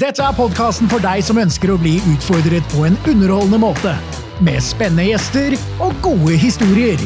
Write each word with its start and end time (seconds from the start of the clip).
Dette 0.00 0.24
er 0.24 0.32
podkasten 0.32 0.88
for 0.88 1.02
deg 1.04 1.20
som 1.20 1.36
ønsker 1.36 1.74
å 1.74 1.76
bli 1.76 1.98
utfordret 2.08 2.64
på 2.72 2.86
en 2.86 2.94
underholdende 3.10 3.58
måte. 3.60 3.90
Med 4.40 4.62
spennende 4.64 5.10
gjester 5.10 5.52
og 5.84 5.92
gode 6.00 6.38
historier. 6.40 7.02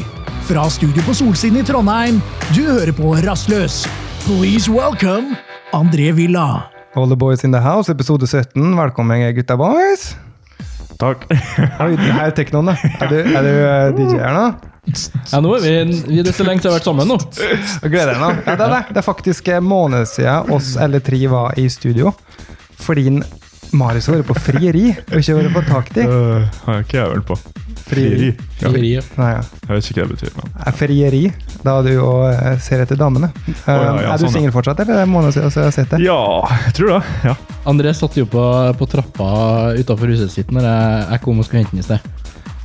Fra 0.46 0.68
studio 0.70 1.02
på 1.02 1.16
Solsiden 1.18 1.58
i 1.58 1.64
Trondheim, 1.66 2.20
du 2.54 2.60
hører 2.68 2.92
på 2.94 3.16
Rastløs. 3.24 3.80
Please 4.28 4.70
welcome 4.70 5.34
André 5.74 6.12
Villa. 6.14 6.68
All 6.94 7.10
the 7.10 7.18
boys 7.18 7.42
in 7.42 7.50
the 7.50 7.64
house, 7.64 7.90
episode 7.90 8.28
17. 8.30 8.62
Velkommen, 8.78 9.26
gutta 9.40 9.58
boys. 9.58 10.12
Takk. 11.00 11.26
Oi, 11.82 11.96
det 11.98 12.12
her 12.12 12.28
er 12.28 12.38
teknoen, 12.38 12.70
da. 12.70 12.78
Er 13.02 13.10
du, 13.10 13.18
er 13.24 13.42
du 13.42 13.52
eh, 13.56 13.90
DJ 13.98 14.22
her 14.22 14.38
nå? 14.38 14.46
Ja, 15.32 15.42
nå 15.42 15.58
er 15.58 15.66
vi, 15.66 15.74
vi 16.12 16.22
det 16.22 16.30
er 16.30 16.38
så 16.38 16.46
lenge 16.46 16.62
til 16.62 16.70
vi 16.70 16.76
har 16.76 16.78
vært 16.78 16.86
sammen 16.92 17.10
nå. 17.10 17.18
Jeg 17.42 17.90
gleder 17.90 18.22
meg. 18.22 18.44
Ja, 18.46 18.54
det, 18.54 18.70
er 18.70 18.76
det. 18.78 18.82
det 18.94 19.02
er 19.02 19.10
faktisk 19.10 19.50
en 19.50 19.66
måned 19.66 20.06
siden 20.14 20.54
oss 20.54 20.76
alle 20.78 21.02
tre 21.02 21.24
var 21.34 21.58
i 21.58 21.66
studio. 21.66 22.14
Fordi 22.82 23.08
Marius 23.74 24.06
har 24.06 24.20
vært 24.20 24.28
på 24.30 24.36
frieri 24.38 24.88
og 24.94 25.14
ikke 25.18 25.34
vært 25.38 25.54
på 25.56 25.62
takti. 25.70 26.02
Det 26.04 26.08
Uh, 26.14 26.44
har 26.66 26.82
ikke 26.84 26.98
jeg 27.00 27.10
vel 27.10 27.22
på. 27.26 27.36
Frieri. 27.84 28.28
Ja. 28.62 28.70
Nei, 28.70 29.30
ja. 29.34 29.40
Jeg 29.68 29.70
vet 29.76 29.88
ikke 29.90 30.00
hva 30.00 30.06
det 30.08 30.14
betyr. 30.14 30.30
men... 30.38 30.52
Er 30.66 30.76
frieri. 30.78 31.22
Da 31.64 31.74
er 31.80 31.88
du 31.88 31.92
og 32.00 32.22
eh, 32.30 32.54
ser 32.64 32.80
etter 32.84 32.96
damene. 32.96 33.28
Oh, 33.44 33.58
ja, 33.66 33.74
ja, 33.76 34.12
er 34.14 34.20
du 34.20 34.24
sånn, 34.24 34.32
singel 34.38 34.54
fortsatt, 34.54 34.80
eller 34.80 34.94
er 34.94 35.02
det 35.02 35.08
en 35.08 35.12
måneder 35.12 35.34
siden 35.36 35.50
jeg 35.52 35.66
har 35.68 35.74
sett 35.76 35.92
det? 35.92 36.00
Ja, 36.04 36.20
jeg 36.64 36.76
tror 36.78 36.94
det. 36.94 37.00
Ja. 37.28 37.34
André 37.68 37.92
satt 37.96 38.16
jo 38.16 38.24
på, 38.30 38.44
på 38.80 38.88
trappa 38.94 39.28
utafor 39.76 40.12
huset 40.14 40.32
sitt 40.32 40.52
når 40.54 40.68
jeg, 40.70 41.02
jeg 41.12 41.24
kom 41.26 41.40
og 41.42 41.48
skulle 41.48 41.64
hente 41.64 41.76
den 41.76 41.84
i 41.84 41.88
sted. 41.90 42.23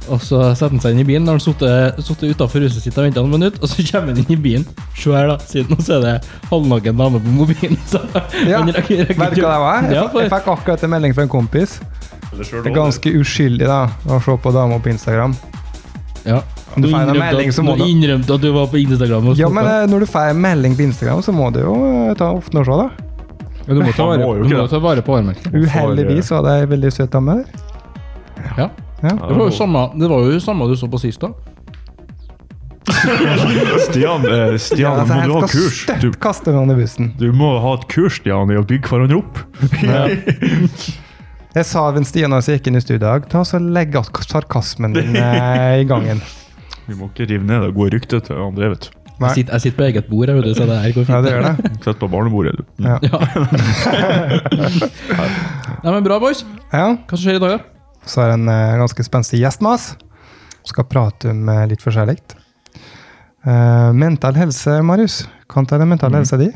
Og 0.09 0.19
så 0.25 0.39
setter 0.57 0.73
han 0.73 0.81
seg 0.83 0.95
inn 0.95 1.01
i 1.03 1.07
bilen. 1.07 1.25
Når 1.27 1.37
han 1.37 1.43
sittet- 1.45 2.29
utafor 2.33 2.63
huset 2.65 2.81
sitt 2.83 2.97
og 2.97 3.05
venta 3.05 3.21
noen 3.21 3.35
minutter, 3.37 3.61
og 3.61 3.69
så 3.69 3.83
kommer 3.91 4.13
han 4.13 4.17
inn 4.23 4.31
i 4.33 4.37
bilen. 4.41 4.65
Se 4.97 5.11
her, 5.13 5.27
da. 5.29 5.37
Siden 5.37 5.69
nå 5.75 5.77
så 5.85 5.97
er 5.99 6.01
det 6.05 6.13
halvnaken 6.49 6.97
dame 6.97 7.19
på 7.21 7.33
mobilen. 7.39 7.77
Så 7.87 8.01
Ja, 8.49 8.59
han 8.63 8.71
rekker- 8.73 9.05
rekker 9.05 9.19
Vet 9.23 9.35
du 9.35 9.41
hva 9.45 9.53
det 9.53 9.63
var? 9.65 9.81
Jeg, 9.83 9.93
Ja, 9.99 10.07
for... 10.09 10.21
jeg 10.21 10.31
fikk 10.33 10.47
akkurat 10.55 10.83
en 10.83 10.89
melding 10.95 11.13
fra 11.15 11.23
en 11.27 11.29
kompis. 11.29 11.79
Det 12.29 12.53
er 12.53 12.73
ganske 12.75 13.09
uskyldig 13.19 13.65
da, 13.67 13.79
å 14.07 14.19
se 14.23 14.35
på 14.37 14.51
damer 14.53 14.79
på 14.79 14.89
Instagram. 14.93 15.35
ja. 16.25 16.41
Du, 16.75 16.83
du 16.85 16.87
får 16.93 16.99
en 17.01 17.07
innrømte 17.09 17.19
melding, 17.19 17.49
at- 17.49 17.65
må 17.65 17.73
du 17.77 17.83
du- 17.83 17.89
innrømte 17.89 18.33
at 18.35 18.41
du 18.41 18.51
var 18.53 18.67
på 18.69 18.77
Instagram. 18.77 19.27
Og 19.31 19.37
Ja, 19.39 19.47
men 19.49 19.65
eh, 19.65 19.85
når 19.89 19.99
du 20.01 20.05
får 20.05 20.29
en 20.29 20.41
melding 20.41 20.75
på 20.77 20.83
Instagram, 20.85 21.21
så 21.25 21.33
må 21.33 21.51
du 21.51 21.59
jo 21.63 21.73
eh, 22.09 22.13
ta 22.15 22.27
ofte 22.37 22.59
og 22.61 22.65
se, 22.65 22.77
da. 22.77 22.89
Ja, 23.65 23.73
du 23.73 23.81
må 23.81 23.91
ta 23.97 24.05
vare, 24.05 24.19
må 24.21 24.47
du 24.47 24.55
må 24.55 24.67
ta 24.69 24.79
vare 24.79 25.01
på 25.01 25.17
armen. 25.17 25.35
Uheldigvis 25.49 26.29
var 26.29 26.43
det 26.45 26.53
ei 26.61 26.65
veldig 26.69 26.91
søt 26.93 27.09
dame 27.11 27.39
der. 27.41 27.65
Ja. 28.57 28.69
Ja. 29.01 29.15
Det 29.15 29.35
var 29.35 29.45
jo 29.45 29.55
samme, 29.55 29.85
det 29.95 30.09
var 30.11 30.27
jo 30.27 30.39
samme 30.43 30.67
du 30.69 30.75
så 30.79 30.89
på 30.91 30.99
sist, 31.01 31.23
da. 31.23 31.31
Stian, 33.85 34.25
eh, 34.25 34.55
Stian 34.57 34.97
altså, 34.99 35.13
må 35.13 35.21
du 35.27 35.33
ha 35.35 35.41
jeg 35.43 35.49
skal 35.49 35.51
kurs? 35.51 35.77
Du, 35.85 36.07
støtt 36.09 36.17
kaste 36.23 36.53
noen 36.55 36.73
i 36.73 36.77
bussen. 36.79 37.11
du 37.19 37.29
må 37.35 37.51
ha 37.63 37.75
et 37.77 37.85
kurs 37.91 38.17
Stian, 38.19 38.51
i 38.51 38.57
å 38.59 38.65
bygge 38.65 38.89
hverandre 38.91 39.21
opp. 39.21 39.43
Jeg 41.57 41.65
sa 41.65 41.87
ved 41.95 42.05
Stian 42.05 42.29
da 42.29 42.37
jeg 42.45 42.59
gikk 42.59 42.67
inn 42.69 42.77
i 42.77 42.81
studio 42.83 42.99
i 42.99 43.01
dag, 43.01 43.23
ta 43.31 43.39
så 43.47 43.57
legg 43.57 43.95
sarkasmen 44.21 44.93
din 44.93 45.15
eh, 45.17 45.79
i 45.81 45.85
gangen. 45.89 46.21
Vi 46.87 46.93
må 46.97 47.07
ikke 47.09 47.25
rive 47.25 47.41
ned 47.41 47.65
det 47.65 47.71
gode 47.73 47.95
ryktet 47.95 48.27
til 48.29 48.37
André. 48.37 48.69
vet 48.75 48.85
du. 48.85 48.91
Jeg 49.19 49.31
sitter, 49.33 49.55
jeg 49.57 49.61
sitter 49.63 49.77
på 49.79 49.85
eget 49.87 50.05
bord, 50.07 50.29
jeg, 50.29 50.37
vet 50.37 50.45
du, 50.45 50.53
så 50.55 50.67
det 50.69 50.77
her 50.79 50.93
går 50.95 51.07
fint. 51.09 51.15
Ja, 51.15 51.21
det 51.25 51.31
gjør 51.33 51.47
det. 51.47 51.71
Sett 51.83 51.99
på 51.99 52.07
barnebordet, 52.13 52.53
du. 52.55 52.63
Ja. 52.85 52.97
Nei, 55.81 55.89
men 55.89 56.05
Bra, 56.05 56.21
boys. 56.21 56.45
Ja. 56.69 56.93
Hva 57.09 57.17
som 57.17 57.25
skjer 57.25 57.41
i 57.41 57.43
dag, 57.43 57.57
da? 57.57 57.78
Så 58.05 58.23
er 58.23 58.31
det 58.31 58.39
en 58.39 58.51
eh, 58.53 58.77
ganske 58.79 59.05
spenstig 59.05 59.41
gjest 59.41 59.63
med 59.65 59.75
oss. 59.77 59.91
Skal 60.67 60.87
prate 60.89 61.31
om 61.33 61.49
eh, 61.49 61.65
litt 61.71 61.83
forskjellig. 61.83 62.19
Uh, 63.47 63.95
mental 63.95 64.35
helse, 64.35 64.81
Marius. 64.83 65.21
Kan 65.49 65.65
ta 65.65 65.77
den 65.79 65.87
mentale 65.87 66.17
mm. 66.17 66.19
helsa 66.19 66.39
di? 66.41 66.49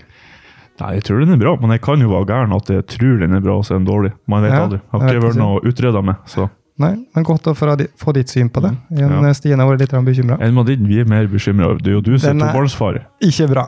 Nei, 0.82 0.96
Jeg 0.98 1.06
tror 1.08 1.22
den 1.22 1.36
er 1.36 1.40
bra, 1.40 1.54
men 1.62 1.72
jeg 1.76 1.84
kan 1.86 2.02
jo 2.02 2.10
være 2.12 2.28
gæren 2.32 2.56
at 2.56 2.70
jeg 2.74 2.86
tror 2.96 3.22
den 3.22 3.38
er 3.38 3.46
bra, 3.46 3.60
og 3.62 3.68
så 3.68 3.76
er 3.76 3.80
den 3.84 3.88
dårlig. 3.88 4.12
Man 4.28 4.44
vet 4.44 4.52
Ja, 4.52 4.66
aldri. 4.66 4.82
Jeg 4.82 5.00
jeg 5.00 5.08
har 5.08 5.16
ikke 5.16 5.28
vært 5.28 5.40
noe 5.40 5.64
utreda 5.70 6.04
med, 6.04 6.28
så 6.28 6.50
Nei, 6.82 6.96
men 7.14 7.26
godt 7.26 7.46
å 7.46 7.52
få, 7.54 7.76
ditt 8.18 8.32
syn 8.34 8.48
på 8.50 8.64
det. 8.64 8.72
Mm. 8.90 8.98
Ja. 8.98 9.34
Stine 9.38 9.62
har 9.62 9.70
vært 9.70 9.84
litt 9.84 9.92
bekymra. 10.08 10.40
Enn 10.42 10.56
med 10.58 10.72
din, 10.72 10.88
vi 10.90 10.98
er 11.04 11.06
mer 11.06 11.28
bekymra. 11.30 11.76
Det 11.78 11.92
er 11.92 12.00
jo 12.00 12.02
du 12.02 12.16
som 12.18 12.34
er 12.34 12.50
tobarnsfar. 12.50 12.98
Ikke 13.22 13.46
bra. 13.52 13.68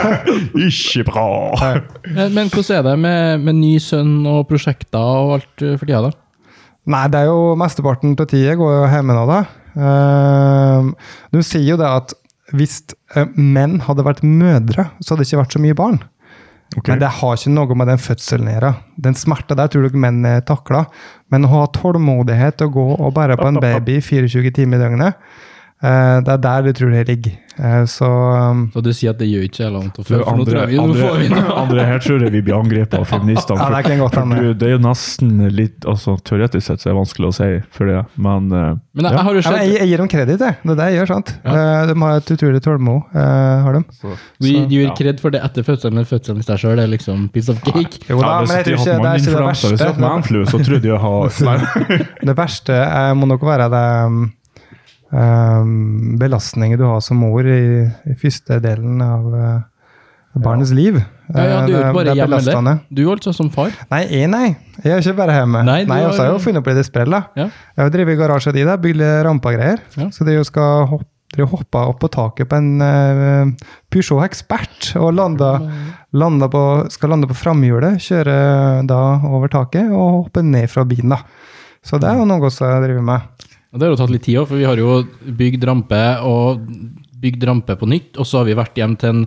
Ikke 0.66 1.06
bra! 1.08 1.30
Men, 2.04 2.34
men 2.36 2.52
hvordan 2.52 2.76
er 2.76 2.84
det 2.84 2.94
med, 3.00 3.46
med 3.46 3.58
ny 3.62 3.72
sønn 3.80 4.18
og 4.28 4.44
prosjekter 4.50 5.24
og 5.24 5.38
alt 5.38 5.64
for 5.64 5.86
tida, 5.88 6.02
da? 6.10 6.12
Nei, 6.90 7.04
det 7.08 7.22
er 7.22 7.30
jo 7.30 7.54
mesteparten 7.56 8.16
av 8.20 8.28
tida 8.28 8.56
går 8.60 8.74
jo 8.74 8.88
hjemme 8.92 9.16
nå, 9.16 9.24
da. 9.30 9.38
Du 11.32 11.38
de 11.38 11.44
sier 11.46 11.64
jo 11.72 11.78
det 11.80 11.88
at 11.88 12.12
hvis 12.52 12.82
eh, 13.16 13.30
menn 13.36 13.78
hadde 13.86 14.04
vært 14.06 14.24
mødre, 14.26 14.90
så 15.00 15.14
hadde 15.14 15.24
det 15.24 15.30
ikke 15.30 15.40
vært 15.40 15.56
så 15.56 15.62
mye 15.62 15.78
barn. 15.78 16.02
Okay. 16.74 16.90
Men 16.90 17.02
det 17.02 17.10
har 17.20 17.38
ikke 17.38 17.52
noe 17.54 17.76
med 17.78 17.90
den 17.92 18.02
fødselen 18.02 18.50
å 18.50 18.54
gjøre. 18.56 18.72
Den 19.06 19.16
smerta 19.18 19.56
der 19.58 19.70
tror 19.70 19.86
jeg 19.86 20.00
menn 20.00 20.24
eh, 20.28 20.42
takler. 20.46 20.88
Men 21.32 21.46
å 21.46 21.52
ha 21.52 21.64
tålmodighet 21.74 22.58
til 22.58 22.70
å 22.70 22.74
gå 22.74 22.86
og 22.98 23.14
bære 23.16 23.38
på 23.40 23.48
en 23.50 23.60
baby 23.62 24.00
24 24.02 24.54
timer 24.58 24.80
i 24.80 24.84
døgnet, 24.84 25.28
det 26.24 26.36
er 26.36 26.44
der 26.48 26.68
de 26.68 26.72
tror 26.76 26.94
det 26.94 27.06
ligger. 27.08 27.40
Eh, 27.54 27.84
så 27.86 28.06
um, 28.50 28.64
Så 28.74 28.80
du 28.82 28.90
sier 28.90 29.12
at 29.14 29.20
det 29.20 29.28
gjør 29.30 29.44
ikke 29.46 29.66
noe 29.68 29.74
langt 29.76 29.98
å 30.00 30.04
For 30.06 30.24
andre, 30.26 30.26
for 30.26 30.38
nå 30.40 30.46
tror 30.48 30.58
jeg 30.58 30.70
vi, 30.72 30.78
nå 30.80 30.94
får 30.98 31.18
vi 31.20 31.26
andre, 31.28 31.42
andre, 31.62 31.84
her 31.86 32.00
tror 32.02 32.24
jeg 32.24 32.34
vi 32.34 32.40
blir 32.48 32.56
angrepet 32.56 32.96
av 32.98 33.04
feministene. 33.06 33.62
Ja, 33.62 33.82
det 33.84 33.98
godt 34.00 34.16
for 34.18 34.48
det 34.58 34.66
er 34.68 34.72
jo 34.74 34.80
nesten 34.82 35.30
litt 35.54 35.86
altså, 35.90 36.16
Teoretisk 36.26 36.66
sett 36.66 36.82
så 36.82 36.88
er 36.90 36.94
det 36.94 36.98
vanskelig 36.98 37.30
å 37.30 37.34
si 37.36 37.48
for 37.76 37.90
det, 37.92 38.00
men 38.26 38.50
eh, 38.50 38.66
Men 38.98 39.06
jeg, 39.06 39.14
jeg 39.14 39.20
ja, 39.20 39.24
men 39.28 39.38
jeg, 39.38 39.46
sett 39.46 39.78
jeg 39.78 39.90
gir 39.92 40.02
dem 40.02 40.10
kreditt, 40.10 40.44
jeg. 40.48 40.58
Det 40.64 40.74
er 40.74 40.80
det 40.80 40.88
jeg 40.90 40.98
gjør, 40.98 41.12
sant? 41.14 41.32
Ja. 41.44 41.54
Eh, 41.54 41.80
de 41.92 41.96
har 42.02 42.18
et 42.18 42.34
utrolig 42.34 42.62
tålmod, 42.66 43.14
eh, 43.14 43.64
har 43.68 43.78
de. 43.78 43.82
så, 44.02 44.14
Du 44.42 44.48
så- 44.50 44.66
gir 44.74 44.86
ja. 44.88 44.94
kred 44.98 45.22
for 45.22 45.34
det 45.34 45.44
etter 45.46 45.66
fødselen, 45.70 46.00
men 46.00 46.10
fødselen 46.10 46.42
i 46.42 46.48
seg 46.48 46.62
sjøl 46.64 46.82
er 46.82 46.90
liksom 46.90 47.28
piece 47.34 47.54
of 47.54 47.62
cake. 47.62 48.02
Jo 48.10 48.18
da, 48.18 48.40
ja, 48.40 48.46
men 48.48 48.56
jeg 48.58 48.70
tror 48.72 48.80
ikke 48.82 48.84
det 48.84 48.94
er 48.94 48.98
ikke 48.98 49.04
det 49.06 49.14
Hvis 49.14 49.30
jeg 49.30 49.42
verste. 49.46 49.74
hadde 49.78 49.92
hatt 49.92 50.02
manflu, 50.02 50.40
så 50.50 50.62
trodde 50.64 50.90
jeg 50.90 50.98
å 50.98 51.02
ha 51.04 52.08
Det 52.24 52.36
verste 52.42 52.80
eh, 52.82 53.12
må 53.14 53.30
nok 53.30 53.46
være 53.46 53.70
det 53.70 53.84
um, 55.14 56.18
um, 56.18 56.74
du 56.76 56.84
har 56.84 57.00
som 57.04 57.20
mor 57.22 57.46
i, 57.46 57.86
i 58.10 58.16
første 58.18 58.58
delen 58.64 59.00
av 59.04 59.30
uh, 59.30 59.62
barnets 60.34 60.72
liv. 60.74 60.98
Ja, 61.32 61.44
ja, 61.46 61.60
du 61.64 61.72
gjør 61.72 61.80
jo 61.80 61.86
ikke 61.86 61.98
bare 62.00 62.14
hjemme 62.18 62.66
der. 62.66 62.80
Du 62.90 63.02
altså 63.12 63.32
som 63.32 63.48
far. 63.54 63.72
Nei, 63.90 64.02
jeg, 64.10 64.28
nei. 64.28 64.56
Jeg 64.82 64.92
er 64.92 65.00
ikke 65.00 65.16
bare 65.22 65.38
hjemme. 65.38 65.64
Nei, 65.64 65.80
Nei, 65.88 66.00
også 66.04 66.20
har 66.20 66.26
jeg 66.26 66.32
har- 66.32 66.38
jo 66.38 66.44
funnet 66.44 66.60
opp 66.62 66.70
litt 66.72 66.86
sprell. 66.86 67.16
Ja. 67.38 67.48
Jeg 67.76 67.82
har 67.84 67.90
drevet 67.94 68.14
i 68.16 68.20
garasjen 68.20 68.56
din, 68.56 68.68
bygd 68.82 69.04
rampegreier. 69.24 69.80
Ja. 69.96 70.10
Så 70.10 70.26
det 70.26 70.36
jo 70.36 70.44
skal 70.44 70.86
hoppe 70.90 71.08
dere 71.34 71.48
hoppa 71.50 71.80
opp 71.90 71.98
på 71.98 72.08
taket 72.14 72.46
på 72.46 72.58
en 72.60 72.78
uh, 72.78 73.70
Peugeot 73.90 74.22
Expert 74.22 74.92
og 75.00 75.14
landa, 75.16 75.56
landa 76.14 76.46
på, 76.46 76.60
skal 76.94 77.10
lande 77.14 77.26
på 77.30 77.34
framhjulet. 77.34 77.98
Kjøre 77.98 78.36
da 78.86 79.00
over 79.26 79.50
taket 79.50 79.90
og 79.90 80.20
hoppe 80.24 80.44
ned 80.46 80.70
fra 80.70 80.84
bilen. 80.86 81.10
da. 81.10 81.18
Så 81.84 81.98
det 82.00 82.08
er 82.08 82.20
jo 82.20 82.28
noe 82.28 82.50
som 82.54 82.70
jeg 82.70 82.86
driver 82.86 83.02
med. 83.02 83.48
Det 83.74 83.82
har 83.82 83.90
jo 83.90 83.98
tatt 83.98 84.12
litt 84.14 84.22
tid 84.22 84.38
òg, 84.38 84.46
for 84.46 84.60
vi 84.60 84.66
har 84.68 84.78
jo 84.78 85.00
bygd 85.34 85.64
rampe 85.66 86.02
og 86.22 86.62
bygd 87.24 87.46
rampe 87.48 87.74
på 87.80 87.88
nytt, 87.90 88.20
og 88.20 88.28
så 88.28 88.40
har 88.40 88.46
vi 88.46 88.54
vært 88.58 88.78
hjem 88.78 88.94
til 89.00 89.10
en 89.10 89.24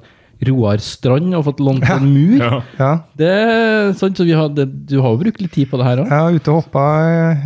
Roar 0.48 0.78
Strand 0.84 1.34
og 1.34 1.46
fått 1.48 1.60
lånt 1.64 1.86
en 1.90 2.06
mur. 2.14 2.38
ja. 2.42 2.62
Ja, 2.78 2.92
Det 3.18 3.30
er 3.32 3.94
sånn 3.98 4.14
så 4.18 4.26
vi 4.28 4.36
har, 4.38 4.50
det, 4.54 4.68
Du 4.90 5.00
har 5.02 5.16
jo 5.16 5.22
brukt 5.24 5.42
litt 5.42 5.52
tid 5.56 5.70
på 5.72 5.80
det 5.82 5.88
her 5.88 6.02
òg. 6.04 6.12
Jeg 6.14 6.42
ute 6.42 6.52
og 6.54 6.60
hoppa 6.64 6.84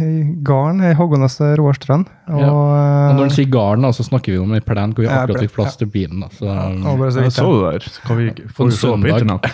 i 0.03 0.09
garn 0.44 0.81
i 0.84 0.94
Hågonas 0.97 1.40
Roarstrand. 1.59 2.09
Og, 2.31 2.40
Ja. 2.41 2.47
Og 2.47 3.16
når 3.16 3.18
eh, 3.18 3.22
han 3.25 3.34
sier 3.35 3.50
garn, 3.52 3.84
så 3.91 4.06
snakker 4.07 4.31
vi 4.31 4.40
om 4.40 4.53
ei 4.56 4.62
plen 4.63 4.94
hvor 4.96 5.03
vi 5.03 5.09
akkurat 5.12 5.41
fikk 5.44 5.56
plass 5.56 5.75
til 5.79 5.90
bilen. 5.91 6.22
Da. 6.24 6.29
Så, 6.38 6.47
og 6.47 7.00
bare 7.02 7.12
så 7.12 7.25
Jeg 7.25 7.34
så 7.35 7.47
det 7.52 7.72
der. 7.74 7.88
Kan 8.07 8.18
vi, 8.19 8.28
får 8.56 8.69
vi 8.69 8.78
se 8.78 8.88
på 8.88 9.12
internett? 9.12 9.50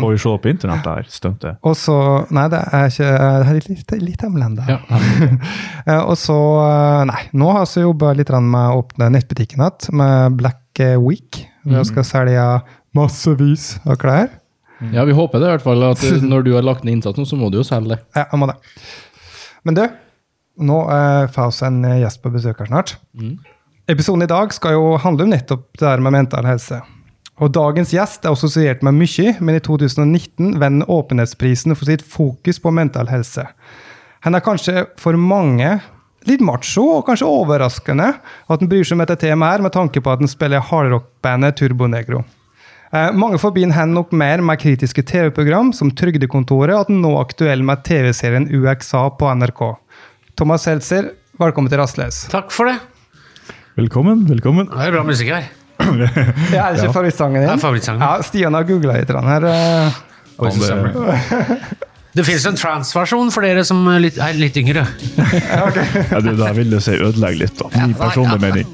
Får 0.00 0.10
vi 0.14 0.22
se 0.24 0.34
på 0.44 0.52
internett, 0.54 0.84
der? 0.84 1.08
stuntet? 1.12 1.58
Og 1.62 1.76
så 1.76 1.96
Nei, 2.34 2.46
det 2.52 2.60
er 2.72 2.88
ikke 2.88 3.10
Det 3.14 3.48
er 3.50 3.68
litt, 3.68 3.96
litt 4.08 4.24
hemmelig 4.24 4.46
ennå. 4.50 4.68
ja. 4.68 4.78
Eh, 5.84 6.00
Og 6.00 6.16
så 6.16 6.36
eh, 6.64 7.02
Nei, 7.10 7.20
nå 7.36 7.50
har 7.52 7.66
vi 7.68 7.82
jobba 7.84 8.14
litt 8.16 8.30
med 8.34 8.70
å 8.72 8.78
åpne 8.80 9.10
nettbutikken 9.12 9.60
igjen, 9.60 9.96
med 10.00 10.38
Black 10.40 10.80
Week. 11.04 11.44
Vi 11.64 11.72
Mhm. 11.74 11.84
skal 11.84 12.04
selge 12.04 12.62
massevis 12.94 13.78
av 13.86 13.96
klær. 13.96 14.28
ja, 14.92 15.04
vi 15.04 15.12
håper 15.12 15.40
det 15.40 15.46
i 15.48 15.50
hvert 15.56 15.62
fall. 15.62 15.82
At 15.90 16.02
når 16.30 16.44
du 16.44 16.52
har 16.54 16.62
lagt 16.62 16.84
ned 16.84 16.98
innsatsen, 16.98 17.24
så 17.26 17.36
må 17.36 17.50
du 17.50 17.58
jo 17.58 17.64
selge 17.64 17.94
det. 17.94 18.00
Ja, 18.16 18.26
jeg 18.30 18.38
må 18.40 18.46
det. 18.50 18.56
Men 19.64 19.74
du, 19.74 19.84
nå 20.60 20.80
uh, 20.88 21.26
får 21.32 21.50
vi 21.60 21.66
en 21.66 21.84
eh, 21.84 22.00
gjest 22.02 22.22
på 22.22 22.30
besøk 22.34 22.58
her 22.60 22.66
snart. 22.68 22.96
Mm. 23.16 23.38
Episoden 23.88 24.22
i 24.22 24.26
dag 24.30 24.52
skal 24.52 24.72
jo 24.76 24.96
handle 25.00 25.24
om 25.24 25.30
nettopp 25.32 25.66
det 25.78 25.86
der 25.86 26.00
med 26.04 26.12
mental 26.12 26.44
helse. 26.44 26.82
Og 27.42 27.50
dagens 27.52 27.90
gjest 27.90 28.24
er 28.24 28.30
assosiert 28.30 28.82
med 28.86 28.94
mye, 28.94 29.34
men 29.40 29.56
i 29.56 29.60
2019 29.64 30.54
vender 30.60 30.86
åpenhetsprisen 30.86 31.74
for 31.74 31.84
sitt 31.88 32.02
fokus 32.06 32.60
på 32.62 32.70
mental 32.72 33.08
helse. 33.10 33.46
Han 34.22 34.34
er 34.34 34.40
kanskje 34.44 34.86
for 35.00 35.16
mange 35.18 35.80
litt 36.28 36.44
macho, 36.44 36.84
og 36.98 37.04
kanskje 37.08 37.28
overraskende 37.28 38.08
at 38.16 38.62
han 38.62 38.70
bryr 38.70 38.86
seg 38.86 38.96
om 38.96 39.04
dette 39.04 39.18
temaet 39.24 39.58
her, 39.58 39.66
med 39.66 39.74
tanke 39.74 40.02
på 40.02 40.12
at 40.12 40.22
han 40.22 40.30
spiller 40.30 40.64
hardrockbandet 40.64 41.58
Turbonegro. 41.60 42.22
Eh, 42.94 43.10
mange 43.18 43.40
forbinder 43.42 43.74
han 43.74 43.94
nok 43.96 44.12
mer 44.14 44.42
med 44.44 44.60
kritiske 44.62 45.02
TV-program 45.02 45.72
som 45.74 45.90
Trygdekontoret, 45.90 46.76
og 46.76 46.84
at 46.84 46.92
han 46.92 47.02
nå 47.02 47.12
er 47.16 47.24
aktuell 47.24 47.64
med 47.66 47.82
TV-serien 47.86 48.46
UXA 48.54 49.08
på 49.18 49.32
NRK. 49.40 49.62
Thomas 50.38 50.66
Seltzer, 50.66 51.10
velkommen 51.42 51.72
til 51.72 51.82
Rastløs. 51.82 52.24
Takk 52.32 52.54
for 52.54 52.70
det. 52.70 52.78
Velkommen, 53.74 54.22
velkommen. 54.30 54.70
Det 54.70 54.86
er 54.86 54.94
bra 54.94 55.02
musikk 55.06 55.32
her. 55.34 55.50
Det 55.84 56.54
er 56.54 56.76
ikke 56.76 56.92
favorittsangen 56.94 57.40
din? 57.40 57.48
Det 57.48 57.56
er 57.56 57.62
favorittsangen. 57.64 58.04
Ja, 58.06 58.22
Stian 58.22 58.54
har 58.54 58.68
googla 58.68 59.00
litt 59.00 59.10
her. 59.10 59.48
Uh, 59.50 59.98
Boys 60.38 60.62
Summer. 60.62 61.90
Det 62.14 62.22
fins 62.26 62.44
en 62.46 62.54
trans-versjon 62.58 63.30
for 63.34 63.42
dere 63.42 63.64
som 63.66 63.80
er 63.90 64.02
litt, 64.04 64.18
er 64.22 64.36
litt 64.38 64.56
yngre. 64.60 64.84
Ja, 65.34 66.20
du, 66.22 66.30
da 66.38 66.52
vil 66.54 66.70
du 66.70 66.76
si 66.82 66.94
ødelegge 66.94 67.40
litt, 67.44 67.56
da. 67.58 67.70
Min 67.74 67.94
personlige 67.98 68.38
mening. 68.44 68.68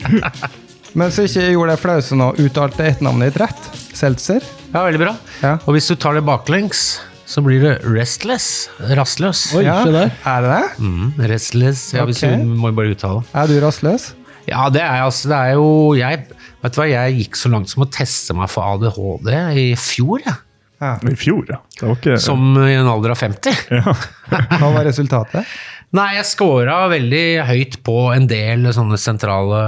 Men 0.99 1.13
så 1.15 1.25
ikke 1.25 1.47
gjorde 1.55 1.77
jeg 1.77 1.81
flausen 1.85 2.25
og 2.25 2.41
uttalte 2.43 2.85
etternavnet 2.91 3.31
ditt 3.31 3.39
rett. 3.45 3.69
Seltzer. 3.97 4.45
Ja, 4.75 4.83
veldig 4.85 5.01
bra. 5.01 5.15
Ja. 5.41 5.55
Og 5.65 5.77
hvis 5.77 5.87
du 5.89 5.95
tar 6.03 6.19
det 6.19 6.25
baklengs, 6.27 6.83
så 7.31 7.41
blir 7.47 7.63
det 7.63 7.75
restless. 7.87 8.67
Rastløs. 8.99 9.45
Oi, 9.57 9.63
Ja, 9.69 9.79
der. 9.87 10.11
Er 10.27 10.45
det 10.45 10.51
det? 10.57 10.69
Mm, 10.83 11.13
restless. 11.31 11.85
Ja, 11.95 12.05
hvis 12.11 12.21
Ok. 12.27 12.35
du 12.43 12.57
må 12.59 12.73
bare 12.77 12.93
uttale. 12.97 13.23
Er 13.39 13.47
du 13.47 13.57
rastløs? 13.63 14.11
Ja, 14.51 14.67
det 14.75 14.83
er, 14.83 15.05
altså, 15.07 15.31
det 15.31 15.39
er 15.39 15.53
jo 15.61 15.67
jeg, 15.95 16.25
Vet 16.61 16.75
du 16.75 16.81
hva, 16.83 16.87
jeg 16.91 17.15
gikk 17.23 17.39
så 17.41 17.49
langt 17.55 17.71
som 17.73 17.87
å 17.87 17.89
teste 17.89 18.35
meg 18.37 18.51
for 18.53 18.67
ADHD 18.75 19.31
i 19.57 19.69
fjor, 19.81 20.19
jeg. 20.27 20.35
Ja. 20.35 20.35
I 20.81 21.13
fjor, 21.19 21.45
ja. 21.53 21.59
Det 21.77 21.85
var 21.85 21.99
ikke 21.99 22.17
Som 22.23 22.55
i 22.65 22.73
en 22.73 22.89
alder 22.89 23.13
av 23.13 23.21
50. 23.21 23.59
ja. 23.81 23.95
Hva 24.61 24.71
var 24.73 24.87
resultatet? 24.89 25.49
Nei, 25.97 26.07
jeg 26.17 26.29
scora 26.31 26.85
veldig 26.91 27.25
høyt 27.49 27.81
på 27.87 27.97
en 28.15 28.29
del 28.31 28.69
sånne 28.73 28.99
sentrale 29.01 29.63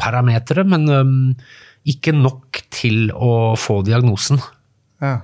parametere, 0.00 0.64
men 0.64 0.86
um, 0.88 1.12
ikke 1.88 2.14
nok 2.16 2.62
til 2.72 3.12
å 3.12 3.52
få 3.60 3.80
diagnosen. 3.84 4.40
Ja. 5.04 5.18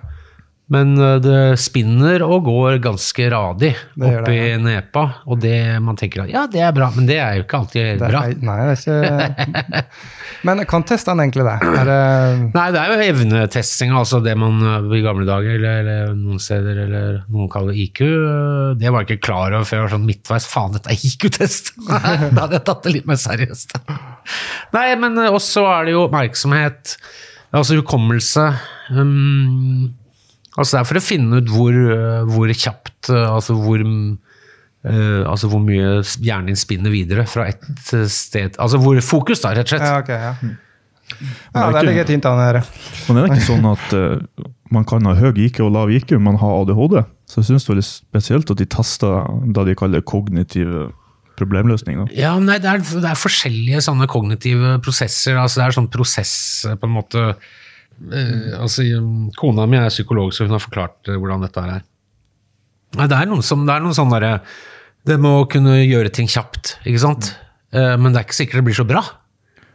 Men 0.72 0.96
øh, 0.98 1.20
det 1.22 1.40
spinner 1.62 2.24
og 2.26 2.40
går 2.48 2.80
ganske 2.82 3.28
radig 3.30 3.68
opp 4.02 4.26
i 4.32 4.38
nepa, 4.58 5.02
og 5.30 5.38
det 5.44 5.78
man 5.84 5.98
tenker 5.98 6.24
at 6.24 6.32
ja, 6.32 6.40
det 6.50 6.62
er 6.66 6.72
bra, 6.74 6.88
men 6.96 7.06
det 7.06 7.20
er 7.22 7.36
jo 7.38 7.44
ikke 7.44 7.60
alltid 7.60 8.00
Det 8.00 8.06
er, 8.08 8.10
bra. 8.10 8.22
nei, 8.48 8.56
det 8.66 8.72
er 8.74 8.80
ikke 8.80 9.82
Men 10.46 10.62
kan 10.68 10.82
teste 10.86 11.14
egentlig 11.14 11.44
det? 11.46 11.54
Det 11.86 11.98
Nei, 12.56 12.64
det 12.74 12.80
er 12.80 12.90
jo 12.90 13.04
evnetesting, 13.04 13.94
altså 13.94 14.18
det 14.24 14.34
man 14.38 14.58
øh, 14.58 14.96
i 14.98 15.02
gamle 15.04 15.26
dager, 15.28 15.54
eller, 15.54 15.78
eller 15.84 16.16
noen 16.18 16.42
steder, 16.42 16.80
eller 16.86 17.20
noen 17.30 17.50
kaller 17.52 17.78
IQ. 17.86 18.02
øh, 18.02 18.72
Det 18.80 18.90
var 18.90 19.04
jeg 19.04 19.10
ikke 19.12 19.26
klar 19.28 19.54
over 19.54 19.66
før 19.68 19.78
jeg 19.78 19.86
var 19.86 19.94
sånn 19.94 20.08
midtveis. 20.08 20.48
Faen, 20.50 20.74
dette 20.74 20.90
er 20.90 21.04
IQ-test! 21.12 21.70
da 21.86 22.00
hadde 22.42 22.58
jeg 22.58 22.64
tatt 22.66 22.82
det 22.88 22.94
litt 22.96 23.06
mer 23.06 23.20
seriøst. 23.22 23.76
Nei, 24.74 24.88
men 24.98 25.22
også 25.28 25.62
er 25.76 25.86
det 25.86 25.94
jo 25.94 26.02
oppmerksomhet, 26.08 26.96
altså 27.54 27.78
hukommelse. 27.78 28.48
Um, 28.90 29.94
altså 30.56 30.76
det 30.76 30.80
er 30.80 30.88
for 30.88 31.00
å 31.00 31.04
finne 31.04 31.40
ut 31.40 31.50
hvor, 31.52 31.76
øh, 31.76 32.28
hvor 32.32 32.52
kjapt, 32.52 33.10
øh, 33.12 33.24
altså 33.28 33.56
hvor 33.60 33.82
uh, 33.86 35.22
altså 35.30 35.50
hvor 35.52 35.62
mye 35.62 36.02
hjernen 36.22 36.52
din 36.52 36.60
spinner 36.60 36.94
videre 36.94 37.26
fra 37.26 37.48
et 37.50 37.64
sted 38.12 38.58
Altså 38.62 38.78
hvor 38.82 39.00
fokus, 39.04 39.42
da, 39.42 39.54
rett 39.56 39.66
og 39.66 39.74
slett. 39.74 39.86
Ja, 39.86 39.98
okay, 40.02 40.20
Ja, 40.20 40.34
Men 40.42 41.62
ja 41.62 41.66
det 41.70 41.80
er 41.80 41.86
ligger 41.86 42.06
et 42.06 42.12
hint 42.16 42.26
an 42.26 42.40
her. 42.42 42.60
Men 43.06 43.18
er 43.18 43.26
det 43.26 43.36
ikke 43.36 43.48
sånn 43.52 43.66
at 43.70 43.92
uh, 43.94 44.46
man 44.74 44.86
kan 44.88 45.06
ha 45.06 45.14
høy 45.18 45.36
IQ 45.46 45.60
og 45.66 45.74
lav 45.76 45.92
IQ, 45.94 46.16
men 46.18 46.38
ha 46.42 46.52
ADHD? 46.62 47.00
Så 47.30 47.42
jeg 47.42 47.50
syns 47.50 47.66
det 47.66 47.74
er 47.74 47.80
litt 47.80 47.90
spesielt 47.90 48.50
at 48.50 48.62
de 48.62 48.66
tester 48.70 49.28
det 49.54 49.66
de 49.68 49.76
kaller 49.78 50.02
kognitiv 50.06 50.90
problemløsning. 51.36 52.00
Da. 52.00 52.06
Ja, 52.16 52.32
nei, 52.40 52.58
det 52.62 52.70
er, 52.70 52.82
det 52.82 53.10
er 53.10 53.20
forskjellige 53.20 53.82
sånne 53.84 54.08
kognitive 54.10 54.76
prosesser. 54.84 55.38
altså 55.40 55.60
Det 55.60 55.66
er 55.66 55.76
sånn 55.76 55.92
prosess 55.92 56.34
eh, 56.66 56.76
på 56.80 56.88
en 56.88 56.96
måte 56.96 57.26
eh, 58.12 58.54
altså 58.60 58.84
Kona 59.38 59.66
mi 59.70 59.78
er 59.80 59.88
psykolog, 59.92 60.32
så 60.36 60.46
hun 60.46 60.54
har 60.56 60.62
forklart 60.62 61.10
eh, 61.12 61.18
hvordan 61.20 61.44
dette 61.46 61.62
er. 61.76 61.84
Nei, 62.96 63.06
det 63.10 63.18
er 63.18 63.28
noen 63.28 63.42
som, 63.44 63.64
det 63.66 63.74
er 63.74 63.82
noen 63.84 63.96
sånn 63.96 64.12
derre 64.14 64.36
Det 65.06 65.16
med 65.20 65.30
å 65.42 65.46
kunne 65.50 65.74
gjøre 65.82 66.10
ting 66.14 66.28
kjapt, 66.30 66.76
ikke 66.86 67.02
sant? 67.02 67.32
Eh, 67.74 67.94
men 68.00 68.12
det 68.14 68.20
er 68.22 68.26
ikke 68.28 68.38
sikkert 68.40 68.60
det 68.62 68.66
blir 68.70 68.78
så 68.78 68.86
bra. 68.88 69.02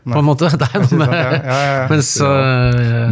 På 0.08 0.18
en 0.18 0.26
måte. 0.26 0.48
Det 0.58 0.66
er 0.66 0.82
noe 0.82 0.98
med 0.98 1.12
Ja, 1.14 1.26
ja, 1.38 1.58
ja. 1.78 1.88
Mens 1.92 2.08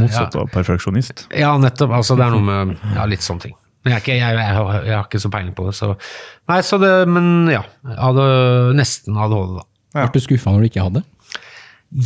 Motsatt 0.02 0.36
av 0.40 0.48
perfeksjonist. 0.50 1.28
ja, 1.38 1.52
nettopp. 1.62 1.92
Altså, 2.00 2.16
det 2.18 2.26
er 2.26 2.34
noe 2.34 2.46
med 2.48 2.72
ja, 2.96 3.04
litt 3.12 3.22
sånne 3.22 3.44
ting. 3.46 3.54
Men 3.86 3.94
jeg, 3.94 4.00
er 4.00 4.02
ikke, 4.04 4.16
jeg, 4.18 4.38
jeg, 4.40 4.56
har- 4.58 4.88
jeg 4.88 4.96
har 4.98 5.06
ikke 5.06 5.22
så 5.22 5.30
peiling 5.32 5.54
på 5.56 5.68
det. 5.70 5.76
Så. 5.78 5.92
Nei, 6.50 6.58
så 6.66 6.80
det, 6.82 6.90
men 7.08 7.30
ja. 7.52 7.62
Jeg 7.86 8.00
hadde 8.02 8.26
nesten 8.80 9.20
ADHD, 9.22 9.54
da. 9.60 9.66
Ja. 10.00 10.08
Ble 10.10 10.20
du 10.20 10.26
skuffa 10.26 10.52
når 10.56 10.66
du 10.66 10.70
ikke 10.72 10.88
hadde? 10.88 11.04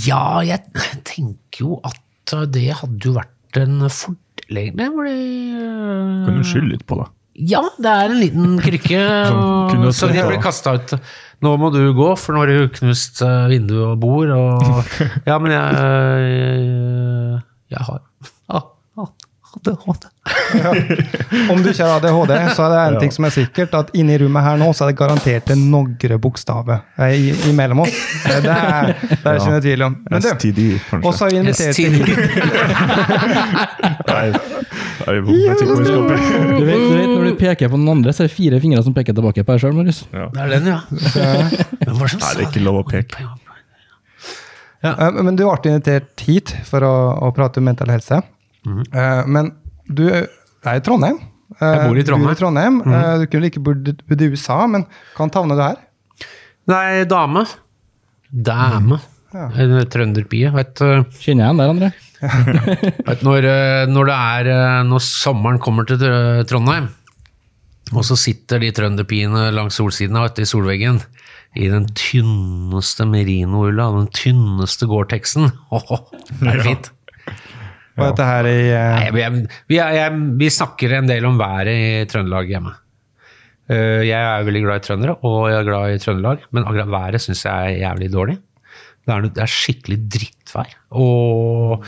Ja, 0.04 0.20
jeg 0.46 0.62
tenker 1.08 1.64
jo 1.66 1.80
at 1.88 1.98
det 2.26 2.70
hadde 2.80 3.00
jo 3.04 3.14
vært 3.18 3.58
en 3.62 3.80
fordel, 3.90 4.58
egentlig. 4.58 4.88
hvor 4.94 5.04
det- 5.06 6.26
Kan 6.26 6.38
du 6.38 6.44
skylde 6.44 6.72
litt 6.72 6.86
på 6.88 6.96
det? 7.02 7.10
Ja, 7.36 7.62
det 7.82 7.90
er 7.90 8.12
en 8.12 8.20
liten 8.22 8.60
krykke. 8.62 9.04
Som 9.28 9.84
og- 9.84 9.94
Så 9.94 10.08
de 10.14 10.22
blir 10.28 10.42
kasta 10.42 10.74
ut. 10.76 10.94
Nå 11.44 11.58
må 11.60 11.72
du 11.74 11.94
gå, 11.94 12.18
for 12.18 12.34
nå 12.34 12.40
har 12.40 12.48
du 12.48 12.68
knust 12.70 13.22
eh, 13.22 13.48
vindu 13.52 13.76
og 13.92 14.00
bord. 14.00 14.30
Og, 14.30 14.86
ja, 15.28 15.38
men 15.40 15.52
jeg, 15.52 15.74
jeg, 15.76 17.42
jeg 17.74 17.80
har 17.90 18.00
ah, 19.54 19.74
ja. 20.54 20.72
ADHD. 20.72 21.50
Om 21.54 21.62
du 21.64 21.70
ikke 21.72 21.86
har 21.86 21.98
ADHD, 22.00 22.34
så 22.56 22.66
er 22.66 22.72
det 22.74 22.80
en 22.84 22.98
ting 23.04 23.12
som 23.16 23.26
er 23.28 23.34
sikkert, 23.36 23.74
at 23.78 23.92
inni 23.98 24.16
rommet 24.22 24.44
her 24.46 24.58
nå 24.62 24.70
så 24.74 24.86
er 24.86 24.92
det 24.94 24.98
garantert 25.00 25.52
en 25.54 25.62
nogre 25.72 26.18
bokstaver 26.22 26.80
eh, 26.98 27.14
i, 27.18 27.34
imellom 27.52 27.84
oss. 27.86 27.94
Eh, 28.26 28.40
Det 28.44 28.56
er 28.56 28.94
det 28.94 29.20
er 29.24 29.38
ikke 29.40 29.54
noe 29.54 29.64
tvil 29.68 29.86
om. 29.88 29.98
Men 30.10 30.24
du, 30.24 30.30
STD, 30.32 30.62
kanskje? 30.90 31.04
og 31.04 31.14
så 31.14 31.26
har 31.26 31.30
vi 31.32 31.38
invitert 31.44 31.74
STD. 31.78 31.98
Nei, 34.10 34.26
jeg 35.04 35.24
vet 35.28 35.64
ikke 35.64 35.70
hvor 35.70 35.80
vi 35.80 35.88
skal. 35.88 36.04
Du 36.04 36.66
vet, 36.68 36.84
du 36.84 36.96
vet 36.98 37.14
Når 37.14 37.26
du 37.30 37.34
peker 37.40 37.72
på 37.74 37.80
den 37.80 37.90
andre, 37.94 38.14
så 38.16 38.24
er 38.26 38.30
det 38.32 38.36
fire 38.38 38.60
fingre 38.64 38.84
som 38.86 38.96
peker 38.96 39.16
tilbake 39.18 39.46
på 39.46 39.56
deg 39.56 39.64
sjøl, 39.64 39.76
Marius. 39.78 40.04
Ja. 40.14 40.28
Det 40.34 40.44
er 40.44 40.54
den, 40.58 40.70
ja. 40.74 40.80
Men 41.84 41.98
hva 41.98 42.06
det 42.08 42.14
som 42.16 42.22
sa 42.24 42.34
det 42.38 42.46
er 42.46 42.50
ikke 42.52 42.64
lov 42.66 42.82
å 42.82 42.86
peke. 42.90 43.24
Ja. 43.24 43.34
Men 45.16 45.38
du 45.40 45.46
ble 45.48 45.72
invitert 45.72 46.24
hit 46.28 46.52
for 46.68 46.84
å, 46.84 46.94
å 47.28 47.32
prate 47.36 47.62
om 47.62 47.68
mental 47.70 47.92
helse. 47.94 48.20
Eh, 48.68 49.24
Men 49.28 49.52
du 49.92 50.06
er 50.10 50.28
i 50.78 50.84
Trondheim. 50.84 51.20
Eh, 51.60 51.66
Jeg 51.68 51.88
bor 51.90 51.98
i 52.00 52.06
Trondheim. 52.08 52.30
Du, 52.30 52.36
i 52.36 52.40
Trondheim. 52.40 52.78
Mm. 52.86 53.20
du 53.22 53.26
kunne 53.28 53.44
like 53.48 53.60
bodd 53.64 54.22
i 54.24 54.30
USA, 54.32 54.62
men 54.68 54.86
kan 55.18 55.30
havne 55.34 55.58
du 55.60 55.62
her? 55.66 55.82
Nei, 56.72 57.04
dame. 57.10 57.44
Dame. 58.32 59.00
Ja. 59.34 59.50
En 59.60 59.76
trønderpie. 59.90 60.50
Vet, 60.54 60.80
Kjenner 61.20 61.50
jeg 61.50 61.54
igjen 61.54 61.62
der, 61.62 61.74
André? 61.74 61.92
vet, 63.10 63.24
når, 63.28 63.46
når 63.92 64.08
det 64.08 64.16
er 64.16 64.84
Når 64.88 65.02
sommeren 65.04 65.58
kommer 65.60 65.84
til 65.90 66.00
Trondheim, 66.48 66.88
og 67.94 68.06
så 68.08 68.16
sitter 68.18 68.62
de 68.64 68.70
trønderpiene 68.74 69.50
langs 69.54 69.76
solsiden 69.78 70.16
av 70.18 70.30
vet 70.30 70.40
i 70.46 70.48
solveggen 70.48 71.02
i 71.60 71.68
den 71.70 71.84
tynneste 71.94 73.06
merinoulla, 73.06 73.90
den 74.00 74.08
tynneste 74.16 74.88
Gore-Texen. 74.90 75.52
Oh, 75.76 76.08
det 76.40 76.54
er 76.56 76.64
fint. 76.66 76.88
Og 77.98 78.08
dette 78.08 78.26
her 78.26 78.48
i 78.50 78.56
eh, 78.74 78.94
Nei, 78.96 79.22
jeg, 79.22 79.42
vi, 79.70 79.78
er- 79.78 79.94
jeg, 80.00 80.22
vi 80.40 80.48
snakker 80.50 80.96
en 80.98 81.10
del 81.12 81.26
om 81.30 81.36
været 81.38 81.70
i 81.74 82.06
Trøndelag 82.10 82.50
hjemme. 82.50 82.72
Eh, 83.70 84.02
Jeg 84.08 84.18
er 84.18 84.48
veldig 84.48 84.64
glad 84.66 84.82
i 84.82 84.86
trøndere, 84.88 85.14
og 85.22 85.38
jeg 85.52 85.60
er 85.62 85.68
glad 85.70 85.94
i 85.94 86.02
Trøndelag, 86.02 86.48
men 86.52 86.66
akkurat 86.66 86.90
været 86.96 87.22
syns 87.22 87.46
jeg 87.46 87.54
er 87.76 87.84
jævlig 87.86 88.10
dårlig. 88.16 88.40
Det 89.04 89.14
er, 89.14 89.28
det 89.36 89.44
er 89.44 89.52
skikkelig 89.52 90.00
drittvær. 90.16 90.74
Og 90.96 91.84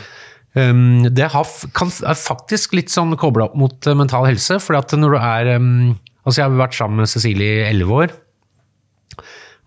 um, 0.54 1.06
det 1.16 1.30
har, 1.32 1.46
kan, 1.74 1.90
er 2.04 2.18
faktisk 2.20 2.74
litt 2.76 2.92
sånn 2.92 3.14
kobla 3.18 3.48
opp 3.48 3.56
mot 3.58 3.88
eh, 3.88 3.96
mental 3.98 4.28
helse, 4.28 4.60
for 4.62 4.78
at 4.78 4.92
når 4.98 5.16
du 5.16 5.18
er 5.22 5.52
um, 5.56 5.72
Altså, 6.26 6.40
jeg 6.40 6.48
har 6.50 6.56
vært 6.58 6.74
sammen 6.74 6.98
med 7.04 7.06
Cecilie 7.10 7.52
i 7.60 7.66
elleve 7.68 7.98
år. 8.02 8.14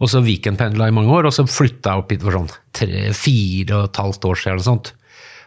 Og 0.03 0.09
så 0.11 0.19
weekendpendla 0.23 0.89
i 0.89 0.95
mange 0.95 1.11
år, 1.15 1.27
og 1.29 1.31
så 1.35 1.45
flytta 1.47 1.93
jeg 1.93 2.01
opp 2.03 2.11
hit 2.11 2.23
for 2.25 2.35
sånn 2.35 2.49
tre, 2.75 3.05
fire 3.15 3.77
og 3.77 3.85
et 3.89 3.99
halvt 4.01 4.27
år 4.27 4.39
siden. 4.41 4.53
Eller 4.57 4.65
sånt. 4.65 4.89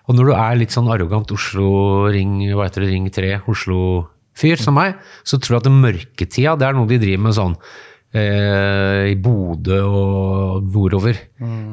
Og 0.08 0.16
når 0.18 0.28
du 0.28 0.34
er 0.34 0.58
litt 0.58 0.74
sånn 0.74 0.90
arrogant 0.90 1.30
Oslo-ring 1.34 2.40
hva 2.52 2.66
heter 2.66 2.84
det, 2.86 2.90
ring 2.94 3.06
3, 3.12 3.36
Oslo-fyr 3.52 4.58
som 4.60 4.74
meg, 4.78 4.96
så 5.22 5.38
tror 5.38 5.56
jeg 5.56 5.62
at 5.62 5.68
den 5.70 5.80
mørketida 5.84 6.56
det 6.58 6.66
er 6.68 6.76
noe 6.78 6.90
de 6.90 6.98
driver 7.02 7.22
med 7.28 7.36
sånn 7.36 7.54
eh, 8.18 9.12
i 9.12 9.16
Bodø 9.22 9.78
og 9.86 10.66
nordover. 10.74 11.20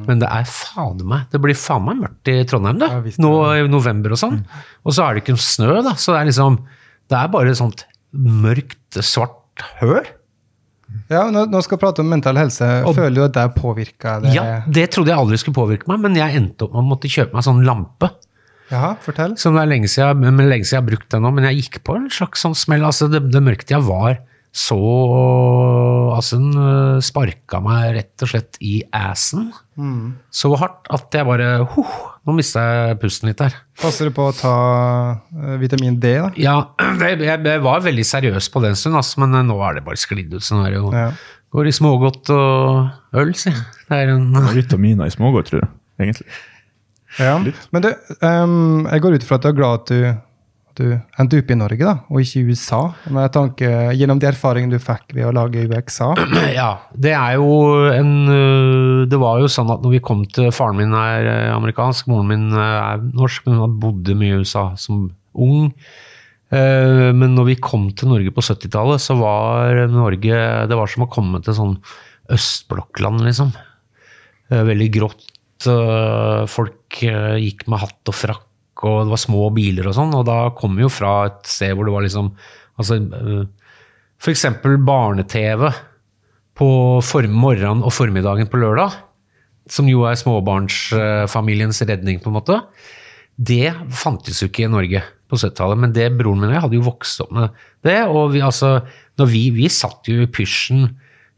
Men 0.05 0.21
det 0.21 0.29
er 0.29 0.45
fader 0.49 1.05
meg 1.09 1.25
Det 1.33 1.41
blir 1.43 1.57
faen 1.57 1.83
meg 1.87 1.99
mørkt 2.03 2.31
i 2.31 2.37
Trondheim, 2.49 2.79
da. 2.81 2.91
Nå 3.23 3.33
i 3.57 3.65
november 3.71 4.15
og 4.15 4.21
sånn. 4.21 4.39
Og 4.85 4.95
så 4.95 5.07
er 5.07 5.17
det 5.17 5.23
ikke 5.25 5.35
noe 5.37 5.47
snø, 5.49 5.73
da. 5.89 5.95
Så 5.99 6.13
det 6.13 6.21
er 6.21 6.29
liksom 6.31 6.61
Det 7.09 7.17
er 7.17 7.33
bare 7.33 7.49
et 7.51 7.59
sånt 7.59 7.85
mørkt, 8.13 9.01
svart 9.05 9.65
høl. 9.81 10.05
Ja, 11.09 11.23
nå, 11.33 11.43
nå 11.49 11.59
skal 11.65 11.77
vi 11.77 11.81
prate 11.83 12.01
om 12.03 12.09
mental 12.09 12.37
helse. 12.37 12.67
Og- 12.85 12.95
Føler 12.97 13.15
du 13.15 13.23
at 13.25 13.33
det 13.37 13.45
påvirka 13.57 14.19
det? 14.23 14.33
Ja, 14.35 14.61
det 14.67 14.87
trodde 14.93 15.09
jeg 15.13 15.17
aldri 15.21 15.37
skulle 15.41 15.57
påvirke 15.57 15.87
meg, 15.91 15.99
men 16.05 16.15
jeg 16.17 16.35
endte 16.37 16.65
opp 16.65 16.73
med 16.73 16.83
å 16.83 16.89
måtte 16.95 17.09
kjøpe 17.11 17.33
meg 17.37 17.43
sånn 17.45 17.63
lampe. 17.65 18.09
Jaha, 18.69 18.95
fortell. 19.01 19.35
Som 19.41 19.55
det 19.57 19.63
er 19.63 19.71
lenge 19.71 19.89
siden, 19.89 20.19
men 20.21 20.45
lenge 20.49 20.65
siden 20.65 20.77
jeg 20.77 20.83
har 20.83 20.89
brukt 20.91 21.09
den 21.09 21.23
nå, 21.25 21.31
men 21.33 21.47
jeg 21.49 21.63
gikk 21.63 21.79
på 21.83 21.95
en 21.97 22.09
slags 22.13 22.43
sånn 22.45 22.53
smell. 22.57 22.85
Altså, 22.85 23.09
det, 23.09 23.23
det 23.33 23.41
mørketida 23.41 23.81
var 23.85 24.19
så 24.53 24.77
Altså, 26.15 26.37
den 26.41 26.53
øh, 26.57 26.99
sparka 27.05 27.59
meg 27.63 27.93
rett 27.95 28.23
og 28.25 28.31
slett 28.31 28.57
i 28.65 28.79
assen 28.97 29.51
så 30.33 30.49
hardt 30.59 30.89
at 30.91 31.13
jeg 31.15 31.23
bare 31.23 31.63
huh, 31.63 31.91
Nå 32.29 32.35
mista 32.37 32.61
jeg 32.61 32.97
pusten 33.01 33.31
litt 33.31 33.39
her. 33.41 33.55
Passer 33.81 34.05
du 34.05 34.13
på 34.13 34.27
å 34.29 34.33
ta 34.37 34.53
uh, 35.17 35.55
vitamin 35.57 35.95
D, 35.97 36.11
da? 36.21 36.27
Ja, 36.37 36.53
det, 37.01 37.15
jeg, 37.25 37.41
jeg 37.41 37.63
var 37.65 37.81
veldig 37.81 38.05
seriøs 38.05 38.51
på 38.53 38.61
den 38.61 38.77
stund, 38.77 38.99
altså, 38.99 39.23
men 39.23 39.33
nå 39.49 39.55
er 39.65 39.79
det 39.79 39.85
bare 39.87 39.97
sklidd 39.97 40.35
ut. 40.35 40.45
sånn 40.45 40.61
her, 40.61 40.75
er 40.77 40.77
jo 40.77 40.93
Ja. 40.93 41.09
Går 41.49 41.65
i 41.65 41.71
smågodt 41.73 42.29
og 42.29 43.17
øl, 43.17 43.31
si. 43.33 43.49
Det 43.89 43.97
er 43.97 44.11
en 44.13 44.27
Det 44.35 44.43
er 44.51 44.57
Vitaminer 44.59 45.09
i 45.09 45.13
smågodt, 45.15 45.49
tror 45.49 45.63
jeg. 45.63 45.69
Egentlig. 46.03 46.27
Ja. 47.17 47.39
Men 47.73 47.87
du, 47.87 47.89
um, 48.21 48.85
jeg 48.85 49.01
går 49.01 49.17
ut 49.17 49.25
fra 49.25 49.39
at 49.39 49.47
du 49.47 49.49
er 49.49 49.57
glad 49.57 49.79
at 49.79 49.89
du 49.89 50.03
du 50.77 50.85
endte 51.19 51.39
opp 51.41 51.51
i 51.51 51.57
Norge, 51.57 51.85
da, 51.85 51.95
og 52.09 52.21
ikke 52.21 52.41
i 52.41 52.51
USA? 52.53 52.79
Med 53.13 53.31
tanke, 53.35 53.69
gjennom 53.97 54.19
de 54.21 54.27
erfaringene 54.29 54.77
du 54.77 54.83
fikk 54.83 55.15
ved 55.15 55.27
å 55.29 55.33
lage 55.35 55.65
UXA? 55.65 56.11
Ja, 56.59 56.69
det 56.93 57.13
er 57.15 57.37
jo 57.37 57.49
en 57.93 58.11
øh, 58.33 59.07
Det 59.09 59.19
var 59.21 59.39
jo 59.41 59.49
sånn 59.51 59.69
at 59.73 59.83
når 59.85 59.97
vi 59.97 60.03
kom 60.03 60.23
til 60.33 60.49
Faren 60.55 60.79
min 60.79 60.95
er 60.97 61.27
øh, 61.29 61.55
amerikansk, 61.55 62.09
moren 62.11 62.29
min 62.31 62.45
øh, 62.53 62.61
er 62.61 63.03
norsk, 63.15 63.47
men 63.47 63.59
hun 63.61 63.79
bodde 63.81 64.17
mye 64.17 64.37
i 64.37 64.43
USA 64.43 64.69
som 64.79 65.09
ung. 65.33 65.71
Men 66.49 67.35
når 67.37 67.45
vi 67.45 67.55
kom 67.61 67.83
til 67.93 68.09
Norge 68.09 68.31
på 68.33 68.41
70-tallet, 68.41 68.97
så 69.03 69.13
var 69.19 69.83
Norge 69.93 70.39
Det 70.65 70.77
var 70.79 70.89
som 70.89 71.03
å 71.05 71.09
komme 71.13 71.37
til 71.45 71.53
sånn 71.53 71.75
østblokkland, 72.33 73.21
liksom. 73.27 73.51
Veldig 74.49 74.87
grått. 74.95 75.27
Folk 76.49 77.03
gikk 77.05 77.67
med 77.69 77.83
hatt 77.83 78.09
og 78.09 78.17
frakk, 78.17 78.48
og 78.87 79.05
det 79.05 79.13
var 79.13 79.21
små 79.21 79.49
biler 79.55 79.89
og 79.89 79.95
sånn. 79.97 80.15
Og 80.15 80.25
da 80.27 80.39
kom 80.57 80.77
vi 80.77 80.85
jo 80.85 80.91
fra 80.93 81.13
et 81.29 81.49
sted 81.49 81.75
hvor 81.75 81.87
det 81.87 81.95
var 81.95 82.05
liksom 82.05 82.31
altså, 82.79 82.99
F.eks. 82.99 83.55
For 84.19 84.33
eksempel 84.33 84.73
barne-TV 84.83 85.69
på 86.59 86.69
form 87.07 87.35
morgenen 87.39 87.85
og 87.87 87.93
formiddagen 87.95 88.49
på 88.51 88.59
lørdag, 88.59 88.97
som 89.71 89.87
jo 89.87 90.01
er 90.09 90.17
småbarnsfamiliens 90.19 91.79
redning, 91.87 92.19
på 92.19 92.27
en 92.27 92.35
måte, 92.35 92.57
det 93.39 93.71
fantes 93.95 94.41
jo 94.41 94.49
ikke 94.49 94.65
i 94.65 94.71
Norge 94.71 95.03
på 95.31 95.39
70-tallet. 95.39 95.79
Men 95.79 95.93
det 95.95 96.09
broren 96.19 96.41
min 96.41 96.49
og 96.49 96.57
jeg 96.57 96.63
hadde 96.65 96.79
jo 96.81 96.87
vokst 96.89 97.23
opp 97.23 97.31
med 97.37 97.61
det. 97.87 98.01
Og 98.11 98.33
vi, 98.33 98.43
altså, 98.43 98.79
vi, 99.23 99.45
vi 99.55 99.69
satt 99.71 100.09
jo 100.11 100.25
i 100.25 100.31
pysjen 100.31 100.89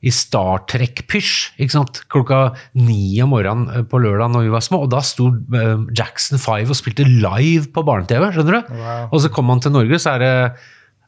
i 0.01 0.11
Star 0.13 0.63
Trek-pysj 0.69 1.61
ikke 1.61 1.75
sant? 1.75 2.01
klokka 2.11 2.41
ni 2.77 3.19
om 3.21 3.33
morgenen 3.35 3.69
eh, 3.69 3.85
på 3.87 4.01
lørdag 4.01 4.33
når 4.33 4.47
vi 4.47 4.53
var 4.53 4.65
små. 4.65 4.83
Og 4.85 4.91
da 4.93 5.01
sto 5.05 5.29
eh, 5.29 5.85
Jackson 5.97 6.41
5 6.41 6.71
og 6.73 6.77
spilte 6.77 7.05
live 7.07 7.69
på 7.73 7.85
barne-TV. 7.85 8.31
skjønner 8.33 8.57
du? 8.57 8.73
Wow. 8.79 9.03
Og 9.11 9.23
så 9.23 9.31
kom 9.33 9.51
han 9.53 9.61
til 9.63 9.75
Norge, 9.75 10.01
så 10.01 10.15
er 10.15 10.23
det 10.25 10.33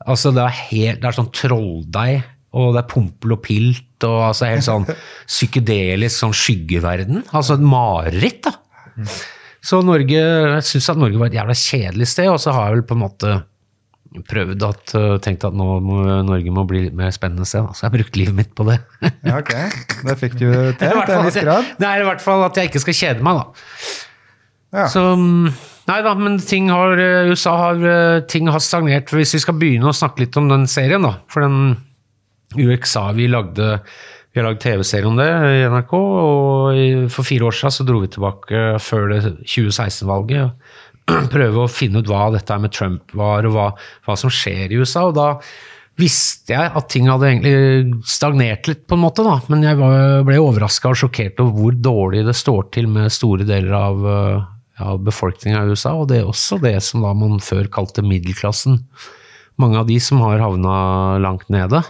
altså 0.04 0.34
det 0.36 0.44
er, 0.44 0.58
helt, 0.70 1.02
det 1.02 1.10
er 1.10 1.16
sånn 1.16 1.32
trolldeig, 1.34 2.24
og 2.54 2.74
det 2.76 2.82
er 2.84 2.90
pompel 2.92 3.34
og 3.34 3.40
pilt, 3.46 4.04
og 4.06 4.18
altså 4.30 4.50
helt 4.50 4.66
sånn 4.66 4.86
psykedelisk 5.32 6.20
sånn 6.20 6.36
skyggeverden. 6.38 7.24
Altså 7.32 7.58
et 7.58 7.66
mareritt, 7.66 8.50
da. 8.50 9.08
Så 9.64 9.80
Norge, 9.86 10.20
jeg 10.20 10.68
syns 10.68 10.92
at 10.92 11.00
Norge 11.00 11.18
var 11.18 11.32
et 11.32 11.40
jævla 11.40 11.56
kjedelig 11.56 12.10
sted, 12.12 12.30
og 12.30 12.42
så 12.44 12.54
har 12.54 12.68
jeg 12.68 12.78
vel 12.78 12.88
på 12.90 12.98
en 12.98 13.04
måte 13.06 13.34
prøvd 14.30 14.64
at, 14.68 14.84
tenkte 14.94 15.24
tenkt 15.26 15.46
at 15.48 15.58
nå 15.58 15.68
må 15.84 16.00
Norge 16.28 16.54
må 16.54 16.66
bli 16.70 16.86
litt 16.86 16.98
mer 16.98 17.12
spennende 17.16 17.48
sted. 17.50 17.66
Så 17.74 17.86
jeg 17.86 17.90
har 17.90 17.96
brukt 17.98 18.18
livet 18.20 18.38
mitt 18.38 18.56
på 18.58 18.68
det. 18.70 18.80
Ja, 19.28 19.40
ok. 19.40 19.54
Det 20.06 20.18
fikk 20.20 20.40
du 20.40 20.48
til 20.80 20.98
til 21.04 21.16
en 21.18 21.28
viss 21.28 21.42
grad. 21.42 21.76
Nei, 21.82 21.94
i 22.02 22.08
hvert 22.08 22.24
fall 22.24 22.46
at 22.46 22.58
jeg 22.60 22.72
ikke 22.72 22.84
skal 22.84 23.00
kjede 23.00 23.26
meg, 23.26 23.40
da. 23.40 23.94
Ja. 24.74 24.88
Så 24.90 25.04
mm, 25.18 25.54
Nei 25.84 25.98
da, 26.00 26.14
men 26.16 26.38
ting 26.40 26.70
har 26.72 26.96
eh, 26.96 27.30
USA 27.32 27.58
har 27.60 27.82
eh, 27.84 28.22
ting 28.32 28.48
har 28.52 28.64
stagnert. 28.64 29.12
Hvis 29.12 29.36
vi 29.36 29.42
skal 29.44 29.58
begynne 29.60 29.92
å 29.92 29.96
snakke 29.96 30.24
litt 30.24 30.38
om 30.40 30.48
den 30.52 30.64
serien, 30.72 31.04
da. 31.04 31.18
For 31.32 31.44
den 31.44 31.76
UXA 32.54 33.10
vi 33.18 33.28
lagde 33.32 33.80
Vi 34.34 34.40
har 34.40 34.48
lagd 34.48 34.64
TV-serie 34.64 35.06
om 35.06 35.18
det 35.20 35.28
i 35.30 35.66
NRK, 35.70 35.92
og 35.94 37.10
for 37.14 37.28
fire 37.28 37.46
år 37.50 37.54
siden 37.54 37.74
så 37.76 37.84
dro 37.86 38.00
vi 38.02 38.10
tilbake 38.16 38.62
før 38.82 39.12
det 39.12 39.20
2016-valget. 39.44 40.63
Prøve 41.36 41.64
å 41.64 41.72
finne 41.72 42.02
ut 42.02 42.10
hva 42.10 42.30
dette 42.34 42.58
med 42.62 42.74
Trump 42.76 43.14
var, 43.18 43.48
og 43.48 43.56
hva, 43.56 43.70
hva 44.08 44.18
som 44.20 44.32
skjer 44.34 44.72
i 44.72 44.82
USA. 44.82 45.08
Og 45.10 45.18
da 45.18 45.30
visste 46.00 46.56
jeg 46.56 46.72
at 46.74 46.90
ting 46.90 47.10
hadde 47.12 47.30
egentlig 47.30 48.04
stagnert 48.10 48.70
litt, 48.70 48.86
på 48.90 48.98
en 48.98 49.04
måte, 49.04 49.26
da. 49.26 49.38
Men 49.52 49.66
jeg 49.66 49.78
ble 49.80 50.40
overraska 50.42 50.94
og 50.94 51.00
sjokkert 51.04 51.42
over 51.44 51.58
hvor 51.60 51.82
dårlig 51.90 52.24
det 52.28 52.38
står 52.38 52.70
til 52.74 52.90
med 52.92 53.14
store 53.14 53.46
deler 53.48 53.76
av, 53.78 54.08
ja, 54.80 54.96
befolkninga 54.98 55.66
i 55.66 55.76
USA. 55.76 55.94
Og 56.00 56.08
det 56.10 56.22
er 56.22 56.30
også 56.30 56.62
det 56.64 56.78
som 56.86 57.06
da 57.06 57.14
man 57.18 57.44
før 57.44 57.70
kalte 57.74 58.06
middelklassen. 58.06 58.82
Mange 59.62 59.78
av 59.82 59.90
de 59.90 60.00
som 60.02 60.24
har 60.26 60.42
havna 60.42 61.20
langt 61.22 61.46
nede. 61.54 61.84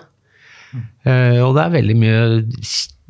Eh, 1.06 1.40
og 1.44 1.54
det 1.56 1.64
er 1.64 1.78
veldig 1.78 1.96
mye 2.00 2.20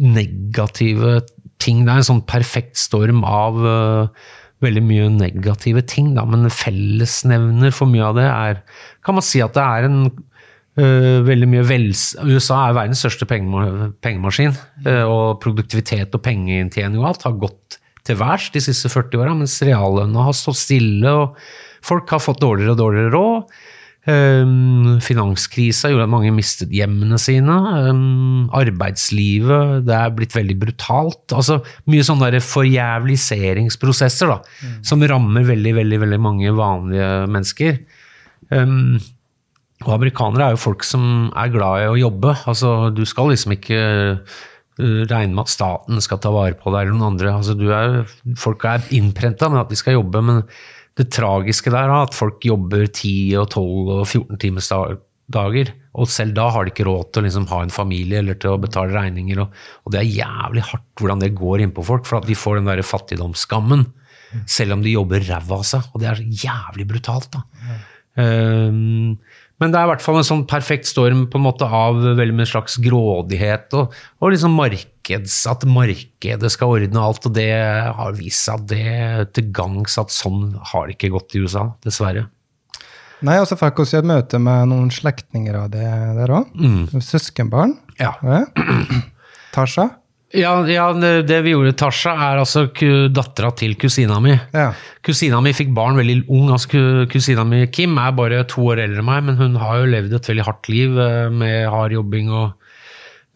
negative 0.03 1.19
ting. 1.63 1.83
Det 1.85 1.93
er 1.93 2.01
en 2.01 2.09
sånn 2.11 2.25
perfekt 2.29 2.77
storm 2.81 3.23
av 3.25 3.59
eh, 3.65 4.29
veldig 4.63 4.83
mye 4.85 5.09
negative 5.13 5.83
ting, 5.89 6.13
da. 6.17 6.25
Men 6.29 6.49
fellesnevner 6.51 7.73
for 7.75 7.89
mye 7.91 8.05
av 8.09 8.19
det 8.19 8.27
er 8.29 8.61
Kan 9.05 9.19
man 9.19 9.25
si 9.25 9.41
at 9.43 9.55
det 9.57 9.63
er 9.63 9.87
en 9.89 9.99
uh, 10.07 11.19
veldig 11.27 11.49
mye 11.51 11.65
vels... 11.67 12.13
USA 12.23 12.63
er 12.67 12.77
verdens 12.79 13.03
største 13.03 13.27
pengema 13.29 13.91
pengemaskin. 14.03 14.55
uh, 14.87 15.03
og 15.03 15.41
produktivitet 15.43 16.15
og 16.15 16.23
pengeinntjening 16.25 17.01
og 17.01 17.11
alt 17.11 17.27
har 17.27 17.39
gått 17.41 17.79
til 18.07 18.19
værs 18.19 18.49
de 18.51 18.59
siste 18.63 18.91
40 18.91 19.21
åra, 19.21 19.35
mens 19.37 19.61
reallønna 19.63 20.25
har 20.25 20.35
stått 20.35 20.59
stille, 20.59 21.07
og 21.07 21.37
folk 21.85 22.09
har 22.11 22.23
fått 22.23 22.41
dårligere 22.43 22.75
og 22.75 22.81
dårligere 22.81 23.13
råd. 23.13 23.53
Um, 24.03 24.97
finanskrisa 24.99 25.87
gjorde 25.87 26.09
at 26.09 26.11
mange 26.11 26.31
mistet 26.35 26.73
hjemmene 26.75 27.15
sine. 27.21 27.55
Um, 27.87 28.49
arbeidslivet, 28.51 29.85
det 29.87 29.95
er 29.95 30.11
blitt 30.11 30.35
veldig 30.35 30.57
brutalt. 30.59 31.23
Altså 31.31 31.61
mye 31.87 32.03
sånne 32.03 32.41
forjævliseringsprosesser 32.43 34.33
da, 34.33 34.41
som 34.83 35.05
rammer 35.07 35.47
veldig, 35.47 35.75
veldig, 35.79 36.01
veldig 36.03 36.19
mange 36.19 36.51
vanlige 36.57 37.11
mennesker. 37.31 37.79
Um, 38.51 38.99
og 39.83 39.95
amerikanere 39.95 40.49
er 40.49 40.57
jo 40.57 40.63
folk 40.65 40.83
som 40.87 41.31
er 41.39 41.55
glad 41.55 41.85
i 41.85 41.89
å 41.93 41.99
jobbe. 41.99 42.35
Altså, 42.43 42.91
du 42.91 43.05
skal 43.07 43.31
liksom 43.31 43.55
ikke 43.55 43.81
uh, 44.19 45.01
regne 45.07 45.31
med 45.31 45.45
at 45.45 45.55
staten 45.55 46.03
skal 46.03 46.19
ta 46.23 46.31
vare 46.35 46.59
på 46.59 46.75
deg 46.75 46.89
eller 46.89 46.97
noen 46.97 47.13
andre. 47.15 47.37
Altså, 47.39 47.55
du 47.55 47.69
er, 47.71 48.01
folk 48.39 48.67
er 48.67 48.83
innprenta 48.95 49.47
med 49.51 49.63
at 49.63 49.71
de 49.71 49.79
skal 49.79 49.95
jobbe, 50.01 50.27
men 50.27 50.43
det 50.99 51.09
tragiske 51.13 51.71
der 51.73 51.89
er 51.89 52.03
at 52.03 52.15
folk 52.17 52.43
jobber 52.45 52.85
10 52.85 53.13
og 53.41 53.47
12 53.49 53.63
og 53.95 54.03
14 54.05 54.37
times 54.41 54.69
dager, 55.33 55.71
og 55.93 56.09
selv 56.09 56.35
da 56.37 56.47
har 56.53 56.65
de 56.65 56.73
ikke 56.73 56.85
råd 56.87 57.09
til 57.09 57.23
å 57.23 57.25
liksom 57.27 57.47
ha 57.49 57.61
en 57.63 57.73
familie 57.73 58.21
eller 58.21 58.37
til 58.41 58.53
å 58.53 58.61
betale 58.61 58.93
regninger. 58.93 59.41
Og, 59.43 59.57
og 59.85 59.93
det 59.93 60.01
er 60.01 60.15
jævlig 60.19 60.65
hardt 60.69 61.01
hvordan 61.01 61.23
det 61.23 61.33
går 61.37 61.63
innpå 61.65 61.85
folk, 61.85 62.05
for 62.09 62.19
at 62.19 62.29
de 62.29 62.37
får 62.37 62.59
den 62.59 62.69
der 62.69 62.81
fattigdomsskammen. 62.85 63.87
Selv 64.49 64.73
om 64.73 64.81
de 64.81 64.95
jobber 64.95 65.21
ræva 65.27 65.59
av 65.59 65.65
seg. 65.69 65.89
Og 65.93 66.01
det 66.01 66.09
er 66.09 66.23
jævlig 66.43 66.87
brutalt, 66.89 67.29
da. 67.35 67.43
Um, 68.13 69.19
men 69.61 69.71
det 69.71 69.79
er 69.79 69.85
i 69.85 69.91
hvert 69.93 70.03
fall 70.03 70.17
en 70.19 70.27
sånn 70.27 70.45
perfekt 70.49 70.89
storm 70.89 71.25
på 71.31 71.39
en 71.39 71.45
måte 71.45 71.67
av 71.67 71.99
veldig 72.17 72.35
en 72.41 72.49
slags 72.49 72.79
grådighet 72.83 73.75
og, 73.79 73.93
og 74.19 74.33
liksom 74.33 74.55
markeds, 74.57 75.37
at 75.51 75.63
markedet 75.69 76.51
skal 76.51 76.73
ordne 76.75 77.03
alt. 77.03 77.27
Og 77.29 77.35
det 77.37 77.51
har 77.95 78.17
vist 78.17 78.47
seg 78.47 78.59
at 78.59 78.69
det 78.73 79.27
til 79.37 79.51
gangs 79.55 79.95
at 80.01 80.11
sånn 80.13 80.55
har 80.73 80.89
det 80.89 80.97
ikke 80.97 81.13
gått 81.15 81.37
i 81.37 81.43
USA, 81.45 81.69
dessverre. 81.85 82.25
Nei, 83.23 83.37
og 83.39 83.47
så 83.47 83.55
fikk 83.55 83.79
vi 83.85 83.87
et 84.01 84.09
møte 84.09 84.39
med 84.41 84.67
noen 84.73 84.89
slektninger 84.91 85.55
av 85.55 85.69
det 85.71 85.87
der 86.17 86.33
òg. 86.41 86.49
Søskenbarn. 86.99 87.77
Ja. 88.01 88.17
Ja. 88.25 88.43
Tasha. 89.55 89.93
Ja, 90.33 90.53
ja, 90.65 90.87
det 91.29 91.37
vi 91.45 91.51
gjorde, 91.53 91.75
Tasha, 91.77 92.15
er 92.31 92.39
altså 92.41 92.63
dattera 93.13 93.51
til 93.55 93.75
kusina 93.77 94.15
mi. 94.23 94.33
Ja. 94.55 94.71
Kusina 95.05 95.37
mi 95.45 95.51
fikk 95.53 95.69
barn 95.77 95.95
veldig 95.99 96.23
ung. 96.33 96.49
altså 96.55 97.05
Kusina 97.11 97.43
mi 97.45 97.67
Kim 97.69 97.97
er 98.01 98.15
bare 98.17 98.43
to 98.49 98.65
år 98.73 98.81
eldre 98.87 99.03
enn 99.03 99.05
meg, 99.11 99.23
men 99.27 99.37
hun 99.37 99.55
har 99.61 99.83
jo 99.83 99.91
levd 99.91 100.15
et 100.17 100.29
veldig 100.31 100.45
hardt 100.47 100.69
liv 100.73 100.97
eh, 100.97 101.29
med 101.29 101.67
hard 101.69 101.93
jobbing 101.93 102.31
og 102.33 102.53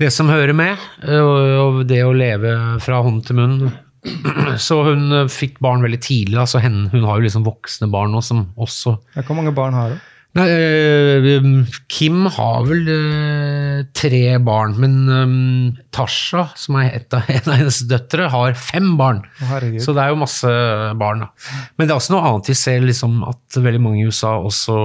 det 0.02 0.10
som 0.14 0.30
hører 0.30 0.54
med. 0.58 0.78
eh, 1.06 1.22
Og 1.22 1.84
det 1.90 2.02
å 2.06 2.14
leve 2.18 2.56
fra 2.82 3.04
hånd 3.06 3.24
til 3.30 3.36
munn. 3.44 3.72
Så 4.58 4.82
hun 4.90 5.12
eh, 5.14 5.30
fikk 5.30 5.60
barn 5.62 5.82
veldig 5.86 6.02
tidlig. 6.02 6.38
altså 6.40 6.62
Hun 6.66 6.90
har 7.06 7.18
jo 7.20 7.26
liksom 7.28 7.46
voksne 7.46 7.92
barn 7.94 8.14
nå 8.16 8.22
som 8.26 8.48
også 8.58 8.98
Ja, 9.16 9.22
Hvor 9.22 9.36
mange 9.38 9.54
barn 9.54 9.74
har 9.78 9.94
hun? 9.94 10.02
Nei, 10.38 10.46
øh, 10.54 11.78
Kim 11.90 12.26
har 12.36 12.66
vel 12.68 12.92
tre 13.98 14.22
barn, 14.44 14.76
men 14.82 15.78
Tasha, 15.96 16.48
som 16.60 16.78
er 16.82 16.92
et 17.00 17.16
av, 17.18 17.26
en 17.34 17.50
av 17.52 17.58
hennes 17.62 17.80
døtre, 17.90 18.28
har 18.34 18.54
fem 18.60 18.94
barn. 19.00 19.24
Herregud. 19.42 19.82
Så 19.84 19.96
det 19.98 20.04
er 20.06 20.14
jo 20.14 20.20
masse 20.22 20.54
barn. 21.02 21.26
da. 21.26 21.32
Men 21.78 21.88
det 21.90 21.96
er 21.96 22.00
også 22.00 22.14
noe 22.16 22.30
annet 22.30 22.52
vi 22.52 22.58
ser, 22.60 22.86
liksom, 22.86 23.20
at 23.28 23.58
veldig 23.58 23.82
mange 23.84 24.04
i 24.04 24.08
USA 24.08 24.36
også 24.38 24.78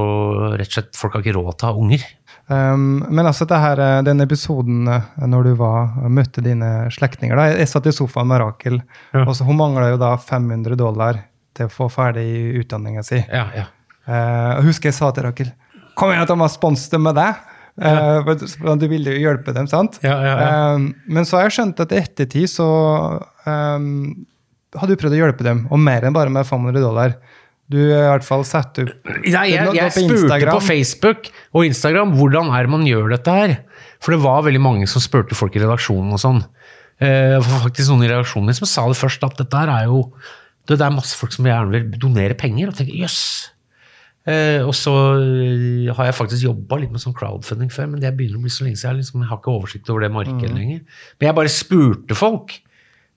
rett 0.57 0.69
og 0.73 0.77
slett, 0.79 0.93
Folk 0.99 1.17
har 1.19 1.25
ikke 1.25 1.37
råd 1.37 1.55
til 1.59 1.69
å 1.69 1.73
ha 1.73 1.81
unger. 1.85 2.09
Um, 2.53 3.05
men 3.09 3.25
altså 3.29 3.47
det 3.49 3.59
her, 3.63 3.79
eh, 3.81 4.01
den 4.05 4.21
episoden 4.25 4.89
eh, 4.91 5.05
når 5.31 5.47
du 5.47 5.53
var, 5.61 5.93
møtte 6.11 6.43
dine 6.45 6.89
slektninger 6.93 7.39
da, 7.39 7.45
Jeg 7.55 7.69
satt 7.71 7.87
i 7.87 7.93
sofaen 7.95 8.27
med 8.29 8.43
Rakel, 8.43 8.81
Ja. 9.15 9.23
og 9.23 9.37
så 9.39 9.47
hun 9.47 9.57
mangla 9.61 9.93
jo 9.93 10.01
da 10.03 10.11
500 10.19 10.75
dollar 10.77 11.21
til 11.57 11.69
å 11.69 11.73
få 11.73 11.87
ferdig 11.93 12.27
utdanninga 12.65 13.05
si. 13.07 13.21
Ja, 13.31 13.47
ja. 13.57 13.69
Eh, 14.09 14.53
og 14.59 14.65
husker 14.67 14.91
jeg 14.91 14.97
sa 14.99 15.11
til 15.15 15.23
Rakel 15.29 15.53
Kom 15.95 16.11
igjen, 16.11 16.25
at 16.25 16.31
de 16.33 16.37
har 16.41 16.49
dem 16.91 17.03
med 17.05 17.15
deg! 17.21 17.35
Eh, 17.81 18.23
for- 18.27 18.47
for 18.59 18.77
du 18.81 18.87
ville 18.89 19.13
jo 19.15 19.21
hjelpe 19.29 19.53
dem, 19.55 19.67
sant? 19.69 19.99
Ja, 20.03 20.17
ja, 20.25 20.33
ja. 20.41 20.75
Um, 20.75 20.95
men 21.09 21.25
så 21.25 21.37
har 21.39 21.47
jeg 21.49 21.55
skjønt 21.59 21.81
at 21.81 21.93
i 21.93 22.01
ettertid 22.01 22.49
så 22.49 22.67
um, 23.47 24.27
har 24.77 24.89
du 24.89 24.97
prøvd 24.97 25.17
å 25.17 25.21
hjelpe 25.23 25.45
dem, 25.47 25.67
og 25.71 25.81
mer 25.81 26.05
enn 26.09 26.17
bare 26.17 26.33
med 26.33 26.49
500 26.49 26.81
dollar. 26.83 27.15
Du 27.73 27.79
har 27.79 28.03
i 28.03 28.11
hvert 28.19 28.27
fall 28.27 28.43
satt 28.45 28.81
opp 28.83 28.91
Nei, 29.09 29.47
jeg, 29.53 29.65
nå 29.65 29.73
jeg 29.77 29.93
på 29.95 30.03
spurte 30.05 30.51
på 30.51 30.61
Facebook 30.67 31.29
og 31.55 31.65
Instagram 31.69 32.13
hvordan 32.19 32.51
er 32.53 32.69
man 32.73 32.85
gjør 32.89 33.15
dette 33.15 33.37
her. 33.37 33.55
For 34.03 34.13
det 34.17 34.21
var 34.25 34.43
veldig 34.45 34.61
mange 34.61 34.89
som 34.91 35.01
spurte 35.05 35.37
folk 35.39 35.55
i 35.57 35.63
redaksjonen 35.63 36.13
og 36.13 36.21
sånn. 36.21 36.43
Eh, 37.01 37.37
det 37.39 37.47
var 37.47 37.65
faktisk 37.69 37.93
noen 37.93 38.05
i 38.05 38.11
redaksjonen 38.11 38.51
min 38.51 38.59
som 38.59 38.69
sa 38.69 38.85
det 38.91 38.99
først, 39.01 39.25
at 39.25 39.39
dette 39.41 39.57
her 39.63 39.73
er 39.73 39.87
jo 39.89 40.03
det, 40.69 40.81
er 40.81 40.93
masse 40.95 41.17
folk 41.19 41.33
som 41.35 41.47
gjerne 41.49 41.73
vil 41.73 41.89
donere 42.03 42.37
penger. 42.39 42.69
Og 42.73 42.77
tenker 42.77 42.99
jøss. 43.01 43.52
Eh, 44.23 44.61
og 44.63 44.75
så 44.79 44.93
eh, 45.19 45.89
har 45.97 46.07
jeg 46.07 46.15
faktisk 46.15 46.47
jobba 46.47 46.79
litt 46.79 46.93
med 46.95 47.03
sånn 47.03 47.17
crowdfunding 47.17 47.73
før, 47.75 47.89
men 47.91 48.03
det 48.03 48.13
begynner 48.19 48.39
å 48.39 48.45
bli 48.45 48.53
så 48.55 48.67
lenge 48.67 48.79
siden. 48.79 48.99
Jeg, 48.99 49.07
liksom, 49.07 49.25
jeg 49.25 49.31
har 49.33 49.41
ikke 49.41 49.55
oversikt 49.57 49.91
over 49.91 50.05
det 50.05 50.13
markedet 50.15 50.53
lenger. 50.59 50.85
Men 51.19 51.29
jeg 51.29 51.39
bare 51.41 51.55
spurte 51.55 52.19
folk. 52.19 52.55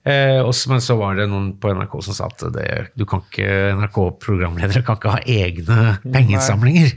Eh, 0.06 0.38
også, 0.38 0.70
men 0.70 0.82
så 0.82 0.94
var 0.98 1.18
det 1.18 1.28
noen 1.30 1.52
på 1.62 1.70
NRK 1.74 1.94
som 2.06 2.14
sa 2.14 2.28
at 2.30 2.42
det, 2.54 2.66
du 2.98 3.06
kan 3.10 3.22
ikke, 3.26 3.46
NRK-programledere 3.80 4.84
kan 4.86 4.98
ikke 5.00 5.14
ha 5.16 5.22
egne 5.26 5.96
pengeinnsamlinger. 6.06 6.92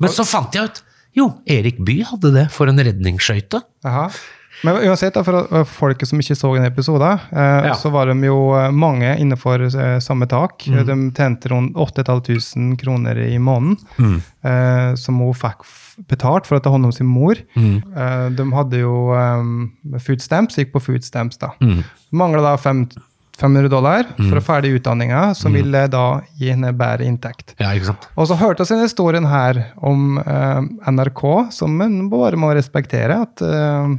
Men 0.00 0.12
så 0.12 0.24
fant 0.28 0.56
jeg 0.56 0.70
ut 0.70 0.82
jo, 1.16 1.30
Erik 1.48 1.78
Bye 1.80 2.04
hadde 2.04 2.28
det 2.34 2.46
for 2.52 2.68
en 2.68 2.80
redningsskøyte. 2.84 3.62
Men 4.64 4.76
uansett, 4.88 5.12
da, 5.14 5.22
for 5.26 5.64
folket 5.68 6.08
som 6.08 6.20
ikke 6.22 6.36
så 6.38 6.54
en 6.56 6.64
episoden, 6.64 7.18
eh, 7.32 7.66
Ja. 7.68 7.74
så 7.74 7.90
var 7.92 8.06
de 8.06 8.14
jo 8.26 8.54
eh, 8.56 8.70
mange 8.72 9.10
innenfor 9.20 9.60
eh, 9.66 9.98
samme 10.00 10.26
tak. 10.28 10.64
Mm. 10.66 10.86
De 10.86 10.96
tjente 11.16 11.48
rundt 11.52 11.76
8500 11.76 12.76
kroner 12.80 13.18
i 13.18 13.38
måneden, 13.38 13.76
Mm. 13.98 14.22
eh, 14.44 14.94
som 14.94 15.18
hun 15.18 15.34
fikk 15.34 15.66
betalt 16.08 16.46
for 16.46 16.56
å 16.58 16.62
ta 16.62 16.70
hånd 16.70 16.84
om 16.84 16.92
sin 16.92 17.06
mor. 17.06 17.34
Mm. 17.56 17.82
Eh, 17.96 18.28
de 18.36 18.44
hadde 18.52 18.80
jo 18.80 19.12
um, 19.12 19.72
food 19.98 20.20
stamps, 20.20 20.56
gikk 20.56 20.72
på 20.72 20.80
food 20.82 21.04
stamps 21.04 21.36
da. 21.38 21.50
Mm. 21.60 21.84
Mangla 22.12 22.42
da 22.42 22.56
fem, 22.56 22.86
500 23.36 23.68
dollar 23.68 24.06
for 24.16 24.38
å 24.38 24.42
ferdig 24.44 24.72
utdanninga, 24.78 25.34
som 25.36 25.52
ville 25.52 25.82
da 25.92 26.04
gi 26.40 26.48
henne 26.54 26.72
bedre 26.76 27.04
inntekt. 27.04 27.52
Ja, 27.60 27.74
ikke 27.76 27.90
sant? 27.90 28.08
Og 28.16 28.30
så 28.30 28.38
hørte 28.40 28.64
vi 28.64 28.80
historien 28.80 29.28
her 29.28 29.60
om 29.76 30.16
uh, 30.22 30.64
NRK, 30.88 31.22
som 31.52 31.76
en 31.84 31.98
bare 32.12 32.40
må 32.40 32.54
respektere. 32.56 33.20
At, 33.26 33.44
uh, 33.44 33.92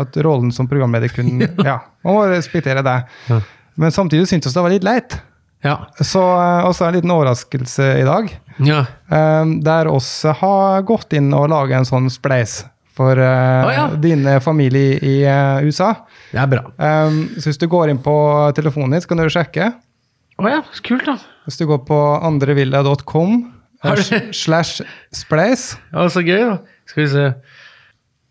at 0.00 0.16
rollen 0.22 0.54
som 0.54 0.70
programleder 0.70 1.10
kunne 1.14 1.50
Ja, 1.70 1.80
man 2.06 2.20
må 2.20 2.26
respektere 2.30 2.84
det. 2.86 2.98
Ja. 3.30 3.40
Men 3.74 3.94
samtidig 3.94 4.30
syntes 4.30 4.52
vi 4.52 4.58
det 4.58 4.62
var 4.62 4.74
litt 4.76 4.86
leit. 4.86 5.18
Ja. 5.64 5.78
Så 6.00 6.20
eh, 6.20 6.66
også 6.68 6.84
en 6.84 6.98
liten 6.98 7.10
overraskelse 7.10 7.86
i 7.98 8.04
dag. 8.04 8.28
ja. 8.60 8.84
eh, 9.08 9.44
der 9.64 9.88
oss 9.88 10.10
har 10.40 10.84
gått 10.86 11.16
inn 11.16 11.32
og 11.34 11.48
laga 11.50 11.80
en 11.80 11.88
sånn 11.88 12.10
spleis 12.12 12.62
for 12.94 13.18
uh, 13.18 13.66
Å, 13.66 13.70
ja. 13.74 13.84
din 13.98 14.22
eh, 14.30 14.38
familie 14.42 14.98
i 15.02 15.14
uh, 15.26 15.64
USA. 15.66 15.88
Det 16.30 16.38
er 16.38 16.50
bra. 16.52 16.62
Um, 16.78 17.24
så 17.40 17.48
hvis 17.50 17.58
du 17.58 17.66
går 17.70 17.90
inn 17.90 17.98
på 18.02 18.14
telefonen 18.54 18.94
din, 18.94 19.02
så 19.02 19.10
kan 19.10 19.18
du 19.22 19.26
sjekke. 19.34 19.72
Å 20.38 20.50
ja, 20.50 20.60
kult, 20.86 21.04
da. 21.08 21.16
Hvis 21.46 21.58
du 21.60 21.66
går 21.70 21.82
på 21.86 21.98
andrevilla.com 22.26 23.34
eh, 23.84 24.04
slash 24.34 24.80
spleis 25.14 25.74
Ja, 25.92 26.06
Så 26.10 26.22
gøy, 26.26 26.40
da. 26.52 26.56
Skal 26.90 27.02
vi 27.04 27.08
se. 27.12 27.26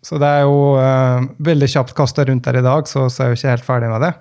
Så 0.04 0.18
det 0.20 0.28
er 0.28 0.42
jo 0.48 0.56
uh, 0.80 1.24
veldig 1.44 1.70
kjapt 1.72 1.94
kasta 1.96 2.26
rundt 2.28 2.48
her 2.50 2.58
i 2.60 2.64
dag, 2.66 2.88
så, 2.92 3.06
så 3.12 3.24
er 3.24 3.32
jo 3.32 3.38
ikke 3.40 3.54
helt 3.54 3.68
ferdig 3.68 3.92
med 3.94 4.04
det. 4.04 4.14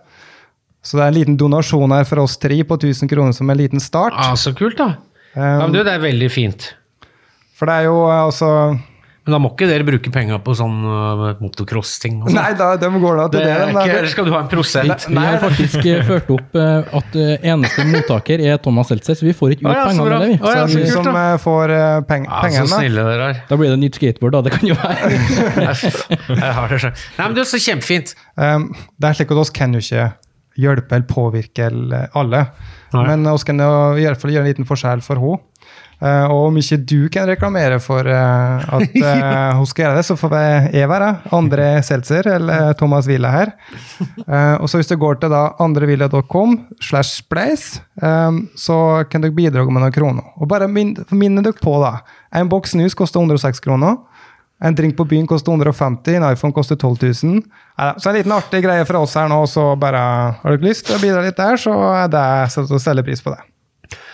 Så 0.82 0.99
det 0.99 1.02
er 1.04 1.11
en 1.12 1.16
liten 1.20 1.38
donasjon 1.38 1.94
her 1.94 2.06
for 2.06 2.22
oss 2.22 2.34
tre 2.42 2.58
på 2.66 2.78
1000 2.78 3.11
kroner 3.11 3.34
som 3.34 3.50
en 3.50 3.58
liten 3.58 3.82
start. 3.82 4.14
Ah, 4.18 4.34
Så 4.38 4.54
kult, 4.58 4.78
da. 4.82 4.94
Ja, 4.99 5.08
Um, 5.32 5.62
men 5.62 5.72
du, 5.72 5.78
Det 5.80 5.92
er 5.94 6.00
veldig 6.02 6.26
fint. 6.28 6.64
for 7.56 7.64
det 7.70 7.72
er 7.72 7.87
jo 7.87 8.02
eh, 8.04 8.18
altså 8.20 8.49
Men 9.22 9.36
da 9.36 9.38
må 9.38 9.52
ikke 9.52 9.68
dere 9.70 9.84
bruke 9.86 10.10
penger 10.10 10.40
på 10.42 10.54
sånn 10.58 10.80
uh, 10.82 11.20
motocross-ting? 11.38 12.16
sånn. 12.24 12.34
Nei, 12.34 12.48
da, 12.58 12.72
de 12.80 12.88
går 12.90 13.20
da 13.20 13.26
til 13.30 13.44
det 13.44 13.52
det. 13.52 13.68
ikke, 13.70 13.98
eller 14.00 14.10
skal 14.10 14.26
du 14.26 14.32
ha 14.34 14.40
en 14.42 14.48
prosent? 14.50 15.04
Vi 15.06 15.22
har 15.22 15.36
faktisk 15.38 15.86
eh, 15.86 16.00
ført 16.08 16.32
opp 16.34 16.58
eh, 16.58 16.96
at 16.98 17.14
eh, 17.22 17.46
eneste 17.52 17.84
mottaker 17.86 18.42
er 18.42 18.58
Thomas 18.64 18.90
Seltzer, 18.90 19.14
så 19.20 19.28
vi 19.28 19.34
får 19.38 19.54
ikke 19.54 19.68
ut 19.68 19.70
Å 19.70 19.76
ja, 19.76 19.84
pengene 19.92 20.18
det. 20.24 20.30
vi. 20.32 20.38
Ja, 20.40 20.64
Så 20.66 20.72
så 20.74 20.80
vi 20.80 20.90
som 20.90 21.06
da. 21.06 21.14
eh, 21.20 21.36
får 21.44 21.74
peng 22.10 22.26
Ja, 22.26 22.40
så 22.56 22.66
snille 22.72 23.06
dere 23.12 23.28
er. 23.30 23.38
Da 23.46 23.60
blir 23.60 23.70
det 23.70 23.78
nytt 23.84 24.00
skateboard, 24.00 24.34
da. 24.34 24.42
Det 24.48 24.56
kan 24.56 24.66
jo 24.72 24.78
være. 24.82 25.12
Jeg 26.42 26.52
har 26.58 26.74
det 26.74 26.82
selv. 26.82 27.06
Nei, 27.20 27.28
men 27.28 27.38
det 27.38 27.44
er 27.44 27.50
så 27.52 27.62
kjempefint. 27.62 28.16
Um, 28.34 28.68
det 28.98 29.12
er 29.12 29.20
slik 29.20 29.30
at 29.36 29.42
oss 29.44 29.54
kan 29.54 29.78
jo 29.78 29.84
ikke 29.86 30.10
hjelpe 30.58 30.98
eller 30.98 31.08
påvirke 31.08 31.70
alle. 32.18 32.42
Nei. 32.92 33.06
Men 33.08 33.30
oss 33.30 33.46
kan 33.48 33.60
jo 33.62 33.70
i 33.96 34.04
hvert 34.04 34.20
fall 34.20 34.34
gjøre 34.34 34.44
en 34.44 34.50
liten 34.50 34.68
forskjell 34.68 35.00
for 35.04 35.22
henne. 35.22 35.40
Uh, 36.02 36.26
og 36.35 36.49
om 36.49 36.56
ikke 36.59 36.80
du 36.82 37.06
kan 37.14 37.28
reklamere 37.30 37.76
for 37.78 38.02
uh, 38.11 38.59
at 38.75 38.97
uh, 38.99 39.55
hun 39.59 39.68
skal 39.70 39.85
gjøre 39.85 40.00
det, 40.00 40.07
så 40.09 40.16
får 40.18 40.33
vi 40.33 40.44
jeg 40.81 40.90
være. 40.90 41.11
Andre 41.38 41.68
Seltzer 41.87 42.26
eller 42.35 42.72
Thomas 42.79 43.07
Villa 43.07 43.31
her. 43.31 43.53
Og 44.59 44.66
så 44.70 44.81
hvis 44.81 44.90
du 44.90 44.96
går 44.98 45.20
til 45.22 45.31
da 45.31 45.44
andrevilla.com 45.62 46.57
slash 46.83 47.22
spleis, 47.22 47.66
så 48.59 48.79
kan 49.11 49.22
dere 49.22 49.35
bidra 49.37 49.64
med 49.68 49.79
noen 49.85 49.94
kroner. 49.94 50.33
Og 50.42 50.50
bare 50.50 50.66
min, 50.70 50.96
minne 51.14 51.44
dere 51.44 51.55
på, 51.59 51.76
da. 51.83 52.00
En 52.35 52.50
boks 52.50 52.74
snus 52.74 52.98
koster 52.98 53.22
106 53.22 53.62
kroner. 53.62 54.00
En 54.62 54.74
drink 54.79 54.96
på 54.98 55.07
byen 55.11 55.26
koster 55.26 55.50
150, 55.55 56.18
en 56.18 56.26
iPhone 56.33 56.55
koster 56.55 56.79
12 56.79 56.98
000. 57.24 57.40
Ja, 57.79 57.94
så 57.98 58.11
en 58.11 58.18
liten 58.18 58.35
artig 58.35 58.62
greie 58.64 58.87
for 58.87 59.03
oss 59.03 59.16
her 59.18 59.31
nå, 59.31 59.40
så 59.50 59.72
bare 59.79 60.03
har 60.42 60.55
dere 60.55 60.68
lyst 60.68 60.87
til 60.87 60.98
å 60.98 61.03
bidra 61.03 61.24
litt 61.24 61.38
der, 61.38 61.59
så 61.59 61.74
er 61.94 62.12
det 62.12 62.26
å 62.62 62.83
stelle 62.83 63.07
pris 63.07 63.22
på 63.22 63.35
det. 63.35 63.42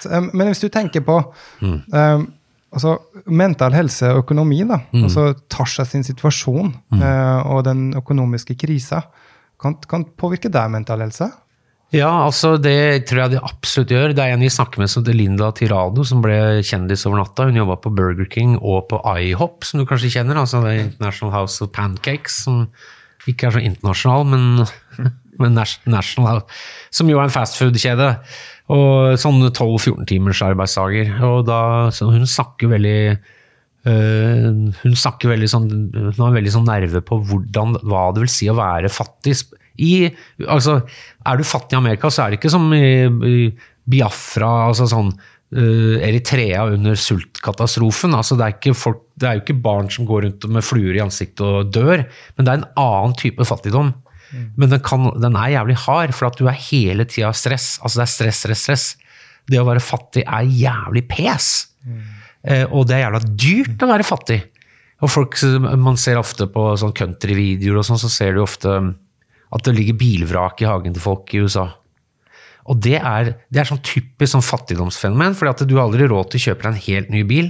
Men 0.09 0.51
hvis 0.51 0.63
du 0.65 0.69
tenker 0.73 1.05
på 1.07 1.17
um, 1.63 2.27
altså, 2.75 2.95
mental 3.27 3.77
helse 3.77 4.13
og 4.13 4.25
økonomi, 4.25 4.63
da, 4.69 4.81
altså 4.95 5.33
Tasha 5.53 5.87
sin 5.89 6.07
situasjon 6.07 6.73
uh, 6.97 7.41
og 7.49 7.65
den 7.69 7.91
økonomiske 7.99 8.59
krisa, 8.61 9.03
kan, 9.59 9.77
kan 9.91 10.07
påvirke 10.19 10.51
deg 10.53 10.71
mental 10.71 11.03
helse? 11.03 11.31
Ja, 11.95 12.11
altså 12.27 12.59
det 12.61 13.09
tror 13.09 13.23
jeg 13.23 13.33
det 13.33 13.41
absolutt 13.41 13.93
gjør. 13.95 14.13
Det 14.13 14.21
er 14.21 14.35
en 14.35 14.45
vi 14.45 14.51
snakker 14.53 14.83
med 14.83 14.91
som 14.93 15.01
heter 15.01 15.17
Linda 15.17 15.49
Tirado, 15.57 16.05
som 16.05 16.21
ble 16.21 16.61
kjendis 16.61 17.07
over 17.09 17.23
natta. 17.23 17.47
Hun 17.49 17.57
jobba 17.57 17.79
på 17.81 17.93
Burger 17.97 18.29
King 18.29 18.59
og 18.59 18.91
på 18.91 19.01
IHOP, 19.01 19.65
som 19.65 19.81
du 19.81 19.87
kanskje 19.89 20.13
kjenner. 20.19 20.37
altså 20.37 20.61
det 20.67 20.75
er 20.75 20.83
International 20.85 21.33
House 21.33 21.65
of 21.65 21.73
Pancakes, 21.73 22.43
som 22.45 22.67
ikke 23.29 23.49
er 23.49 23.57
så 23.57 23.65
internasjonal, 23.65 24.29
men, 24.29 24.69
nas- 25.47 25.81
national. 25.87 26.43
Som 26.91 27.11
jo 27.11 27.21
er 27.21 27.29
en 27.29 27.35
fastfood-kjede. 27.35 28.13
Og 28.75 29.17
sånn 29.21 29.41
12-14 29.49 30.09
timers 30.11 30.43
arbeidsdager. 30.45 31.15
Og 31.25 31.47
da, 31.49 31.61
hun 32.03 32.27
snakker 32.29 32.73
veldig 32.75 32.99
øh, 33.89 34.51
hun 34.83 34.99
snakker 34.99 35.33
veldig 35.33 35.49
sånn, 35.49 35.71
hun 35.95 36.21
har 36.27 36.37
veldig 36.37 36.53
sånn 36.53 36.69
nerve 36.69 37.03
på 37.05 37.21
hvordan, 37.31 37.79
hva 37.89 38.11
det 38.13 38.27
vil 38.27 38.35
si 38.35 38.51
å 38.51 38.59
være 38.59 38.93
fattig. 38.93 39.39
I, 39.79 40.11
altså, 40.45 40.81
er 41.25 41.39
du 41.39 41.47
fattig 41.47 41.79
i 41.79 41.81
Amerika, 41.81 42.11
så 42.11 42.25
er 42.25 42.33
det 42.33 42.41
ikke 42.41 42.53
som 42.53 42.69
i, 42.75 43.51
Biafra, 43.89 44.69
altså 44.69 44.89
sånn 44.91 45.13
Uh, 45.49 45.97
Eritrea 46.05 46.67
under 46.69 46.93
sultkatastrofen. 47.01 48.13
Altså, 48.13 48.37
det, 48.37 48.51
er 48.69 48.75
folk, 48.77 48.99
det 49.17 49.25
er 49.25 49.39
jo 49.39 49.41
ikke 49.47 49.63
barn 49.65 49.87
som 49.89 50.05
går 50.05 50.27
rundt 50.27 50.45
med 50.53 50.61
fluer 50.61 50.99
i 50.99 51.01
ansiktet 51.01 51.41
og 51.41 51.71
dør, 51.73 52.03
men 52.37 52.45
det 52.45 52.53
er 52.53 52.59
en 52.59 52.67
annen 52.83 53.15
type 53.17 53.47
fattigdom. 53.49 53.95
Men 54.33 54.73
den, 54.75 54.81
kan, 54.85 55.09
den 55.23 55.37
er 55.41 55.55
jævlig 55.55 55.79
hard, 55.87 56.13
for 56.17 56.29
at 56.29 56.39
du 56.41 56.49
er 56.51 56.59
hele 56.69 57.07
tida 57.09 57.33
stress. 57.37 57.79
Altså 57.83 58.01
det 58.01 58.05
er 58.05 58.13
stress, 58.13 58.43
stress, 58.45 58.65
stress. 58.67 58.87
Det 59.49 59.61
å 59.61 59.67
være 59.69 59.83
fattig 59.83 60.25
er 60.27 60.51
jævlig 60.53 61.07
pes. 61.09 61.51
Eh, 62.45 62.65
og 62.69 62.89
det 62.89 62.99
er 62.99 63.07
jævla 63.07 63.23
dyrt 63.25 63.85
å 63.85 63.91
være 63.91 64.07
fattig. 64.07 64.41
Og 65.01 65.13
folk, 65.13 65.37
Man 65.63 65.97
ser 66.01 66.19
ofte 66.19 66.49
på 66.51 66.71
sånn 66.81 66.97
countryvideoer 66.97 67.81
og 67.81 67.87
sånn, 67.87 68.01
så 68.03 68.11
ser 68.13 68.35
du 68.35 68.43
ofte 68.43 68.73
at 69.49 69.65
det 69.65 69.77
ligger 69.77 69.97
bilvrak 69.97 70.61
i 70.61 70.69
hagen 70.69 70.93
til 70.93 71.05
folk 71.05 71.33
i 71.33 71.45
USA. 71.47 71.69
Og 72.69 72.81
det 72.85 72.99
er, 72.99 73.33
det 73.49 73.63
er 73.63 73.69
sånn 73.71 73.81
typisk 73.81 74.35
sånn 74.35 74.45
fattigdomsfenomen, 74.45 75.37
fordi 75.39 75.55
at 75.55 75.69
du 75.71 75.79
har 75.79 75.87
aldri 75.87 76.09
råd 76.11 76.33
til 76.33 76.41
å 76.41 76.47
kjøpe 76.51 76.67
deg 76.67 76.75
en 76.75 76.85
helt 76.85 77.15
ny 77.15 77.23
bil. 77.29 77.49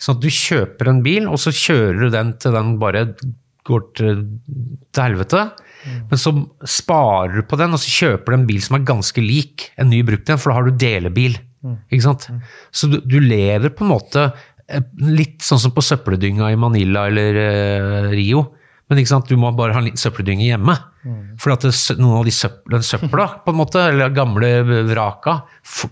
Sånn 0.00 0.16
at 0.16 0.22
du 0.24 0.30
kjøper 0.32 0.90
en 0.92 1.02
bil, 1.04 1.26
og 1.28 1.40
så 1.42 1.52
kjører 1.52 2.00
du 2.00 2.08
den 2.14 2.32
til 2.40 2.56
den 2.56 2.76
bare 2.80 3.04
går 3.66 3.86
til, 3.98 4.24
til 4.94 5.02
helvete. 5.02 5.44
Men 6.10 6.20
så 6.20 6.32
sparer 6.66 7.36
du 7.38 7.46
på 7.46 7.58
den, 7.60 7.74
og 7.76 7.82
så 7.82 7.92
kjøper 7.92 8.32
du 8.32 8.38
en 8.40 8.48
bil 8.48 8.62
som 8.64 8.78
er 8.78 8.88
ganske 8.88 9.22
lik 9.22 9.68
en 9.78 9.90
ny 9.92 10.02
brukt 10.06 10.30
en, 10.32 10.40
for 10.40 10.52
da 10.52 10.58
har 10.58 10.68
du 10.68 10.80
delebil. 10.80 11.38
Ikke 11.90 12.04
sant? 12.04 12.28
Så 12.74 12.90
du, 12.90 13.00
du 13.02 13.18
lever 13.22 13.72
på 13.74 13.86
en 13.86 13.92
måte 13.94 14.28
eh, 14.70 14.84
litt 15.02 15.42
sånn 15.44 15.62
som 15.62 15.74
på 15.74 15.84
søppeldynga 15.84 16.52
i 16.52 16.60
Manila 16.60 17.06
eller 17.10 17.40
eh, 17.42 18.10
Rio. 18.14 18.44
Men 18.86 19.00
ikke 19.02 19.10
sant? 19.16 19.30
du 19.30 19.38
må 19.40 19.50
bare 19.56 19.74
ha 19.74 19.82
en 19.82 19.88
liten 19.88 20.00
søppeldynge 20.00 20.46
hjemme. 20.46 20.76
For 21.42 21.54
at 21.54 21.62
det, 21.66 21.72
noen 22.00 22.20
av 22.20 22.26
de 22.26 22.34
søpla, 22.34 22.80
søpla, 22.86 23.26
på 23.44 23.54
en 23.54 23.58
måte, 23.58 23.82
eller 23.92 24.14
gamle 24.14 24.50
vraka, 24.90 25.40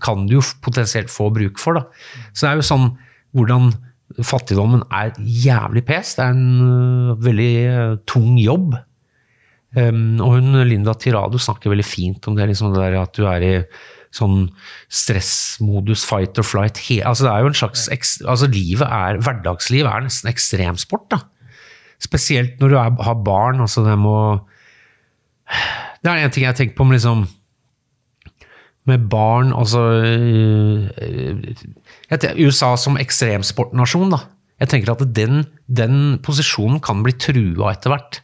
kan 0.03 0.27
du 0.27 0.37
jo 0.37 0.45
potensielt 0.63 1.11
få 1.11 1.29
bruk 1.35 1.59
for. 1.61 1.79
Da. 1.79 2.23
Så 2.31 2.45
det 2.45 2.51
er 2.51 2.61
jo 2.61 2.69
sånn 2.71 2.87
hvordan 3.35 3.73
fattigdommen 4.21 4.83
er 4.93 5.15
jævlig 5.19 5.85
pes. 5.87 6.15
Det 6.17 6.25
er 6.25 6.35
en 6.35 6.61
øh, 6.65 7.25
veldig 7.25 7.53
øh, 7.71 7.97
tung 8.07 8.37
jobb. 8.39 8.75
Um, 9.75 10.21
og 10.23 10.37
hun, 10.37 10.55
Linda 10.63 10.93
Tirado 10.95 11.39
snakker 11.41 11.73
veldig 11.73 11.85
fint 11.85 12.27
om 12.29 12.35
det, 12.37 12.45
liksom 12.47 12.71
det 12.71 12.79
der 12.79 13.01
at 13.01 13.17
du 13.17 13.25
er 13.27 13.43
i 13.43 13.55
sånn 14.15 14.45
stressmodus, 14.87 16.05
fight 16.07 16.39
or 16.39 16.47
flight. 16.47 16.79
He, 16.87 17.01
altså 17.03 17.25
det 17.25 17.33
er 17.33 17.43
jo 17.43 17.51
en 17.51 17.57
slags, 17.59 17.89
altså 18.23 18.47
livet 18.47 18.87
er, 18.87 19.19
Hverdagsliv 19.25 19.89
er 19.89 20.05
nesten 20.05 20.31
ekstremsport. 20.31 21.09
da. 21.11 21.19
Spesielt 21.99 22.61
når 22.61 22.71
du 22.71 22.77
er, 22.79 22.93
har 23.03 23.19
barn. 23.25 23.59
altså 23.63 23.83
Det 23.83 23.97
må 23.99 24.15
Det 26.03 26.11
er 26.11 26.23
en 26.23 26.31
ting 26.31 26.45
jeg 26.45 26.55
tenker 26.55 26.77
på 26.77 26.87
med 26.87 26.97
liksom 26.99 27.25
med 28.89 29.07
barn 29.09 29.53
altså 29.55 29.81
tenker, 32.11 32.37
USA 32.45 32.75
som 32.77 32.99
ekstremsportnasjon, 33.01 34.13
da. 34.13 34.21
Jeg 34.61 34.71
tenker 34.71 34.93
at 34.93 35.03
den, 35.17 35.43
den 35.67 35.95
posisjonen 36.23 36.79
kan 36.83 37.01
bli 37.03 37.15
trua 37.19 37.73
etter 37.73 37.91
hvert. 37.91 38.21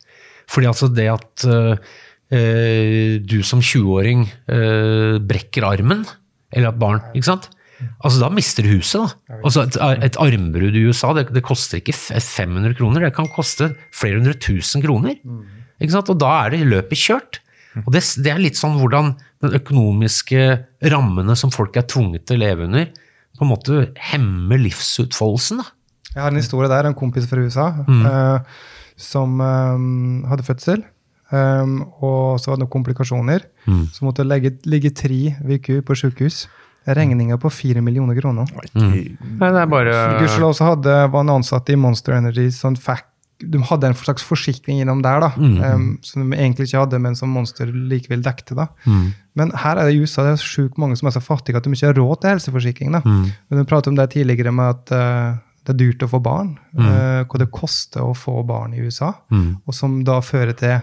Fordi 0.52 0.70
altså 0.70 0.88
det 0.92 1.08
at 1.12 1.46
øh, 1.48 3.18
du 3.20 3.42
som 3.44 3.60
20-åring 3.60 4.24
uh, 4.48 5.18
brekker 5.20 5.66
armen, 5.68 6.06
eller 6.52 6.72
at 6.72 6.80
barn, 6.80 7.02
ikke 7.16 7.28
sant? 7.28 7.50
Altså, 8.06 8.22
da 8.22 8.30
mister 8.34 8.66
du 8.66 8.76
huset, 8.78 9.02
da. 9.02 9.40
Altså, 9.42 9.66
et, 9.66 9.78
et 10.06 10.20
armbrudd 10.22 10.78
i 10.78 10.84
USA, 10.88 11.12
det, 11.18 11.28
det 11.34 11.44
koster 11.46 11.80
ikke 11.82 11.96
500 11.98 12.76
kroner, 12.78 13.08
det 13.08 13.16
kan 13.18 13.30
koste 13.32 13.72
flere 13.96 14.20
hundre 14.20 14.36
tusen 14.40 14.84
kroner. 14.86 15.18
Ikke 15.82 15.96
sant? 15.96 16.12
Og 16.14 16.20
da 16.22 16.32
er 16.44 16.54
det 16.54 16.68
løpet 16.70 17.02
kjørt. 17.02 17.42
Og 17.86 17.92
det, 17.96 18.04
det 18.22 18.34
er 18.34 18.42
litt 18.44 18.60
sånn 18.60 18.78
hvordan 18.80 19.16
den 19.42 19.58
økonomiske 19.58 20.48
rammene 20.94 21.36
som 21.40 21.54
folk 21.54 21.78
er 21.80 21.88
tvunget 21.90 22.28
til 22.30 22.40
å 22.40 22.44
leve 22.44 22.68
under, 22.70 22.90
på 23.38 23.46
en 23.46 23.52
måte 23.52 23.84
hemmer 24.12 24.60
livsutfoldelsen. 24.62 25.62
da. 25.64 25.70
Jeg 26.12 26.22
har 26.22 26.34
en 26.34 26.42
historie 26.42 26.70
der, 26.70 26.90
en 26.90 26.98
kompis 26.98 27.28
fra 27.30 27.42
USA 27.42 27.70
eh, 27.88 28.58
som 29.00 29.40
eh, 29.42 29.86
hadde 30.30 30.48
fødsel. 30.48 30.84
Um, 31.32 31.78
og 32.04 32.42
så 32.44 32.52
var 32.52 32.58
det 32.58 32.66
noen 32.66 32.74
komplikasjoner. 32.74 33.46
Så 33.96 34.04
måtte 34.04 34.26
legge, 34.28 34.58
ligge 34.68 34.92
tre 34.92 35.38
uker 35.40 35.80
på 35.88 35.96
sykehus. 35.96 36.44
Regninga 36.82 37.38
på 37.40 37.52
fire 37.54 37.82
millioner 37.86 38.18
kroner. 38.18 38.50
Nei, 39.38 39.52
det 39.54 39.62
er 39.62 39.70
bare 39.70 39.94
Gudskjelov 40.18 40.56
så 40.58 40.72
hadde, 40.72 40.96
var 41.14 41.22
han 41.22 41.36
ansatt 41.38 41.70
i 41.70 41.78
Monster 41.80 42.18
Energy 42.18 42.50
som 42.52 42.76
fikk 42.76 43.06
de 43.42 43.62
hadde 43.70 43.90
en 43.90 43.98
slags 43.98 44.24
forsikring 44.26 44.82
innom 44.82 45.02
der, 45.06 45.24
da, 45.24 45.32
em, 45.38 45.86
som 46.06 46.24
de 46.24 46.38
egentlig 46.38 46.70
ikke 46.70 46.84
hadde, 46.86 47.02
men 47.02 47.18
som 47.18 47.32
Monster 47.34 47.70
likevel 47.72 48.24
dekte. 48.26 48.56
da. 48.58 48.68
Men 49.36 49.54
her 49.56 49.78
er 49.78 49.88
det 49.88 49.96
i 49.96 50.02
USA 50.02 50.26
det 50.28 50.34
er 50.36 50.44
sjukt 50.44 50.78
mange 50.82 50.98
som 51.00 51.08
er 51.08 51.16
så 51.16 51.24
fattige 51.24 51.58
at 51.58 51.68
de 51.68 51.72
ikke 51.72 51.92
har 51.92 52.00
råd 52.00 52.22
til 52.22 52.36
helseforsikring. 52.36 52.92
da. 52.98 53.02
Men 53.06 53.62
Vi 53.62 53.68
pratet 53.70 53.94
om 53.94 53.96
det 53.96 54.12
tidligere 54.12 54.52
med 54.52 54.76
at 54.76 54.92
uh, 54.92 55.40
det 55.62 55.76
er 55.76 55.80
dyrt 55.80 56.04
å 56.04 56.12
få 56.12 56.20
barn. 56.24 56.58
Uh, 56.78 57.24
hva 57.24 57.40
det 57.40 57.52
koster 57.54 58.04
å 58.04 58.14
få 58.18 58.42
barn 58.44 58.74
i 58.74 58.82
USA. 58.82 59.14
Og 59.66 59.74
som 59.78 60.04
da 60.04 60.20
fører 60.26 60.54
til 60.58 60.82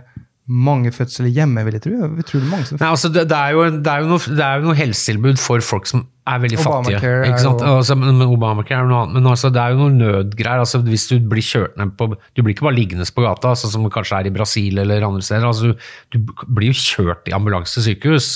mange 0.48 0.90
fødsler 0.96 1.28
hjemme, 1.28 1.62
vil 1.66 1.76
jeg 1.76 1.84
tro. 1.84 2.08
Utrolig 2.22 2.48
mange 2.48 2.68
som 2.70 2.78
Nei, 2.80 2.88
altså 2.88 3.10
det, 3.12 3.26
det, 3.28 3.36
er 3.36 3.56
jo, 3.56 3.66
det, 3.68 3.92
er 3.92 4.06
noe, 4.08 4.22
det 4.32 4.44
er 4.44 4.60
jo 4.60 4.70
noe 4.70 4.78
helsetilbud 4.78 5.40
for 5.42 5.64
folk 5.64 5.88
som 5.90 6.06
er 6.28 6.40
veldig 6.44 6.58
fattige. 6.60 6.98
Obamacare 6.98 7.26
Ikke 7.28 7.40
sant? 7.42 7.60
jo- 7.64 7.76
Altså, 7.78 7.96
men, 7.98 8.22
Obamacare 8.24 8.82
er 8.84 8.88
noe 8.90 9.02
annet. 9.04 9.14
Men 9.18 9.28
altså, 9.32 9.50
det 9.52 9.60
er 9.62 9.74
jo 9.74 9.78
noe 9.88 9.94
nødgreier. 9.98 10.62
Altså, 10.64 10.80
hvis 10.84 11.06
du 11.08 11.18
blir 11.20 11.42
kjørt 11.44 11.76
ned 11.80 11.92
på 11.96 12.08
Du 12.36 12.42
blir 12.42 12.54
ikke 12.54 12.66
bare 12.68 12.76
liggende 12.78 13.06
på 13.14 13.24
gata, 13.26 13.48
altså, 13.54 13.70
som 13.72 13.84
kanskje 13.90 14.18
er 14.20 14.26
i 14.30 14.34
Brasil 14.34 14.78
eller 14.78 15.02
andre 15.06 15.22
steder. 15.22 15.46
Altså, 15.48 15.72
du, 15.72 16.18
du 16.18 16.44
blir 16.54 16.72
jo 16.72 16.78
kjørt 16.78 17.28
i 17.28 17.34
ambulansesykehus. 17.36 18.30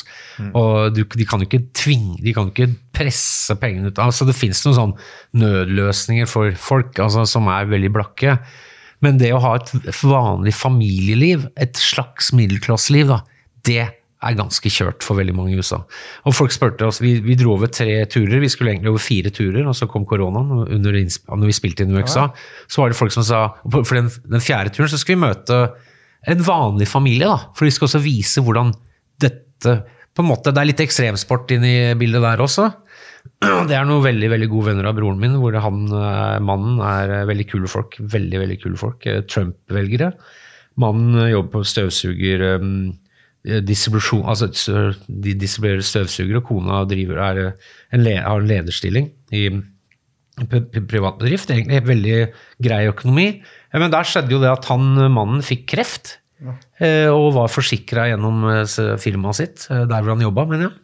Og 0.55 0.94
du, 0.94 1.05
de 1.05 1.24
kan 1.28 1.40
jo 1.40 1.46
ikke 1.46 1.62
tvinge 1.74 2.18
De 2.22 2.33
kan 2.35 2.50
ikke 2.50 2.70
presse 2.92 3.55
pengene 3.61 3.88
ut. 3.92 3.98
Altså, 4.02 4.26
det 4.28 4.35
fins 4.37 4.64
noen 4.66 4.78
sånne 4.78 5.42
nødløsninger 5.42 6.28
for 6.31 6.52
folk 6.59 6.98
altså, 7.02 7.24
som 7.28 7.48
er 7.52 7.68
veldig 7.70 7.92
blakke. 7.94 8.38
Men 9.02 9.18
det 9.18 9.33
å 9.35 9.40
ha 9.42 9.57
et 9.59 9.72
vanlig 10.07 10.55
familieliv, 10.55 11.48
et 11.59 11.74
slags 11.81 12.31
middelklasseliv, 12.37 13.09
da, 13.11 13.20
det 13.66 13.88
er 14.23 14.39
ganske 14.39 14.71
kjørt 14.73 15.05
for 15.05 15.19
veldig 15.19 15.35
mange 15.37 15.55
i 15.55 15.59
USA. 15.61 15.81
Og 16.29 16.37
folk 16.37 16.55
spurte 16.55 16.87
oss, 16.87 17.01
vi, 17.03 17.17
vi 17.25 17.37
dro 17.39 17.57
over 17.57 17.71
tre 17.73 18.05
turer, 18.11 18.39
vi 18.43 18.51
skulle 18.53 18.75
egentlig 18.75 18.93
over 18.93 19.03
fire 19.03 19.33
turer, 19.35 19.65
og 19.67 19.77
så 19.79 19.89
kom 19.91 20.07
koronaen. 20.09 20.53
og 20.55 20.75
Under, 20.77 20.99
når 20.99 21.49
vi 21.51 21.57
spilte 21.57 21.85
inn 21.85 21.95
i 21.95 22.03
USA, 22.03 22.29
så 22.71 22.83
var 22.83 22.93
det 22.93 22.99
folk 22.99 23.15
som 23.15 23.27
sa 23.27 23.47
For 23.67 23.99
den, 23.99 24.13
den 24.31 24.45
fjerde 24.45 24.75
turen 24.75 24.93
så 24.93 25.01
skulle 25.01 25.19
vi 25.19 25.27
møte 25.27 25.65
en 26.31 26.45
vanlig 26.47 26.87
familie, 26.87 27.27
da. 27.27 27.53
For 27.59 27.67
vi 27.67 27.75
skal 27.75 27.89
også 27.89 28.03
vise 28.05 28.45
hvordan 28.45 28.71
dette 29.23 29.81
på 30.13 30.21
en 30.21 30.29
måte, 30.29 30.53
Det 30.53 30.61
er 30.61 30.69
litt 30.69 30.83
ekstremsport 30.85 31.51
inn 31.55 31.65
i 31.65 31.77
bildet 31.97 32.21
der 32.21 32.43
også. 32.45 32.69
Det 33.69 33.77
er 33.77 33.87
noen 33.89 34.05
veldig 34.05 34.29
veldig 34.29 34.49
gode 34.53 34.69
venner 34.73 34.91
av 34.91 34.99
broren 34.99 35.21
min, 35.21 35.39
hvor 35.41 35.57
han, 35.65 35.87
eh, 35.89 36.39
mannen 36.45 36.83
er 36.85 37.15
eh, 37.17 37.29
veldig 37.31 37.47
kule 37.49 37.71
folk. 37.71 37.97
Veldig, 37.99 38.43
veldig 38.43 38.59
kule 38.61 38.81
folk. 38.81 39.07
Eh, 39.09 39.23
Trump-velgere. 39.25 40.13
Mannen 40.83 41.31
jobber 41.31 41.59
på 41.59 41.65
støvsuger 41.69 42.45
distribusjon, 43.42 44.22
altså 44.28 44.48
De 45.09 45.35
distribuerer 45.35 45.83
støvsugere, 45.83 46.38
og 46.38 46.46
kona 46.46 46.85
driver, 46.87 47.18
er, 47.18 47.46
eh, 47.46 47.52
en 47.92 48.07
har 48.07 48.40
en 48.40 48.46
lederstilling 48.48 49.11
i 49.33 49.48
privat 50.88 51.18
bedrift. 51.18 51.50
Egentlig 51.50 51.83
veldig 51.87 52.33
grei 52.62 52.87
økonomi. 52.88 53.42
Eh, 53.72 53.78
Men 53.78 53.90
der 53.90 54.05
skjedde 54.05 54.31
jo 54.31 54.40
det 54.40 54.50
at 54.50 54.64
han, 54.66 54.98
eh, 54.98 55.09
mannen 55.09 55.42
fikk 55.42 55.66
kreft. 55.66 56.18
Ja. 56.42 57.11
Og 57.14 57.35
var 57.35 57.46
forsikra 57.46 58.09
gjennom 58.11 58.42
eh, 58.50 58.96
firmaet 58.98 59.35
sitt, 59.35 59.66
eh, 59.70 59.87
der 59.87 60.02
hvor 60.02 60.16
han 60.16 60.24
jobba, 60.26 60.46
mener 60.46 60.70
jeg 60.70 60.78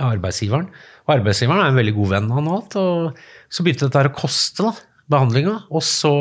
arbeidsgiveren. 0.00 0.68
Og 1.06 1.20
arbeidsgiveren 1.20 1.60
er 1.60 1.68
en 1.68 1.76
veldig 1.76 1.94
god 1.94 2.08
venn 2.08 2.30
han 2.30 2.48
og 2.48 2.54
alt. 2.54 2.76
Og 2.76 3.16
så 3.52 3.62
begynte 3.64 3.90
dette 3.90 4.08
å 4.08 4.14
koste, 4.16 4.64
da, 4.64 4.72
behandlinga. 5.12 5.64
Og 5.70 5.82
så 5.82 6.12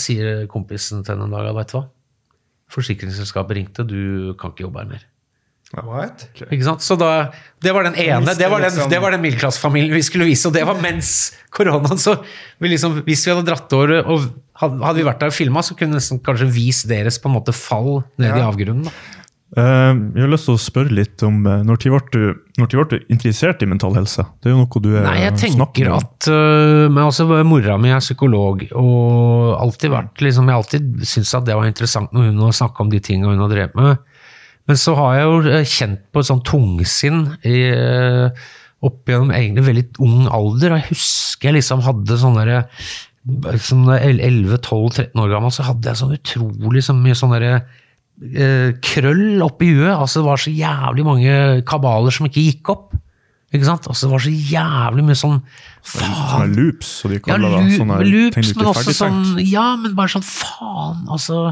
sier 0.00 0.46
kompisen 0.48 1.04
til 1.04 1.14
henne 1.16 1.28
en 1.28 1.34
dag 1.34 1.50
at 1.50 1.58
vet 1.58 1.72
du 1.72 1.76
hva, 1.76 1.88
forsikringsselskapet 2.74 3.56
ringte, 3.60 3.86
du 3.86 4.34
kan 4.40 4.52
ikke 4.54 4.66
jobbe 4.68 4.82
her 4.84 4.90
mer. 4.94 5.06
What? 5.86 6.24
Ikke 6.50 6.64
sant? 6.66 6.82
Så 6.82 6.96
da, 6.98 7.30
Det 7.62 7.70
var 7.72 7.84
den 7.86 7.94
ene, 7.94 8.32
det 8.34 8.48
var 8.50 8.58
den, 8.58 8.70
liksom- 8.72 8.90
det 8.90 8.98
var 9.00 9.12
den 9.14 9.20
middelklassefamilien 9.22 9.94
vi 9.94 10.02
skulle 10.02 10.26
vise, 10.26 10.48
og 10.48 10.52
det 10.56 10.64
var 10.66 10.80
mens 10.82 11.32
koronaen. 11.54 11.98
Så 11.98 12.16
vi 12.58 12.68
liksom, 12.72 13.02
hvis 13.06 13.22
vi 13.26 13.30
hadde 13.34 13.46
dratt 13.46 13.72
over 13.78 14.00
og 14.02 14.24
hadde, 14.58 14.96
vi 14.98 15.04
vært 15.06 15.20
der 15.22 15.30
og 15.30 15.36
filma, 15.36 15.62
så 15.62 15.76
kunne 15.78 15.94
vi 15.94 16.00
nesten 16.00 16.18
kanskje 16.26 16.50
vist 16.50 16.88
deres 16.90 17.18
på 17.22 17.30
en 17.30 17.36
måte 17.38 17.54
fall 17.54 18.02
ned 18.18 18.34
i 18.34 18.42
avgrunnen. 18.42 18.84
da. 18.84 18.90
Eh, 19.58 19.92
jeg 20.14 20.22
har 20.22 20.30
lyst 20.30 20.46
til 20.46 20.54
å 20.54 20.62
spørre 20.62 20.94
litt 20.94 21.24
om 21.26 21.40
eh, 21.42 21.62
når 21.66 21.80
ble 21.82 22.00
du, 22.14 22.20
når 22.60 22.68
ble 22.70 22.84
du 22.92 23.08
interessert 23.10 23.64
i 23.64 23.68
mental 23.70 23.96
helse? 23.98 24.22
Det 24.38 24.50
er 24.50 24.54
jo 24.54 24.60
noe 24.60 24.82
du 24.84 24.92
er 24.92 25.08
Nei, 25.08 25.16
jeg 25.24 25.40
tenker 25.42 25.90
om. 25.90 25.98
at 25.98 26.28
Men 26.92 27.02
også 27.08 27.26
mora 27.48 27.74
mi 27.80 27.90
er 27.90 28.04
psykolog, 28.04 28.62
og 28.78 29.56
alltid 29.58 29.94
vært 29.96 30.22
liksom, 30.22 30.46
jeg 30.46 30.54
har 30.54 30.62
alltid 30.62 31.02
syntes 31.02 31.34
at 31.40 31.48
det 31.48 31.58
var 31.58 31.66
interessant 31.66 32.14
når 32.14 32.30
hun 32.30 32.46
har 32.46 32.56
snakka 32.60 32.86
om 32.86 32.94
de 32.94 33.02
tingene 33.02 33.34
hun 33.34 33.42
har 33.42 33.50
drevet 33.50 33.76
med. 33.80 34.06
Men 34.70 34.78
så 34.78 34.94
har 34.94 35.18
jeg 35.18 35.26
jo 35.26 35.66
kjent 35.74 36.06
på 36.12 36.22
et 36.22 36.30
sånn 36.30 36.46
tungsinn 36.46 37.22
i, 37.48 37.58
opp 38.86 39.10
gjennom 39.10 39.32
egentlig 39.34 39.66
veldig 39.66 39.86
ung 40.04 40.28
alder. 40.30 40.76
og 40.76 40.78
Jeg 40.78 40.92
husker 40.92 41.50
jeg 41.50 41.58
liksom 41.58 41.82
hadde 41.82 42.20
sånn 42.20 42.38
derre 42.38 42.62
som 43.60 43.82
11-12-13 43.90 45.18
år 45.20 45.32
gammel, 45.34 45.52
så 45.52 45.66
hadde 45.66 45.90
jeg 45.90 46.00
sånn 46.00 46.14
utrolig 46.16 46.84
så 46.86 46.94
mye 46.96 47.18
sånn 47.18 47.34
derre 47.34 47.64
eh, 48.20 48.72
krøll 48.84 49.42
oppi 49.44 49.72
huet. 49.74 49.92
Altså, 49.94 50.20
det 50.20 50.28
var 50.28 50.42
så 50.42 50.52
jævlig 50.54 51.06
mange 51.06 51.36
kabaler 51.68 52.14
som 52.14 52.28
ikke 52.28 52.44
gikk 52.46 52.72
opp. 52.74 52.96
Ikke 53.50 53.66
sant? 53.66 53.88
Altså, 53.90 54.06
det 54.06 54.14
var 54.14 54.22
så 54.22 54.32
jævlig 54.54 55.04
mye 55.08 55.18
sånn 55.18 55.38
Faen! 55.82 56.52
loops, 56.54 56.90
så 57.00 57.08
de 57.10 57.16
Ja, 57.18 57.24
kaller 57.32 57.56
det. 57.56 57.78
Sånne 57.80 57.96
loops, 58.06 58.52
men 58.54 58.68
også 58.70 58.94
sånn. 58.94 59.22
Ja, 59.42 59.72
men 59.80 59.96
bare 59.98 60.12
sånn 60.12 60.26
faen, 60.26 61.06
altså. 61.10 61.48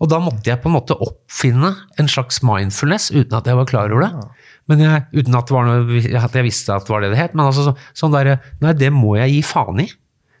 Og 0.00 0.08
da 0.08 0.20
måtte 0.22 0.48
jeg 0.48 0.60
på 0.62 0.70
en 0.70 0.76
måte 0.78 0.96
oppfinne 0.96 1.72
en 2.00 2.08
slags 2.08 2.38
mindfulness, 2.46 3.10
uten 3.12 3.34
at 3.36 3.48
jeg 3.50 3.58
var 3.58 3.68
klar 3.68 3.92
over 3.92 4.06
det. 4.06 4.28
Men 4.70 4.84
jeg, 4.84 5.02
uten 5.18 5.34
at, 5.36 5.50
noe, 5.50 6.00
at 6.22 6.36
jeg 6.38 6.46
visste 6.46 6.72
at 6.76 6.86
det 6.86 6.94
var 6.94 7.02
det 7.02 7.10
det 7.12 7.18
het. 7.18 7.34
Men 7.34 7.48
altså 7.48 7.66
så, 7.66 7.74
sånn 7.98 8.14
derre 8.14 8.38
Nei, 8.62 8.76
det 8.78 8.92
må 8.94 9.16
jeg 9.18 9.34
gi 9.34 9.42
faen 9.50 9.82
i. 9.82 9.88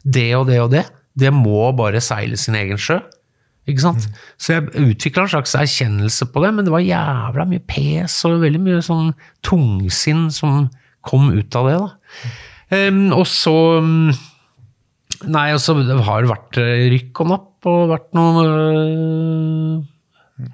Det 0.06 0.28
og 0.38 0.46
det 0.48 0.60
og 0.62 0.70
det. 0.72 0.84
Det 1.18 1.32
må 1.34 1.72
bare 1.76 2.00
seile 2.04 2.38
sin 2.40 2.54
egen 2.56 2.78
sjø. 2.80 3.00
Ikke 3.70 3.86
sant? 3.86 4.08
Så 4.40 4.56
jeg 4.56 4.90
utvikla 4.90 5.26
en 5.26 5.34
slags 5.36 5.56
erkjennelse 5.58 6.28
på 6.32 6.44
det, 6.44 6.52
men 6.56 6.66
det 6.66 6.74
var 6.74 6.84
jævla 6.84 7.46
mye 7.50 7.64
pes 7.70 8.18
og 8.28 8.42
veldig 8.44 8.62
mye 8.64 8.82
sånn 8.84 9.12
tungsinn 9.46 10.28
som 10.34 10.66
kom 11.06 11.30
ut 11.32 11.56
av 11.56 11.70
det. 11.70 11.78
da. 11.80 11.88
Um, 12.70 13.06
og 13.16 13.24
så 13.26 13.54
um, 13.82 14.10
Nei, 15.28 15.50
og 15.52 15.60
det 15.84 15.96
har 16.06 16.26
vært 16.30 16.56
eh, 16.62 16.86
rykk 16.94 17.18
og 17.20 17.26
napp 17.28 17.66
og 17.68 17.90
vært 17.90 18.06
noe 18.16 18.44
øh, 18.46 20.46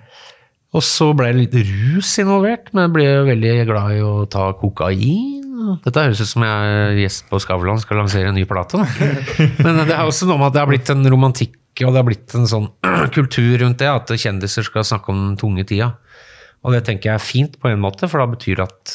Og 0.75 0.83
så 0.83 1.13
ble 1.15 1.29
det 1.31 1.45
litt 1.45 1.55
rus 1.69 2.11
involvert, 2.19 2.73
men 2.75 2.89
jeg 2.89 2.95
ble 2.97 3.05
veldig 3.29 3.53
glad 3.69 3.95
i 3.95 4.01
å 4.03 4.27
ta 4.33 4.49
kokain. 4.59 5.46
Dette 5.85 6.03
høres 6.07 6.21
ut 6.23 6.31
som 6.31 6.45
jeg 6.47 6.73
er 6.81 6.99
gjest 7.01 7.29
på 7.31 7.41
Skavlan 7.43 7.81
skal 7.83 8.01
lansere 8.01 8.31
en 8.31 8.37
ny 8.39 8.45
plate. 8.49 8.81
Men 9.65 9.83
det 9.85 9.95
er 9.95 10.05
også 10.05 10.29
noe 10.29 10.39
med 10.41 10.51
at 10.51 10.57
det 10.57 10.63
har 10.65 10.71
blitt 10.71 10.93
en 10.95 11.07
romantikk 11.13 11.57
og 11.85 11.93
det 11.93 12.01
har 12.01 12.07
blitt 12.09 12.33
en 12.39 12.47
sånn 12.49 12.71
kultur 13.17 13.59
rundt 13.61 13.83
det, 13.83 13.89
at 13.91 14.09
kjendiser 14.17 14.65
skal 14.65 14.87
snakke 14.87 15.13
om 15.13 15.19
den 15.27 15.35
tunge 15.41 15.67
tida. 15.69 15.91
Og 16.65 16.73
det 16.73 16.87
tenker 16.87 17.11
jeg 17.13 17.21
er 17.21 17.25
fint 17.27 17.59
på 17.61 17.69
en 17.69 17.83
måte, 17.83 18.09
for 18.09 18.23
da 18.23 18.31
betyr 18.33 18.63
det 18.63 18.65
at 18.65 18.95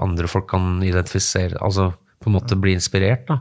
andre 0.00 0.28
folk 0.30 0.46
kan 0.48 0.78
identifisere 0.84 1.58
Altså 1.60 1.90
på 2.22 2.30
en 2.30 2.36
måte 2.38 2.56
bli 2.58 2.72
inspirert. 2.76 3.26
da. 3.28 3.40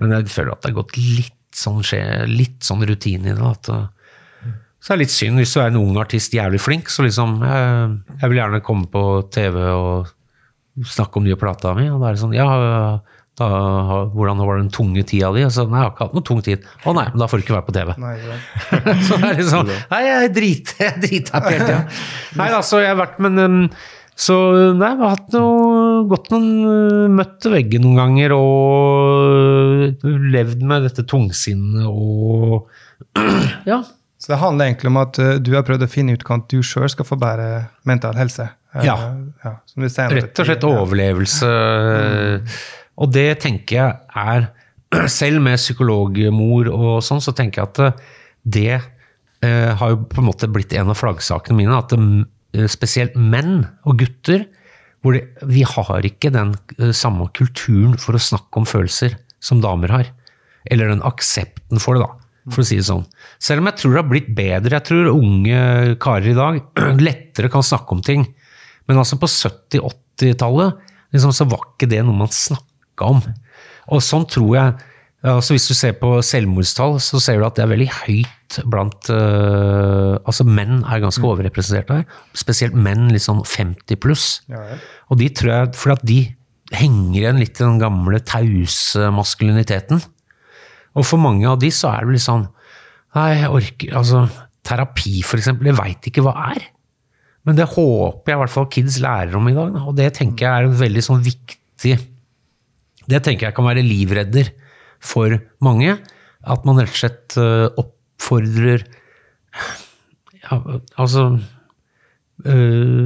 Men 0.00 0.12
jeg 0.16 0.30
føler 0.32 0.52
at 0.52 0.62
det 0.62 0.72
har 0.72 0.80
gått 0.82 0.96
litt 0.98 1.36
sånn, 1.56 1.80
skje- 1.86 2.26
litt 2.28 2.62
sånn 2.66 2.82
rutine 2.86 3.32
i 3.32 3.36
det. 3.38 3.50
At, 3.50 3.70
uh, 3.70 4.54
så 4.80 4.92
er 4.92 4.98
det 4.98 5.04
litt 5.06 5.14
synd 5.14 5.40
hvis 5.40 5.54
du 5.54 5.60
er 5.62 5.70
en 5.70 5.78
ung 5.80 5.98
artist 6.00 6.34
jævlig 6.34 6.60
flink, 6.62 6.90
så 6.90 7.04
liksom 7.06 7.38
Jeg, 7.44 7.94
jeg 8.20 8.32
vil 8.32 8.40
gjerne 8.40 8.62
komme 8.66 8.90
på 8.92 9.04
TV 9.32 9.56
og 9.70 10.10
snakke 10.86 11.20
om 11.20 11.26
nye 11.26 11.38
plata 11.38 11.74
mi, 11.76 11.88
og 11.92 12.00
da 12.02 12.10
er 12.10 12.16
det 12.16 12.22
sånn 12.22 12.36
Ja, 12.36 12.48
da, 13.40 13.46
hvordan 14.12 14.42
var 14.44 14.58
den 14.58 14.72
tunge 14.74 15.04
tida 15.08 15.30
di? 15.32 15.44
Og 15.46 15.52
så, 15.54 15.64
nei, 15.68 15.80
jeg 15.80 15.86
har 15.86 15.94
ikke 15.94 16.08
hatt 16.08 16.16
noe 16.18 16.26
tung 16.26 16.42
tid. 16.44 16.66
Å 16.84 16.94
nei, 16.96 17.06
men 17.12 17.22
da 17.22 17.28
får 17.30 17.40
du 17.40 17.46
ikke 17.46 17.56
være 17.56 17.68
på 17.68 17.76
TV. 17.76 17.94
Nei, 18.02 18.16
så 19.06 19.20
det 19.20 19.30
er 19.30 19.38
liksom 19.40 19.70
Nei, 19.70 20.02
jeg 20.06 20.34
driter 20.36 20.84
jeg 20.84 21.04
driter 21.06 21.46
hele 21.46 21.70
tida. 21.70 21.80
Nei 22.40 22.50
da, 22.52 22.60
så 22.66 22.82
jeg 22.82 22.92
har 22.92 23.00
vært 23.00 23.22
Men 23.22 23.40
um, 23.40 23.62
så 24.20 24.36
nei, 24.76 24.90
jeg 24.90 25.00
har 25.00 25.14
hatt 25.14 25.32
noe 25.32 26.02
Gått 26.10 26.28
noen 26.34 26.50
uh, 26.66 27.06
Møtt 27.14 27.46
veggen 27.48 27.86
noen 27.86 28.00
ganger 28.02 28.34
og 28.36 29.96
uh, 30.04 30.18
levd 30.34 30.66
med 30.66 30.84
dette 30.88 31.06
tungsinnet 31.08 31.88
og 31.88 32.68
Ja. 33.70 33.80
Så 34.20 34.34
det 34.34 34.40
handler 34.42 34.68
egentlig 34.68 34.90
om 34.92 35.00
at 35.00 35.18
eh, 35.22 35.36
du 35.40 35.54
har 35.56 35.64
prøvd 35.66 35.86
å 35.86 35.90
finne 35.90 36.14
ut 36.14 36.24
hvordan 36.24 36.44
du 36.52 36.60
sjøl 36.66 36.90
skal 36.92 37.08
få 37.08 37.16
bedre 37.20 37.66
mental 37.88 38.18
helse. 38.20 38.50
Eh, 38.74 38.84
Ja. 38.86 38.96
ja 39.44 39.54
Rett 40.12 40.42
og 40.42 40.48
slett 40.48 40.66
overlevelse. 40.68 41.52
Og 43.00 43.12
det 43.14 43.28
tenker 43.46 43.76
jeg 43.76 44.24
er 44.26 44.50
Selv 45.20 45.38
med 45.44 45.60
psykologmor 45.60 46.66
og 46.74 46.96
sånn, 47.06 47.22
så 47.22 47.32
tenker 47.36 47.62
jeg 47.62 47.68
at 47.70 47.80
eh, 47.84 48.00
det 48.42 48.72
eh, 48.74 49.70
har 49.78 49.92
jo 49.92 50.00
på 50.10 50.22
en 50.22 50.26
måte 50.26 50.48
blitt 50.50 50.74
en 50.74 50.90
av 50.90 50.98
flaggsakene 50.98 51.56
mine. 51.56 51.76
At 51.76 51.94
det, 51.94 52.00
eh, 52.58 52.66
spesielt 52.70 53.14
menn 53.14 53.62
og 53.86 54.00
gutter 54.02 54.48
hvor 55.00 55.14
det, 55.16 55.22
Vi 55.48 55.62
har 55.64 56.04
ikke 56.04 56.32
den 56.34 56.56
eh, 56.76 56.90
samme 56.92 57.30
kulturen 57.32 57.94
for 58.02 58.18
å 58.18 58.20
snakke 58.20 58.60
om 58.60 58.66
følelser 58.68 59.14
som 59.40 59.62
damer 59.62 59.94
har. 59.94 60.10
Eller 60.68 60.90
den 60.90 61.04
aksepten 61.06 61.80
for 61.80 61.96
det, 61.96 62.04
da, 62.04 62.19
for 62.50 62.62
å 62.62 62.66
si 62.66 62.78
det 62.80 62.86
sånn. 62.88 63.06
Selv 63.42 63.62
om 63.62 63.70
jeg 63.70 63.80
tror 63.80 63.94
det 63.94 64.02
har 64.02 64.10
blitt 64.10 64.30
bedre. 64.36 64.76
Jeg 64.76 64.86
tror 64.88 65.10
unge 65.12 65.96
karer 66.02 66.30
i 66.32 66.36
dag 66.36 66.60
lettere 67.06 67.52
kan 67.52 67.66
snakke 67.66 67.96
om 67.96 68.04
ting. 68.04 68.26
Men 68.90 69.02
altså 69.02 69.18
på 69.20 69.30
70-80-tallet 69.30 70.80
liksom, 71.14 71.34
så 71.34 71.46
var 71.50 71.66
ikke 71.72 71.90
det 71.90 72.02
noe 72.06 72.22
man 72.24 72.32
snakka 72.34 73.12
om. 73.14 73.22
Og 73.90 74.02
sånn 74.04 74.28
tror 74.30 74.54
jeg 74.56 74.78
altså 75.20 75.52
Hvis 75.52 75.66
du 75.68 75.74
ser 75.76 75.98
på 76.00 76.14
selvmordstall, 76.24 76.94
så 77.04 77.18
ser 77.20 77.36
du 77.36 77.42
at 77.44 77.58
det 77.58 77.66
er 77.66 77.72
veldig 77.74 77.88
høyt 77.92 78.54
blant 78.72 79.10
uh, 79.12 80.16
Altså 80.24 80.46
menn 80.48 80.78
er 80.80 81.02
ganske 81.02 81.26
overrepresentert 81.28 81.92
her. 81.92 82.06
Spesielt 82.32 82.72
menn 82.72 83.10
litt 83.12 83.26
sånn 83.26 83.42
50 83.44 84.00
pluss. 84.00 84.28
Ja, 84.48 84.62
ja. 84.70 84.78
Og 85.12 85.20
de 85.20 85.28
tror 85.36 85.52
jeg 85.52 85.74
For 85.76 85.92
at 85.92 86.06
de 86.08 86.22
henger 86.72 87.18
igjen 87.18 87.42
litt 87.42 87.58
i 87.58 87.66
den 87.66 87.80
gamle 87.82 88.22
tause 88.24 89.10
maskuliniteten. 89.12 90.00
Og 90.98 91.06
for 91.06 91.22
mange 91.22 91.46
av 91.48 91.60
de 91.62 91.70
så 91.74 91.92
er 91.92 92.06
det 92.06 92.18
litt 92.18 92.26
sånn 92.26 92.48
Nei, 93.16 93.30
jeg 93.40 93.50
orker 93.50 93.96
Altså, 93.98 94.24
terapi, 94.66 95.16
for 95.26 95.40
eksempel, 95.40 95.70
jeg 95.70 95.78
veit 95.78 96.06
ikke 96.10 96.22
hva 96.22 96.34
er. 96.52 96.62
Men 97.48 97.56
det 97.58 97.70
håper 97.72 98.30
jeg 98.30 98.36
i 98.36 98.40
hvert 98.42 98.52
fall 98.52 98.68
kids 98.70 99.00
lærer 99.02 99.34
om 99.38 99.48
i 99.50 99.56
dag. 99.56 99.78
Og 99.80 99.96
det 99.98 100.10
tenker 100.18 100.46
jeg 100.46 100.52
er 100.52 100.68
en 100.68 100.80
veldig 100.80 101.02
sånn 101.02 101.22
viktig 101.24 101.96
Det 103.10 103.22
tenker 103.24 103.48
jeg 103.48 103.56
kan 103.56 103.66
være 103.66 103.82
livredder 103.86 104.52
for 105.02 105.34
mange. 105.64 105.96
At 106.40 106.66
man 106.68 106.78
rett 106.78 106.92
og 106.92 107.00
slett 107.00 107.38
øh, 107.40 107.66
oppfordrer 107.80 108.84
ja, 110.40 110.56
Altså 111.00 111.24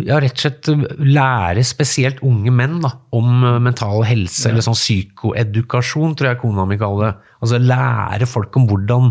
ja, 0.06 0.18
rett 0.22 0.36
og 0.38 0.42
slett 0.44 0.68
lære 1.00 1.64
spesielt 1.66 2.20
unge 2.26 2.52
menn 2.54 2.80
da, 2.84 2.92
om 3.16 3.44
øh, 3.44 3.60
mental 3.62 4.04
helse, 4.06 4.48
eller 4.50 4.64
sånn 4.64 4.78
psykoedukasjon, 4.78 6.14
tror 6.18 6.30
jeg 6.32 6.40
kona 6.42 6.66
mi 6.68 6.78
kaller 6.80 7.10
det. 7.12 7.32
Altså 7.44 7.60
lære 7.62 8.28
folk 8.30 8.56
om 8.60 8.68
hvordan 8.70 9.10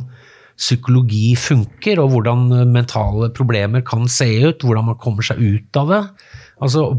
psykologi 0.53 1.33
funker, 1.39 1.99
og 2.03 2.13
hvordan 2.13 2.45
mentale 2.71 3.31
problemer 3.33 3.81
kan 3.85 4.05
se 4.11 4.29
ut, 4.45 4.61
hvordan 4.63 4.91
man 4.91 4.99
kommer 5.01 5.25
seg 5.25 5.41
ut 5.41 5.79
av 5.81 5.89
det. 5.91 6.03
Altså 6.63 6.91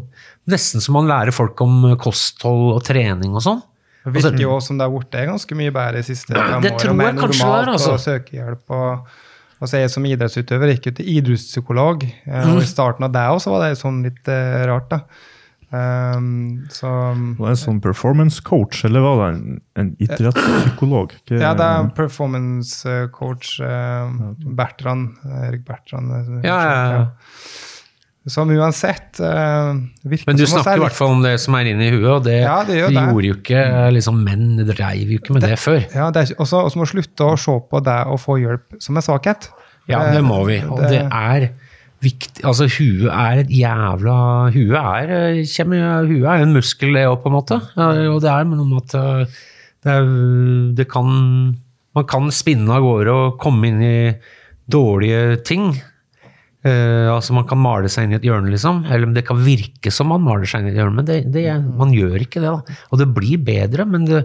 Nesten 0.51 0.83
som 0.85 0.93
man 0.99 1.07
lærer 1.09 1.33
folk 1.33 1.57
om 1.65 1.95
kosthold 1.97 2.75
og 2.75 2.83
trening 2.85 3.33
og 3.33 3.41
sånn. 3.41 3.63
Det 4.05 4.13
virker 4.19 4.43
jo 4.43 4.59
som 4.61 4.77
det 4.77 4.85
har 4.85 4.93
blitt 4.93 5.17
ganske 5.31 5.57
mye 5.57 5.73
bedre 5.73 6.03
de 6.03 6.05
siste 6.05 6.35
fem 6.35 6.61
Det 6.61 6.75
årene. 6.75 6.81
tror 6.83 7.01
jeg 7.01 7.17
kanskje 7.17 7.47
det 7.47 7.61
er, 7.63 7.71
altså. 7.73 7.95
å 7.95 8.03
søke 8.03 8.37
hjelp. 8.37 8.75
Og, 8.77 9.15
altså 9.61 9.79
jeg 9.83 9.91
som 9.91 10.05
idrettsutøver 10.09 10.73
gikk 10.75 10.87
jo 10.91 10.93
til 10.99 11.13
idrettspsykolog. 11.19 12.03
eh, 12.27 12.45
Mm. 12.45 12.57
Og 12.57 12.63
I 12.63 12.67
starten 12.75 13.05
av 13.05 13.13
det 13.13 13.23
også 13.31 13.51
var 13.55 13.69
det 13.69 13.79
sånn 13.79 14.03
litt 14.07 14.29
eh, 14.29 14.65
rart. 14.67 14.89
da. 14.91 15.01
Um, 15.75 16.67
så 16.71 16.87
Var 16.87 17.49
det 17.49 17.55
en 17.57 17.59
sånn 17.59 17.81
performance 17.83 18.39
coach, 18.47 18.85
eller 18.87 19.01
var 19.03 19.17
det 19.23 19.29
en, 19.35 19.61
en 19.81 19.89
idrettspsykolog? 19.99 21.15
Ikke- 21.19 21.41
ja, 21.43 21.51
det 21.59 21.65
er 21.67 21.89
performance 21.97 22.87
eh, 22.87 23.09
coach 23.11 23.57
eh, 23.61 24.13
Bertrand. 24.55 25.17
Erik 25.49 25.65
Bertrand. 25.67 26.13
eh, 26.13 26.47
Ja, 26.47 26.59
ja, 26.63 26.77
ja. 26.93 27.07
Som 28.27 28.49
uansett 28.49 29.19
uh, 29.21 29.77
virker 30.09 30.31
Men 30.31 30.39
du 30.39 30.47
snakker 30.49 30.71
er 30.73 30.81
i 30.81 30.85
hvert 30.87 30.97
fall 30.97 31.11
om 31.13 31.21
det 31.21 31.35
som 31.43 31.57
er 31.59 31.69
inni 31.69 31.91
huet, 31.93 32.09
og 32.09 32.23
det, 32.25 32.39
Ja, 32.41 32.63
det 32.65 32.79
gjør 32.79 32.89
det 32.89 32.97
det. 32.97 33.03
gjorde 33.11 33.29
jo 33.29 33.35
ikke 33.37 33.65
liksom, 33.93 34.23
menn 34.25 34.63
dreiv 34.65 35.13
jo 35.13 35.19
ikke 35.21 35.37
med 35.37 35.45
det 35.45 35.59
før. 35.61 35.85
Ja, 35.93 36.09
Og 36.09 36.49
så 36.49 36.63
må 36.63 36.87
også 36.87 36.89
slutte 36.95 37.29
å 37.29 37.37
se 37.37 37.59
på 37.69 37.83
det 37.85 37.99
å 38.09 38.17
få 38.21 38.39
hjelp 38.41 38.79
som 38.81 38.97
en 38.97 39.05
svakhet. 39.05 39.51
Ja, 39.93 40.01
det 40.15 40.23
må 40.25 40.41
vi. 40.49 40.63
Og 40.65 40.81
det 40.89 41.03
er 41.05 41.51
viktig 42.05 42.45
Altså, 42.45 42.67
huet 42.69 43.09
er 43.13 43.43
et 43.45 43.53
jævla 43.53 44.17
Huet 44.53 44.77
er, 44.77 45.43
kommer, 45.57 46.09
huet 46.09 46.29
er 46.29 46.45
en 46.45 46.55
muskel, 46.57 46.97
det 46.97 47.07
òg, 47.09 47.19
på 47.23 47.31
en 47.31 47.37
måte. 47.39 47.61
Ja, 47.77 47.91
Og 48.13 48.23
det 48.25 48.33
er 48.33 48.49
noe 48.49 48.69
med 48.69 48.81
at 48.83 48.97
eh, 49.01 49.43
det, 49.85 49.99
det 50.81 50.89
kan 50.93 51.09
Man 51.95 52.09
kan 52.11 52.33
spinne 52.35 52.73
av 52.75 52.85
gårde 52.85 53.13
og 53.15 53.37
komme 53.43 53.69
inn 53.71 53.83
i 53.85 53.99
dårlige 54.65 55.43
ting. 55.45 55.75
Eh, 56.65 57.09
altså 57.13 57.35
Man 57.37 57.45
kan 57.49 57.61
male 57.61 57.91
seg 57.93 58.07
inn 58.07 58.15
i 58.15 58.19
et 58.19 58.25
hjørne, 58.25 58.53
liksom. 58.53 58.85
Eller 58.89 59.13
det 59.13 59.27
kan 59.29 59.41
virke 59.45 59.93
som 59.93 60.09
man 60.13 60.25
maler 60.25 60.49
seg 60.49 60.63
inn 60.63 60.71
i 60.71 60.75
et 60.75 60.81
hjørne, 60.81 60.97
men 61.01 61.09
det, 61.09 61.19
det, 61.35 61.49
man 61.77 61.93
gjør 61.93 62.23
ikke 62.25 62.41
det. 62.41 62.53
da. 62.53 62.79
Og 62.91 63.03
det 63.03 63.11
blir 63.17 63.43
bedre, 63.45 63.85
men 63.89 64.07
det, 64.09 64.23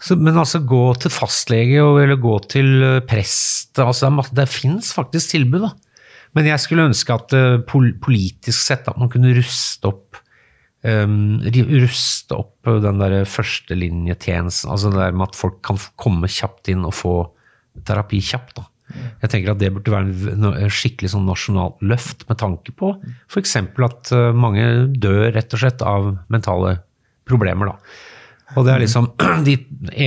så, 0.00 0.16
men 0.16 0.38
altså, 0.38 0.62
gå 0.64 0.84
til 1.02 1.12
fastlege 1.12 1.82
og, 1.82 1.98
eller 2.04 2.20
gå 2.22 2.38
til 2.48 2.70
eh, 2.86 3.02
prest 3.04 3.80
altså, 3.82 4.08
Det, 4.08 4.30
er 4.30 4.40
det 4.44 4.48
fins 4.52 4.94
faktisk 4.96 5.34
tilbud, 5.34 5.66
da. 5.66 5.74
Men 6.36 6.48
jeg 6.50 6.62
skulle 6.62 6.88
ønske 6.88 7.14
at 7.14 7.34
eh, 7.36 7.60
pol 7.68 7.92
politisk 8.00 8.60
sett 8.60 8.88
at 8.88 8.98
man 9.00 9.10
kunne 9.12 9.34
ruste 9.36 9.90
opp 9.90 10.20
um, 10.84 11.40
ruste 11.42 12.36
opp 12.36 12.68
den 12.84 13.00
der 13.02 13.24
førstelinjetjenesten. 13.28 14.70
Altså 14.70 14.92
det 14.92 15.00
der 15.00 15.16
med 15.16 15.30
at 15.32 15.38
folk 15.38 15.60
kan 15.66 15.80
komme 16.00 16.30
kjapt 16.30 16.70
inn 16.72 16.86
og 16.86 16.94
få 16.96 17.14
terapi 17.88 18.20
kjapt. 18.24 18.60
da. 18.60 18.68
Jeg 18.94 19.30
tenker 19.32 19.52
at 19.52 19.60
det 19.60 19.72
burde 19.74 19.92
være 19.92 20.34
en 20.38 20.72
skikkelig 20.72 21.12
sånn 21.12 21.26
nasjonalt 21.28 21.80
løft 21.84 22.24
med 22.28 22.38
tanke 22.40 22.72
på 22.76 22.94
f.eks. 23.28 23.56
at 23.60 24.12
eh, 24.16 24.30
mange 24.32 24.64
dør 24.96 25.28
rett 25.34 25.52
og 25.52 25.62
slett 25.62 25.84
av 25.84 26.14
mentale 26.32 26.78
problemer. 27.28 27.72
da. 27.72 28.06
Og 28.56 28.64
det 28.64 28.72
er 28.74 28.84
liksom 28.84 29.10
De 29.48 29.58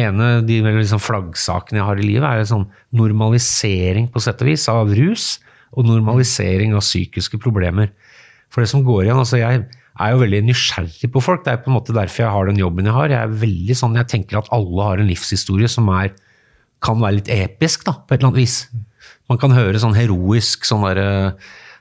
ene 0.02 0.32
de 0.48 0.62
liksom 0.66 1.02
flaggsakene 1.02 1.82
jeg 1.82 1.88
har 1.88 2.02
i 2.02 2.08
livet, 2.08 2.28
er 2.28 2.50
sånn 2.50 2.68
normalisering 2.98 4.10
på 4.12 4.24
sett 4.24 4.42
og 4.42 4.50
vis 4.50 4.66
av 4.72 4.90
rus, 4.98 5.36
og 5.72 5.88
normalisering 5.88 6.74
av 6.76 6.84
psykiske 6.84 7.40
problemer. 7.40 7.94
For 8.52 8.64
det 8.64 8.72
som 8.72 8.84
går 8.84 9.06
igjen 9.06 9.22
altså 9.22 9.40
Jeg 9.40 9.62
er 10.02 10.12
jo 10.12 10.20
veldig 10.24 10.42
nysgjerrig 10.50 11.08
på 11.14 11.22
folk. 11.24 11.46
Det 11.46 11.54
er 11.54 11.62
på 11.64 11.72
en 11.72 11.78
måte 11.78 11.96
derfor 11.96 12.26
jeg 12.26 12.34
har 12.34 12.50
den 12.50 12.60
jobben 12.60 12.88
jeg 12.90 12.96
har. 12.96 13.14
Jeg 13.14 13.22
er 13.22 13.40
veldig 13.46 13.78
sånn, 13.78 13.96
jeg 14.00 14.10
tenker 14.12 14.42
at 14.42 14.52
alle 14.56 14.88
har 14.88 15.00
en 15.00 15.12
livshistorie 15.12 15.70
som 15.72 15.88
er, 15.94 16.12
kan 16.82 17.02
være 17.02 17.20
litt 17.20 17.32
episk, 17.34 17.86
da, 17.88 17.96
på 18.00 18.16
et 18.16 18.20
eller 18.20 18.32
annet 18.32 18.42
vis. 18.42 18.56
Man 19.32 19.40
kan 19.42 19.54
høre 19.56 19.80
sånn 19.82 19.96
heroisk 19.96 20.66
sånn 20.68 20.86
der, 20.90 21.36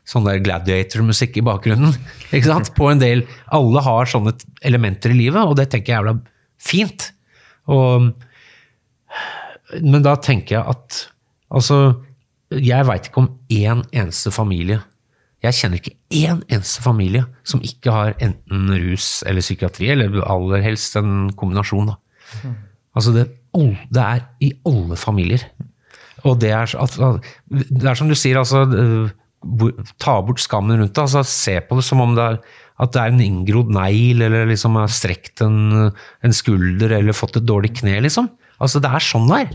sånn 0.08 0.26
der 0.26 0.42
gladiator-musikk 0.44 1.40
i 1.40 1.46
bakgrunnen. 1.46 1.96
ikke 2.34 2.50
sant? 2.50 2.72
På 2.76 2.90
en 2.92 3.02
del, 3.02 3.24
Alle 3.54 3.84
har 3.86 4.10
sånne 4.10 4.36
elementer 4.66 5.14
i 5.14 5.22
livet, 5.24 5.42
og 5.42 5.56
det 5.58 5.70
tenker 5.72 5.94
jeg 5.94 5.98
er 5.98 6.04
jævla 6.04 6.16
fint. 6.60 7.10
Og, 7.70 8.12
men 9.80 10.06
da 10.06 10.14
tenker 10.20 10.58
jeg 10.58 10.76
at 10.76 11.02
altså, 11.48 11.80
jeg 12.50 12.86
veit 12.88 13.08
ikke 13.08 13.22
om 13.22 13.34
én 13.52 13.84
eneste 13.94 14.32
familie 14.34 14.80
Jeg 15.44 15.54
kjenner 15.54 15.78
ikke 15.78 15.92
én 16.18 16.40
eneste 16.50 16.82
familie 16.82 17.22
som 17.46 17.62
ikke 17.64 17.92
har 17.94 18.16
enten 18.20 18.72
rus 18.82 19.22
eller 19.28 19.44
psykiatri, 19.44 19.88
eller 19.94 20.18
aller 20.26 20.64
helst 20.66 20.98
en 21.00 21.30
kombinasjon. 21.32 21.94
Da. 21.94 22.50
Altså 22.92 23.14
det, 23.14 23.24
all- 23.56 23.76
det 23.90 24.02
er 24.04 24.24
i 24.40 24.52
alle 24.68 24.96
familier. 25.00 25.44
Og 26.28 26.38
det 26.42 26.50
er, 26.52 26.68
det 27.48 27.86
er 27.88 27.96
som 27.96 28.08
du 28.10 28.14
sier, 28.18 28.36
altså 28.40 28.66
øh, 28.68 29.08
Ta 29.96 30.18
bort 30.20 30.42
skammen 30.42 30.76
rundt 30.82 30.92
det. 30.92 31.00
altså 31.00 31.22
Se 31.24 31.54
på 31.64 31.78
det 31.78 31.84
som 31.86 32.02
om 32.04 32.10
det 32.14 32.24
er, 32.26 32.34
at 32.80 32.92
det 32.92 33.00
er 33.00 33.12
en 33.14 33.22
inngrodd 33.24 33.70
negl, 33.72 34.20
eller 34.26 34.44
liksom 34.50 34.76
har 34.76 34.88
strekt 34.92 35.40
en, 35.44 35.90
en 36.24 36.32
skulder 36.36 36.92
eller 36.98 37.16
fått 37.16 37.38
et 37.40 37.46
dårlig 37.48 37.72
kne, 37.80 37.98
liksom. 38.04 38.28
Altså 38.60 38.80
Det 38.84 38.90
er 38.92 39.04
sånn 39.04 39.28
det 39.30 39.38
er. 39.46 39.54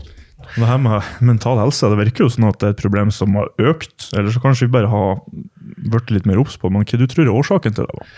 Det 0.56 0.66
her 0.68 0.78
med 0.82 1.06
mental 1.24 1.58
helse, 1.62 1.86
det 1.90 1.98
virker 1.98 2.26
jo 2.26 2.32
sånn 2.34 2.48
at 2.50 2.58
det 2.60 2.66
er 2.68 2.74
et 2.74 2.82
problem 2.82 3.10
som 3.14 3.34
har 3.38 3.48
økt. 3.62 4.10
Eller 4.18 4.34
så 4.34 4.42
kanskje 4.42 4.66
vi 4.66 4.74
bare 4.74 4.90
har 4.90 5.22
blitt 5.90 6.10
litt 6.14 6.26
mer 6.28 6.42
obs 6.42 6.58
på. 6.60 6.70
Men 6.70 6.84
hva 6.86 6.98
du 7.00 7.06
tror 7.08 7.24
er 7.26 7.32
årsaken 7.38 7.78
til 7.78 7.86
det? 7.86 7.94
da? 8.02 8.10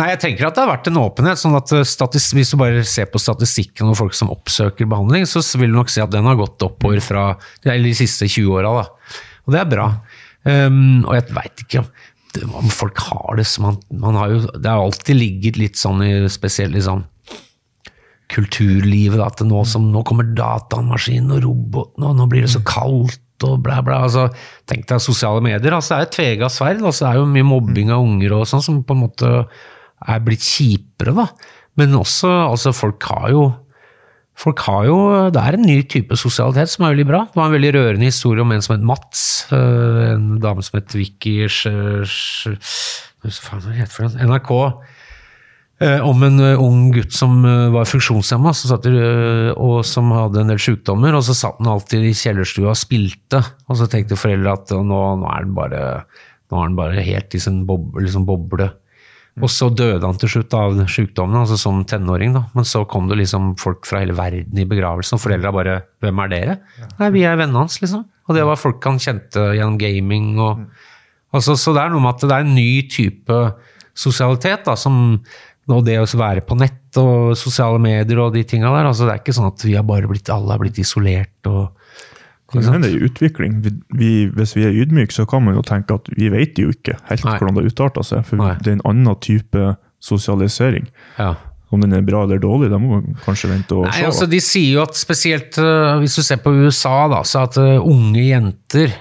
Nei, 0.00 0.06
jeg 0.14 0.22
tenker 0.22 0.46
at 0.48 0.56
det 0.56 0.62
har 0.64 0.70
vært 0.70 0.88
en 0.88 1.02
åpenhet. 1.02 1.40
sånn 1.40 1.56
at 1.58 1.72
eh, 1.76 1.84
Hvis 2.32 2.52
du 2.54 2.56
bare 2.60 2.84
ser 2.88 3.10
på 3.12 3.20
statistikken 3.20 3.90
over 3.90 4.06
folk 4.06 4.16
som 4.16 4.32
oppsøker 4.32 4.88
behandling, 4.88 5.26
så 5.28 5.42
vil 5.60 5.74
du 5.74 5.76
nok 5.76 5.92
se 5.92 6.04
at 6.04 6.14
den 6.14 6.28
har 6.28 6.38
gått 6.40 6.64
oppover 6.64 7.02
fra 7.04 7.26
de 7.66 7.94
siste 7.96 8.28
20 8.30 8.56
åra. 8.56 8.86
Og 9.44 9.52
det 9.52 9.60
er 9.60 9.68
bra. 9.68 9.88
Um, 10.42 11.04
og 11.04 11.14
jeg 11.14 11.28
veit 11.36 11.60
ikke 11.62 11.82
om, 11.84 11.90
om 12.64 12.70
folk 12.72 12.98
har 13.04 13.36
det 13.38 13.44
som 13.46 13.68
man, 13.68 13.76
man 14.02 14.16
har 14.18 14.32
jo, 14.32 14.38
Det 14.58 14.66
har 14.66 14.80
alltid 14.82 15.14
ligget 15.14 15.58
litt 15.60 15.78
sånn 15.78 16.00
i 16.02 16.10
spesielt 16.32 16.74
i 16.74 16.82
sånn 16.82 17.04
kulturlivet. 18.32 19.20
Da, 19.20 19.28
at 19.28 19.44
nå, 19.44 19.60
som, 19.68 19.90
nå 19.92 20.04
kommer 20.08 20.32
datamaskinen 20.32 21.36
og 21.36 21.44
roboten, 21.44 22.08
og 22.08 22.16
nå 22.16 22.30
blir 22.32 22.46
det 22.46 22.54
så 22.54 22.64
kaldt. 22.64 23.20
Og 23.42 23.58
bla, 23.58 23.80
bla. 23.82 24.04
Altså, 24.06 24.28
tenk 24.70 24.86
deg 24.86 25.02
sosiale 25.02 25.42
medier. 25.42 25.74
Altså, 25.74 25.96
det 25.96 25.98
er 25.98 26.08
et 26.08 26.16
tvega 26.16 26.48
sverd. 26.52 26.80
Altså, 26.80 27.04
det 27.04 27.10
er 27.10 27.20
jo 27.20 27.30
mye 27.34 27.48
mobbing 27.48 27.90
av 27.90 28.04
unger 28.06 28.36
og 28.38 28.48
sånn, 28.48 28.62
som 28.64 28.80
på 28.86 28.94
en 28.94 29.02
måte 29.02 29.30
er 30.08 30.22
blitt 30.24 30.44
kjipere. 30.44 31.14
Da. 31.16 31.26
Men 31.80 31.96
også 31.98 32.30
altså, 32.50 32.74
folk 32.76 33.02
har 33.10 33.30
jo 33.34 33.50
Folk 34.42 34.62
har 34.64 34.86
jo, 34.88 34.96
Det 35.28 35.36
er 35.42 35.58
en 35.58 35.66
ny 35.68 35.82
type 35.92 36.16
sosialitet 36.16 36.70
som 36.72 36.86
er 36.86 36.94
veldig 36.94 37.04
bra. 37.04 37.18
Det 37.28 37.36
var 37.36 37.50
en 37.50 37.52
veldig 37.52 37.72
rørende 37.76 38.08
historie 38.08 38.40
om 38.40 38.52
en 38.54 38.62
som 38.64 38.74
het 38.78 38.86
Mats. 38.88 39.46
øh, 39.52 40.14
En 40.14 40.40
dame 40.40 40.62
som 40.64 40.78
het 40.80 40.94
Vicky? 40.96 41.46
NRK. 44.24 44.50
eh, 45.82 46.00
om 46.00 46.22
en 46.22 46.40
eh, 46.40 46.58
ung 46.58 46.92
gutt 46.94 47.12
som 47.12 47.44
eh, 47.44 47.68
var 47.74 47.84
funksjonshemma, 47.84 48.52
og 49.56 49.84
som 49.84 50.12
hadde 50.14 50.40
en 50.40 50.52
del 50.52 50.58
sykdommer. 50.58 51.14
Og 51.14 51.24
så 51.26 51.34
satt 51.34 51.58
han 51.60 51.72
alltid 51.74 52.06
i 52.08 52.14
kjellerstua 52.14 52.70
og 52.72 52.78
spilte. 52.78 53.42
Og 53.68 53.76
så 53.78 53.88
tenkte 53.90 54.18
foreldre 54.18 54.52
at 54.52 54.70
nå, 54.70 55.00
nå 55.20 55.26
er 55.28 55.42
han 55.42 55.54
bare, 55.54 55.82
bare 56.50 57.04
helt 57.04 57.34
i 57.34 57.42
sin 57.42 57.66
boble. 57.66 58.06
liksom 58.06 58.26
boble. 58.26 58.70
Og 59.40 59.48
så 59.48 59.70
døde 59.72 60.04
han 60.04 60.18
til 60.20 60.28
slutt 60.28 60.52
av 60.58 60.76
sykdommen, 60.92 61.38
altså 61.40 61.56
som 61.56 61.78
tenåring. 61.88 62.34
da. 62.36 62.44
Men 62.52 62.66
så 62.68 62.84
kom 62.88 63.08
det 63.08 63.16
liksom 63.22 63.54
folk 63.60 63.86
fra 63.88 64.02
hele 64.02 64.16
verden 64.16 64.58
i 64.60 64.66
begravelsen, 64.68 65.16
og 65.16 65.22
foreldra 65.24 65.52
bare 65.52 65.82
'Hvem 66.02 66.24
er 66.24 66.28
dere?' 66.28 66.58
Nei, 66.98 67.10
vi 67.10 67.22
er 67.24 67.36
vennene 67.36 67.64
hans, 67.64 67.80
liksom. 67.80 68.04
Og 68.28 68.34
det 68.36 68.44
var 68.44 68.56
folk 68.56 68.84
han 68.84 68.98
kjente 68.98 69.56
gjennom 69.56 69.78
gaming. 69.78 70.38
og 70.38 70.66
altså, 71.32 71.56
Så 71.56 71.72
det 71.72 71.82
er 71.82 71.88
noe 71.88 72.00
med 72.00 72.14
at 72.14 72.20
det 72.20 72.30
er 72.30 72.44
en 72.44 72.54
ny 72.54 72.82
type 72.88 73.54
sosialitet, 73.94 74.64
da, 74.64 74.74
som 74.74 75.22
og 75.70 75.84
det 75.86 75.94
å 76.00 76.18
være 76.18 76.42
på 76.42 76.58
nett 76.58 76.96
og 76.98 77.36
sosiale 77.38 77.78
medier 77.78 78.18
og 78.18 78.32
de 78.34 78.42
tinga 78.42 78.66
der. 78.66 78.84
altså 78.84 79.06
Det 79.06 79.12
er 79.14 79.20
ikke 79.22 79.36
sånn 79.36 79.52
at 79.52 79.62
vi 79.62 79.74
har 79.74 79.84
bare 79.84 80.08
blitt, 80.10 80.28
alle 80.28 80.50
har 80.50 80.58
blitt 80.58 80.78
isolert. 80.82 81.46
og 81.46 81.70
Det 82.52 82.64
er 82.68 82.74
en 82.76 83.04
utvikling. 83.06 83.60
Vi, 83.64 83.70
vi, 83.96 84.10
hvis 84.36 84.56
vi 84.56 84.66
er 84.68 84.74
ydmyke, 84.82 85.14
så 85.14 85.24
kan 85.28 85.44
man 85.46 85.56
jo 85.56 85.62
tenke 85.66 85.96
at 85.96 86.10
vi 86.16 86.28
vet 86.32 86.58
jo 86.60 86.72
ikke 86.74 86.98
helt 87.08 87.24
Nei. 87.24 87.38
hvordan 87.38 87.56
det 87.60 87.72
utarter 87.72 88.04
seg. 88.06 88.26
For 88.28 88.40
Nei. 88.40 88.52
det 88.60 88.74
er 88.74 88.78
en 88.80 88.84
annen 88.92 89.16
type 89.24 89.72
sosialisering. 90.02 90.90
ja. 91.18 91.34
Om 91.72 91.80
den 91.80 91.94
er 91.96 92.02
bra 92.04 92.26
eller 92.26 92.36
dårlig, 92.36 92.66
det 92.68 92.76
må 92.82 92.98
man 92.98 93.14
kanskje 93.24 93.48
vente 93.48 93.72
og 93.72 93.86
Nei, 93.86 93.94
se. 93.96 94.04
altså. 94.04 94.26
De 94.28 94.40
sier 94.44 94.74
jo 94.74 94.82
at 94.82 94.98
spesielt 94.98 95.56
øh, 95.56 95.94
hvis 96.02 96.18
du 96.18 96.22
ser 96.26 96.42
på 96.44 96.52
USA, 96.52 97.06
da, 97.08 97.22
så 97.24 97.46
at 97.46 97.56
øh, 97.62 97.78
unge 97.80 98.26
jenter 98.26 98.92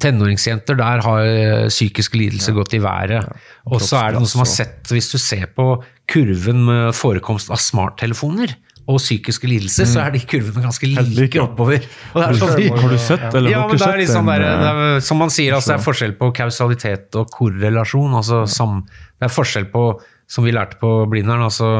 Tenåringsjenter, 0.00 0.78
der 0.78 1.02
har 1.02 1.26
øh, 1.26 1.66
psykiske 1.68 2.18
lidelser 2.18 2.54
gått 2.54 2.76
i 2.78 2.80
været. 2.82 3.26
Og 3.66 3.82
så 3.82 3.98
er 3.98 4.14
det 4.14 4.22
noen 4.22 4.30
som 4.30 4.44
har 4.44 4.50
sett, 4.50 4.86
hvis 4.94 5.10
du 5.10 5.18
ser 5.18 5.50
på 5.58 5.66
kurven 6.10 6.62
med 6.68 6.94
forekomst 6.94 7.50
av 7.50 7.58
smarttelefoner 7.62 8.54
og 8.84 8.98
psykiske 9.00 9.48
lidelser, 9.48 9.88
så 9.88 10.02
er 10.02 10.12
de 10.12 10.20
kurvene 10.28 10.64
ganske 10.66 10.88
like 10.90 11.40
oppover. 11.40 11.84
Er 12.20 12.36
sånn 12.36 12.52
Har 12.76 12.92
du 12.92 12.98
sett, 13.00 13.26
eller 13.30 13.52
ja, 13.54 13.62
har 13.62 13.70
du 13.70 13.76
ikke 13.78 13.80
er 13.80 13.94
sett 13.94 14.02
liksom 14.02 14.28
den, 14.28 14.44
der, 14.44 14.60
det 14.60 14.72
er, 14.72 15.00
Som 15.06 15.22
man 15.24 15.32
sier, 15.32 15.56
altså, 15.56 15.72
det 15.72 15.78
er 15.78 15.86
forskjell 15.86 16.14
på 16.20 16.30
kausalitet 16.36 17.20
og 17.20 17.32
korrelasjon. 17.32 18.18
Altså, 18.20 18.42
sam, 18.50 18.82
det 19.16 19.28
er 19.30 19.32
forskjell 19.32 19.70
på, 19.72 19.86
som 20.28 20.44
vi 20.44 20.52
lærte 20.52 20.76
på 20.82 20.92
Blindern, 21.08 21.46
altså, 21.48 21.70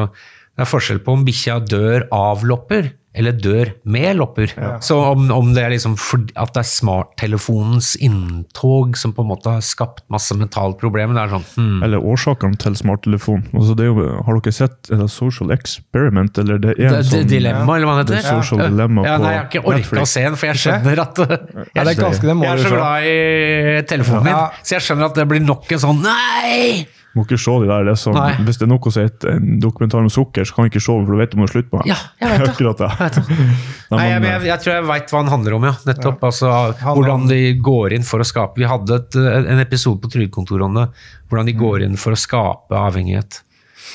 det 0.54 0.64
er 0.64 0.70
forskjell 0.70 1.02
på 1.04 1.18
om 1.18 1.26
bikkja 1.26 1.58
dør 1.68 2.08
av 2.14 2.46
lopper 2.48 2.92
eller 3.14 3.36
dør 3.38 3.70
med 3.86 4.16
lopper. 4.18 4.50
Så 4.82 4.96
om, 4.98 5.28
om 5.30 5.52
det 5.54 5.62
er 5.62 5.72
liksom 5.74 5.94
for, 6.00 6.24
at 6.40 6.54
det 6.56 6.64
er 6.64 6.68
smarttelefonens 6.68 7.92
inntog 8.02 8.98
som 8.98 9.14
på 9.14 9.22
en 9.22 9.30
måte 9.30 9.52
har 9.54 9.62
skapt 9.64 10.02
masse 10.12 10.34
mentalt 10.38 10.80
problemer, 10.80 11.14
det 11.14 11.22
er 11.22 11.34
sånn 11.36 11.46
hmm. 11.54 11.84
Eller 11.86 12.02
årsakene 12.02 12.58
til 12.60 12.76
smarttelefon. 12.78 13.46
Altså 13.54 13.76
det 13.78 13.86
er 13.86 13.92
jo, 13.92 14.08
har 14.26 14.40
dere 14.40 14.56
sett 14.56 14.90
er 14.90 15.04
det 15.04 15.08
Social 15.14 15.54
Experiment? 15.54 16.42
Eller 16.42 16.58
det 16.62 16.74
er 16.74 16.88
en 16.88 16.98
det, 16.98 17.04
sånn 17.12 17.30
dilemma, 17.30 17.78
eller 17.78 17.90
hva 17.90 17.96
det 18.02 18.18
heter? 18.18 18.42
Social 18.42 18.64
Dilemma 18.66 19.06
ja, 19.06 19.14
nei, 19.22 19.32
jeg 19.36 19.42
har 19.42 19.48
ikke 19.50 19.64
orka 19.74 20.02
å 20.02 20.10
se 20.10 20.26
den, 20.26 20.40
for 20.40 20.50
jeg 20.50 20.62
skjønner 20.64 21.04
at 21.04 21.22
jeg, 21.24 21.38
Ja, 21.70 21.86
det 21.86 21.94
er 21.94 22.02
ganske 22.02 22.30
det 22.32 22.36
må 22.40 22.48
jeg 22.48 22.58
er 22.58 22.66
så 22.66 22.74
glad 22.74 23.08
i 23.12 23.86
telefonen 23.94 24.28
min, 24.28 24.60
så 24.64 24.78
jeg 24.78 24.88
skjønner 24.88 25.10
at 25.12 25.22
det 25.22 25.30
blir 25.30 25.44
nok 25.44 25.74
en 25.76 25.86
sånn 25.86 26.04
Nei! 26.04 26.84
Må 27.14 27.22
ikke 27.22 27.38
se 27.38 27.52
de 27.62 27.68
der. 27.70 27.84
Det 27.86 27.92
er 27.92 27.98
sånn, 28.00 28.16
hvis 28.46 28.56
det 28.58 28.66
er 28.66 28.70
noe 28.72 28.90
som 28.90 29.04
heter 29.04 29.30
en 29.36 29.58
dokumentar 29.62 30.02
om 30.02 30.10
sukker, 30.10 30.46
så 30.48 30.56
kan 30.56 30.66
vi 30.66 30.72
ikke 30.72 30.82
se 30.82 30.96
den, 30.96 31.04
for 31.06 31.14
du 31.14 31.20
vet 31.22 31.34
du 31.34 31.38
må 31.38 31.46
slutte 31.50 31.70
på 31.70 31.82
det. 31.82 31.92
Ja, 31.92 31.98
jeg 32.18 32.40
vet 32.42 32.58
det. 32.58 32.74
Det. 32.80 32.88
Jeg 32.90 33.04
vet 33.04 33.18
det. 33.20 33.38
Nei, 33.94 33.98
Nei, 34.00 34.06
jeg, 34.08 34.24
jeg, 34.26 34.42
jeg 34.48 34.62
tror 34.64 34.74
jeg 34.74 34.86
veit 34.90 35.14
hva 35.14 35.22
den 35.22 35.32
handler 35.36 35.56
om, 35.60 35.68
ja. 35.70 35.74
Nettopp. 35.86 36.26
Altså, 36.30 36.52
hvordan 36.82 37.28
de 37.30 37.40
går 37.70 37.94
inn 37.98 38.06
for 38.08 38.24
å 38.24 38.26
skape 38.26 38.62
Vi 38.62 38.66
hadde 38.66 38.98
et, 38.98 39.18
en 39.54 39.62
episode 39.62 40.02
på 40.02 40.10
Trygdekontoret 40.10 40.66
om 40.66 40.80
det. 40.82 40.88
Hvordan 41.30 41.50
de 41.52 41.58
går 41.62 41.86
inn 41.86 41.98
for 42.00 42.16
å 42.16 42.18
skape 42.18 42.82
avhengighet. 42.88 43.44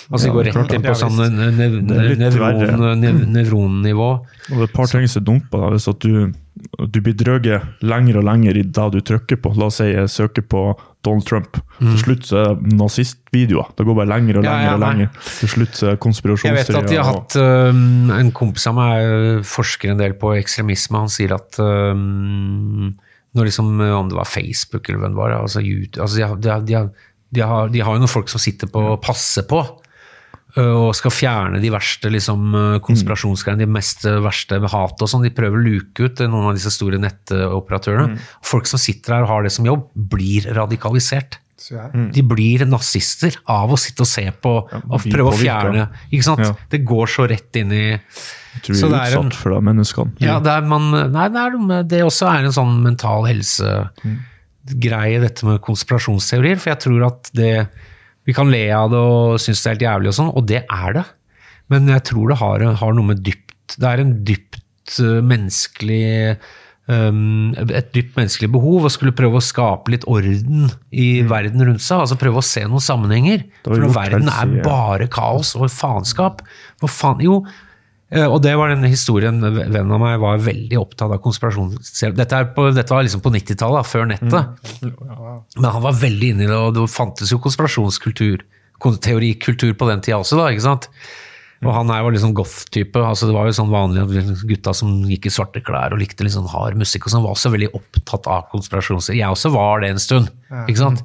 Altså 0.10 0.26
De 0.26 0.30
Ja, 0.30 0.34
går 0.34 0.48
rett 0.50 0.72
inn 0.74 0.82
på 0.82 0.94
sånn 0.98 1.20
nevronnivå. 3.30 4.10
Og 4.50 4.54
det 4.56 4.64
er 4.64 4.64
et 4.66 4.74
par 4.74 4.90
ting 4.90 5.06
som 5.06 5.26
dumper. 5.26 5.62
deg 5.62 5.76
Hvis 5.76 5.86
at 5.92 6.00
du, 6.02 6.32
du 6.90 7.02
blir 7.06 7.14
drøget 7.14 7.84
lenger 7.86 8.18
og 8.18 8.26
lenger 8.26 8.58
i 8.58 8.64
det 8.66 8.88
du 8.96 9.00
trykker 9.06 9.38
på. 9.44 9.52
La 9.60 9.68
oss 9.70 9.78
si 9.78 9.92
jeg 9.92 10.10
søker 10.10 10.42
på 10.42 10.64
Donald 11.06 11.28
Trump. 11.30 11.60
Til 11.78 12.00
slutt 12.02 12.26
så 12.26 12.40
er 12.42 12.56
det 12.58 12.74
nazistvideoer. 12.80 13.70
Det 13.78 13.86
går 13.86 14.00
bare 14.00 14.10
lenger 14.10 14.40
og 14.40 14.48
lenger. 14.48 14.66
Ja, 14.66 14.72
lenger. 14.74 14.74
ja, 14.74 14.80
og 14.80 14.82
lenger. 14.88 15.36
Til 15.40 15.52
slutt 15.54 15.78
så 15.78 15.92
er 15.92 16.00
det 16.00 16.40
Jeg 16.48 16.58
vet 16.58 16.80
at 16.80 16.90
de 16.90 16.98
har 16.98 17.08
hatt 17.12 17.38
øhm, 17.40 18.10
En 18.18 18.32
kompis 18.36 18.66
av 18.72 18.76
meg 18.80 19.06
øh, 19.06 19.44
forsker 19.46 19.94
en 19.94 20.02
del 20.02 20.18
på 20.18 20.34
ekstremisme. 20.40 21.04
Han 21.06 21.14
sier 21.14 21.36
at 21.38 21.60
øhm, 21.62 22.96
når 23.38 23.52
liksom, 23.52 23.70
øh, 23.78 23.94
Om 24.00 24.10
det 24.10 24.18
var 24.18 24.26
Facebook 24.26 24.90
eller 24.90 25.04
hvem 25.06 25.14
det 25.14 25.22
var 25.22 25.38
altså 25.38 25.62
YouTube, 25.62 26.02
altså 26.02 26.18
de, 26.18 26.26
har, 26.26 26.36
de, 26.42 26.50
har, 26.50 26.90
de, 27.30 27.46
har, 27.46 27.70
de 27.70 27.86
har 27.86 27.94
jo 27.94 28.02
noen 28.02 28.12
folk 28.12 28.34
som 28.34 28.42
sitter 28.42 28.74
på 28.74 28.82
og 28.96 29.00
passer 29.06 29.46
på. 29.46 29.62
Øh, 30.58 30.76
Og 30.88 30.96
skal 30.98 31.14
fjerne 31.14 31.62
de 31.62 31.72
verste 31.74 32.12
liksom, 32.12 32.48
øh, 32.56 32.80
konspirasjonsgreiene, 32.86 33.66
de 33.66 33.70
mest 33.80 34.06
øh, 34.10 34.22
verste 34.26 34.60
med 34.60 34.74
hat 34.74 35.02
og 35.02 35.12
sånn. 35.12 35.26
De 35.28 35.34
prøver 35.36 35.60
å 35.60 35.66
luke 35.66 36.08
ut 36.08 36.24
noen 36.26 36.50
av 36.50 36.58
disse 36.58 36.74
store 36.74 37.02
nettoperatørene. 37.02 38.18
Folk 38.46 38.70
som 38.70 38.82
sitter 38.82 39.18
her 39.18 39.28
og 39.28 39.34
har 39.34 39.48
det 39.48 39.54
som 39.56 39.68
jobb, 39.70 39.90
blir 39.94 40.50
radikalisert. 40.58 41.40
Mm. 41.70 42.12
De 42.16 42.24
blir 42.24 42.64
nazister 42.70 43.36
av 43.52 43.72
å 43.74 43.78
sitte 43.80 44.04
og 44.06 44.10
se 44.10 44.24
på 44.32 44.54
og 44.70 45.02
blir 45.04 45.14
prøve 45.14 45.34
å 45.34 45.38
fjerne. 45.38 45.88
Ikke 46.10 46.28
sant? 46.30 46.46
Ja. 46.46 46.54
Det 46.72 46.80
går 46.88 47.08
så 47.12 47.28
rett 47.30 47.56
inn 47.60 47.72
i 47.76 47.86
Jeg 47.90 48.62
tror 48.66 48.76
så 48.80 48.86
er 48.88 48.92
det 48.94 49.00
er 49.02 49.18
utsatt 49.20 49.38
for 49.42 49.50
det, 49.54 49.60
menneskene. 49.68 50.12
Ja, 50.24 50.40
det 50.44 50.52
er, 50.56 50.62
man, 50.72 50.84
nei, 51.14 51.28
det, 51.34 51.40
er, 51.44 51.84
det 51.92 52.02
også 52.06 52.26
er 52.32 52.40
en 52.48 52.56
sånn 52.56 52.76
mental 52.86 53.28
helse-greie, 53.30 55.18
dette 55.26 55.42
med 55.48 55.62
konspirasjonsteorier. 55.66 56.58
For 56.62 56.70
jeg 56.74 56.80
tror 56.88 57.00
at 57.12 57.22
det 57.38 57.54
Vi 58.30 58.36
kan 58.38 58.52
le 58.54 58.64
av 58.78 58.92
det 58.94 59.02
og 59.02 59.42
synes 59.42 59.64
det 59.64 59.70
er 59.70 59.76
helt 59.76 59.88
jævlig, 59.88 60.12
og 60.12 60.18
sånn, 60.20 60.32
og 60.38 60.48
det 60.50 60.64
er 60.64 60.98
det. 61.00 61.06
Men 61.74 61.90
jeg 61.90 62.06
tror 62.12 62.32
det 62.32 62.40
har, 62.42 62.66
har 62.82 62.98
noe 62.98 63.12
med 63.12 63.22
dypt 63.26 63.78
Det 63.78 63.86
er 63.86 64.02
en 64.02 64.16
dypt 64.26 64.98
eh, 65.02 65.20
menneskelig 65.26 66.38
um, 66.90 67.54
et 67.70 67.92
dypt 67.94 68.18
menneskelig 68.18 68.50
behov 68.56 68.88
å 68.88 68.92
skulle 68.94 69.14
prøve 69.18 69.38
å 69.38 69.46
skape 69.46 69.94
litt 69.94 70.08
orden 70.10 70.72
i 70.90 71.22
verden 71.30 71.66
rundt 71.68 71.86
seg. 71.86 72.04
altså 72.04 72.18
Prøve 72.20 72.42
å 72.42 72.46
se 72.46 72.66
noen 72.66 72.84
sammenhenger. 72.84 73.46
Mm. 73.46 73.62
For 73.68 73.86
når 73.86 73.96
verden 73.98 74.32
er 74.34 74.56
bare 74.66 75.10
kaos 75.14 75.56
og 75.58 75.70
faenskap 75.74 76.42
faen 76.90 77.22
Jo, 77.26 77.44
og 78.10 78.40
det 78.42 78.56
var 78.58 78.72
den 78.72 78.88
historien 78.90 79.38
vennen 79.44 79.92
av 79.94 80.02
meg 80.02 80.16
var 80.22 80.42
veldig 80.42 80.80
opptatt 80.82 81.12
av 81.14 81.20
konspirasjonsteorier. 81.22 82.16
Dette, 82.18 82.42
på, 82.56 82.70
dette 82.74 82.94
var 82.96 83.06
liksom 83.06 83.22
på 83.22 83.32
90-tallet, 83.36 83.86
før 83.86 84.08
nettet. 84.10 84.70
Men 84.82 85.70
han 85.70 85.84
var 85.84 85.98
veldig 86.00 86.32
inne 86.34 86.48
i 86.48 86.50
det, 86.50 86.58
og 86.58 86.74
det 86.74 86.88
fantes 86.90 87.30
jo 87.30 87.42
konspirasjonskultur, 87.44 88.42
teorikultur 89.06 89.76
på 89.78 89.90
den 89.92 90.02
tida 90.02 90.18
også, 90.24 90.40
da, 90.40 90.48
ikke 90.50 90.66
sant? 90.66 90.90
Og 91.60 91.74
han 91.76 91.92
her 91.92 92.06
var 92.06 92.16
liksom 92.16 92.32
goth-type. 92.38 93.02
altså 93.04 93.28
Det 93.28 93.36
var 93.36 93.50
jo 93.50 93.56
sånn 93.58 93.74
vanlige 93.74 94.24
gutta 94.48 94.72
som 94.78 94.94
gikk 95.10 95.28
i 95.28 95.34
svarte 95.34 95.62
klær 95.66 95.92
og 95.92 96.00
likte 96.00 96.24
litt 96.24 96.34
sånn 96.38 96.48
hard 96.50 96.80
musikk 96.80 97.06
og 97.06 97.14
sånn, 97.14 97.26
var 97.26 97.36
også 97.36 97.52
veldig 97.52 97.74
opptatt 97.76 98.30
av 98.32 98.48
konspirasjonsteorier. 98.54 99.26
Jeg 99.26 99.36
også 99.36 99.52
var 99.54 99.84
det 99.84 99.92
en 99.94 100.02
stund, 100.02 100.32
ikke 100.64 100.80
sant? 100.80 101.04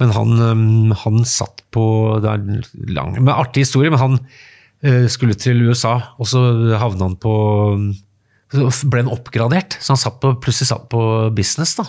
Men 0.00 0.14
han, 0.16 0.94
han 1.02 1.26
satt 1.28 1.60
på 1.74 1.82
Det 2.24 2.30
er 2.30 2.88
lang, 2.94 3.12
men 3.18 3.34
artig 3.34 3.66
historie, 3.66 3.90
men 3.92 4.00
han 4.00 4.16
skulle 5.08 5.36
til 5.38 5.60
USA, 5.68 5.94
og 6.18 6.26
så 6.26 6.40
havna 6.80 7.06
han 7.10 7.18
på 7.22 7.34
ble 8.52 9.00
han 9.00 9.08
oppgradert, 9.12 9.78
så 9.80 9.94
han 9.94 10.00
satt 10.00 10.18
på, 10.20 10.34
plutselig 10.42 10.68
satt 10.68 10.84
på 10.92 11.00
business. 11.32 11.74
da. 11.78 11.86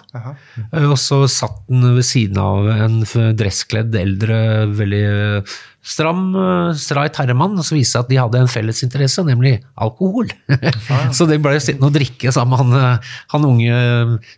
Eh, 0.71 0.85
Og 0.87 0.95
så 1.01 1.23
satt 1.27 1.59
han 1.67 1.83
ved 1.97 2.05
siden 2.07 2.39
av 2.39 2.69
en 2.71 3.01
dresskledd, 3.35 3.93
eldre, 3.99 4.37
veldig 4.71 5.01
eh, 5.09 5.55
stram, 5.83 6.21
eh, 6.39 6.71
streit 6.79 7.19
herremann, 7.19 7.57
og 7.59 7.67
så 7.67 7.75
viste 7.75 7.99
det 7.99 8.05
at 8.05 8.13
de 8.13 8.21
hadde 8.21 8.43
en 8.45 8.51
felles 8.51 8.79
interesse, 8.87 9.25
nemlig 9.27 9.57
alkohol. 9.75 10.31
så 11.17 11.27
de 11.27 11.39
ble 11.43 11.57
sittende 11.59 11.91
og 11.91 11.97
drikke 11.97 12.31
sammen 12.31 12.55
med 12.55 12.63
han, 12.63 12.79
eh, 12.95 13.13
han 13.35 13.49
unge 13.51 13.83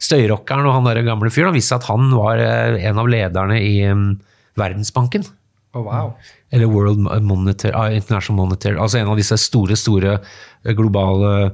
støyrockeren 0.02 0.66
og 0.66 0.80
han 0.80 0.90
der 0.90 1.04
gamle 1.06 1.30
fyren. 1.30 1.54
Det 1.54 1.60
viste 1.62 1.76
seg 1.76 1.84
at 1.84 1.92
han 1.94 2.10
var 2.16 2.42
eh, 2.42 2.82
en 2.90 3.04
av 3.06 3.12
lederne 3.12 3.62
i 3.62 3.76
eh, 3.86 4.06
Verdensbanken. 4.58 5.28
Å, 5.76 5.84
wow. 5.84 6.14
Eller 6.56 6.72
World 6.72 7.04
Monetary, 7.04 7.74
ah, 7.76 7.92
International 7.92 8.46
Monetary, 8.46 8.80
altså 8.80 9.02
en 9.02 9.12
av 9.12 9.20
disse 9.20 9.38
store, 9.42 9.78
store 9.80 10.18
eh, 10.18 10.74
globale 10.78 11.52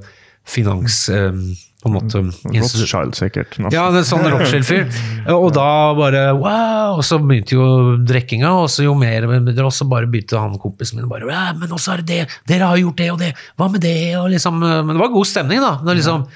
finans... 0.48 1.04
Um, 1.12 1.52
på 1.82 1.90
en 1.90 1.94
måte 1.96 2.20
Rothschild, 2.46 3.16
sikkert. 3.18 3.56
nesten. 3.58 3.74
ja, 3.74 3.88
det 3.90 4.04
er 4.04 4.06
sånn 4.06 4.22
Rothschild-fyr. 4.30 4.84
Og 5.34 5.48
da 5.56 5.66
bare 5.98 6.20
wow! 6.38 7.00
Og 7.00 7.02
så 7.06 7.18
begynte 7.18 7.56
jo 7.56 7.64
drikkinga, 8.06 8.52
og 8.60 8.68
så 8.70 8.84
jo 8.86 8.92
mer 8.98 9.26
Og 9.26 9.72
så 9.74 9.88
bare 9.90 10.06
begynte 10.10 10.38
han 10.38 10.54
kompisen 10.62 11.00
min 11.00 11.08
bare 11.10 11.26
ja, 11.26 11.48
Men 11.58 11.74
også 11.74 11.96
er 11.96 12.04
det 12.04 12.06
det, 12.12 12.36
dere 12.52 12.70
har 12.70 12.78
gjort 12.78 13.02
det 13.02 13.08
og 13.10 13.18
det, 13.24 13.32
hva 13.58 13.68
med 13.72 13.82
det? 13.82 13.96
Og 14.20 14.30
liksom, 14.30 14.62
men 14.62 14.94
det 14.94 15.02
var 15.02 15.10
god 15.10 15.30
stemning, 15.32 15.62
da. 15.64 15.72
Når, 15.82 15.98
liksom, 15.98 16.28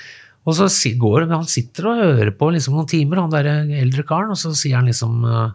og 0.47 0.59
så 0.59 0.68
går 0.99 1.28
han 1.30 1.47
sitter 1.51 1.91
og 1.91 2.03
hører 2.03 2.32
på 2.39 2.51
liksom 2.55 2.74
noen 2.78 2.91
timer, 2.91 3.22
han 3.22 3.32
der 3.34 3.51
eldre 3.82 4.03
karen, 4.07 4.34
og 4.34 4.39
så 4.39 4.51
sier 4.55 4.80
han 4.80 4.91
liksom 4.91 5.22
eh, 5.26 5.47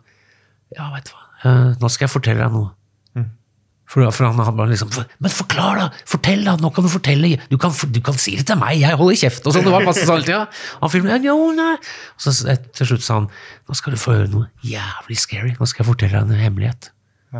Ja, 0.77 0.87
veit 0.95 1.07
du 1.07 1.13
hva, 1.15 1.27
eh, 1.45 1.73
nå 1.81 1.89
skal 1.91 2.07
jeg 2.07 2.15
fortelle 2.15 2.45
deg 2.45 2.55
noe. 2.55 2.71
For, 3.91 4.05
for 4.15 4.23
han, 4.23 4.37
han 4.39 4.55
bare 4.55 4.71
liksom 4.71 4.91
Men 5.19 5.33
forklar, 5.35 5.79
da! 5.81 5.87
Fortell, 6.07 6.45
da! 6.47 6.53
Nå 6.61 6.69
kan 6.71 6.85
du 6.85 6.89
fortelle! 6.93 7.33
Du 7.51 7.57
kan, 7.59 7.73
du 7.91 7.99
kan 8.05 8.15
si 8.15 8.37
det 8.39 8.45
til 8.47 8.59
meg! 8.61 8.77
Jeg 8.79 8.95
holder 8.95 9.17
kjeft! 9.19 9.43
Og 9.43 9.55
sånn, 9.55 9.65
det 9.67 9.73
var 9.73 9.83
masse 9.83 10.05
sånn 10.07 10.21
hele 10.21 10.29
tida. 10.29 10.45
Han 10.79 10.93
filmet 10.93 11.25
jo, 11.27 11.35
nei. 11.57 11.73
Og 12.15 12.23
så 12.23 12.55
til 12.77 12.87
slutt 12.93 13.03
sa 13.03 13.17
han 13.19 13.27
Nå 13.67 13.75
skal 13.75 13.97
du 13.97 13.99
få 13.99 14.15
høre 14.15 14.29
noe 14.31 14.47
jævlig 14.63 15.19
scary. 15.19 15.51
Nå 15.59 15.67
skal 15.67 15.83
jeg 15.83 15.89
fortelle 15.89 16.21
deg 16.21 16.31
en 16.31 16.45
hemmelighet 16.45 16.91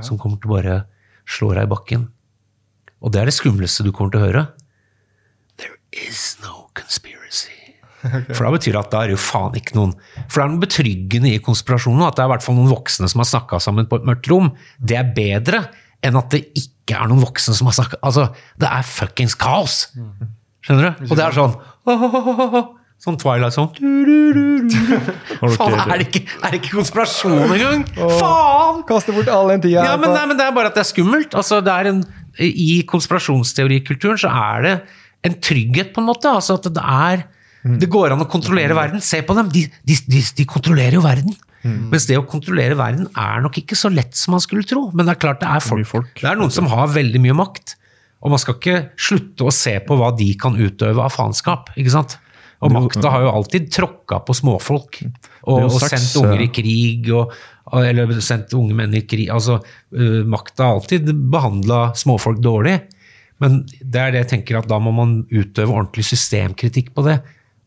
som 0.04 0.20
kommer 0.20 0.42
til 0.44 0.52
å 0.52 0.58
bare 0.58 0.76
slå 1.38 1.54
deg 1.56 1.70
i 1.70 1.72
bakken. 1.72 2.06
Og 3.00 3.16
det 3.16 3.24
er 3.24 3.32
det 3.32 3.38
skumleste 3.38 3.88
du 3.88 3.94
kommer 3.96 4.12
til 4.12 4.20
å 4.20 4.28
høre. 4.28 4.46
There 5.62 5.80
is 5.96 6.36
no 6.44 6.68
conspiracy. 6.76 7.51
For 8.02 8.46
da 8.46 8.52
betyr 8.56 8.76
det 8.76 8.82
at 8.82 8.92
da 8.94 9.04
er 9.04 9.12
det 9.12 9.16
jo 9.18 9.22
faen 9.22 9.56
ikke 9.60 9.76
noen 9.78 9.94
For 10.26 10.40
det 10.40 10.44
er 10.44 10.52
noe 10.54 10.64
betryggende 10.64 11.32
i 11.36 11.42
konspirasjonen, 11.44 12.04
at 12.08 12.18
det 12.18 12.24
er 12.24 12.30
i 12.30 12.34
hvert 12.34 12.46
fall 12.46 12.58
noen 12.58 12.72
voksne 12.72 13.10
som 13.12 13.22
har 13.22 13.30
snakka 13.30 13.62
sammen 13.62 13.90
på 13.90 14.00
et 14.02 14.08
mørkt 14.10 14.30
rom. 14.32 14.52
Det 14.82 14.98
er 15.00 15.14
bedre 15.16 15.64
enn 16.02 16.18
at 16.18 16.34
det 16.34 16.44
ikke 16.58 16.98
er 16.98 17.10
noen 17.12 17.22
voksne 17.24 17.54
som 17.58 17.70
har 17.70 17.78
snakka 17.78 18.02
Altså, 18.02 18.30
det 18.62 18.70
er 18.70 18.86
fuckings 18.90 19.38
kaos! 19.38 19.84
Skjønner 20.66 20.92
du? 20.92 21.10
Og 21.10 21.18
det 21.18 21.26
er 21.26 21.38
sånn 21.38 21.58
Sånn 23.02 23.18
Twilight 23.18 23.56
sånn 23.56 23.72
Faen, 25.58 25.78
er 25.90 25.98
det 25.98 26.06
ikke, 26.06 26.22
er 26.38 26.54
det 26.54 26.60
ikke 26.60 26.76
konspirasjon 26.78 27.40
engang? 27.48 27.86
Faen! 27.98 28.84
Kaste 28.90 29.16
bort 29.16 29.32
all 29.34 29.50
den 29.56 29.64
tida 29.64 29.86
Ja, 29.88 29.96
men, 29.98 30.14
nei, 30.14 30.26
men 30.30 30.38
det 30.38 30.46
er 30.46 30.54
bare 30.54 30.70
at 30.70 30.78
det 30.78 30.84
er 30.84 30.90
skummelt. 30.92 31.34
Altså, 31.38 31.62
det 31.66 31.74
er 31.74 31.90
en, 31.90 32.04
I 32.46 32.84
konspirasjonsteorikulturen 32.90 34.22
så 34.22 34.30
er 34.30 34.68
det 34.68 34.76
en 35.26 35.38
trygghet, 35.42 35.92
på 35.96 36.02
en 36.02 36.10
måte. 36.12 36.30
Altså 36.30 36.58
at 36.60 36.70
det 36.74 36.82
er 36.82 37.26
Det 37.64 37.90
går 37.94 38.16
an 38.16 38.24
å 38.24 38.30
kontrollere 38.30 38.74
verden. 38.78 39.02
Se 39.06 39.20
på 39.22 39.36
dem! 39.38 39.50
De, 39.54 39.68
de, 39.86 39.98
de, 40.10 40.22
de 40.38 40.46
kontrollerer 40.50 40.98
jo 40.98 41.04
verden. 41.06 41.36
Mens 41.62 42.08
det 42.10 42.16
å 42.18 42.24
kontrollere 42.26 42.74
verden 42.74 43.06
er 43.22 43.44
nok 43.44 43.60
ikke 43.62 43.78
så 43.78 43.92
lett 43.94 44.16
som 44.18 44.34
man 44.34 44.42
skulle 44.42 44.66
tro. 44.66 44.88
Men 44.98 45.06
det 45.06 45.14
er 45.14 45.20
klart 45.22 45.44
det 45.44 45.50
er 45.52 45.62
folk. 45.62 45.86
Folk. 45.86 46.10
Det 46.18 46.26
er 46.32 46.40
noen 46.40 46.50
som 46.54 46.66
har 46.72 46.90
veldig 46.90 47.22
mye 47.22 47.36
makt. 47.38 47.76
Og 48.26 48.34
man 48.34 48.42
skal 48.42 48.58
ikke 48.58 48.80
slutte 48.98 49.46
å 49.46 49.54
se 49.54 49.76
på 49.86 49.98
hva 49.98 50.10
de 50.18 50.32
kan 50.42 50.58
utøve 50.58 51.02
av 51.06 51.14
faenskap. 51.14 51.70
ikke 51.78 51.94
sant? 51.94 52.18
Og 52.62 52.70
makta 52.74 53.10
har 53.14 53.24
jo 53.26 53.30
alltid 53.34 53.70
tråkka 53.74 54.20
på 54.26 54.36
småfolk. 54.38 55.00
Og, 55.50 55.64
og 55.66 55.78
sendt 55.82 56.18
unger 56.22 56.42
i 56.44 56.48
eh, 56.50 56.54
krig, 56.54 57.08
og, 57.18 57.32
og- 57.74 57.86
eller 57.88 58.12
sendt 58.22 58.54
unge 58.58 58.76
menn 58.78 58.94
i 58.98 59.02
krig. 59.10 59.30
Altså, 59.34 59.60
uh, 59.98 60.22
makta 60.30 60.68
har 60.68 60.76
alltid 60.80 61.10
behandla 61.34 61.80
småfolk 61.98 62.42
dårlig. 62.42 62.76
Men 63.42 63.64
det 63.82 64.02
er 64.02 64.12
det 64.14 64.22
jeg 64.26 64.30
tenker 64.36 64.60
at 64.60 64.68
da 64.70 64.78
må 64.82 64.94
man 64.94 65.16
utøve 65.34 65.74
ordentlig 65.74 66.06
systemkritikk 66.12 66.92
på 66.94 67.06
det. 67.10 67.20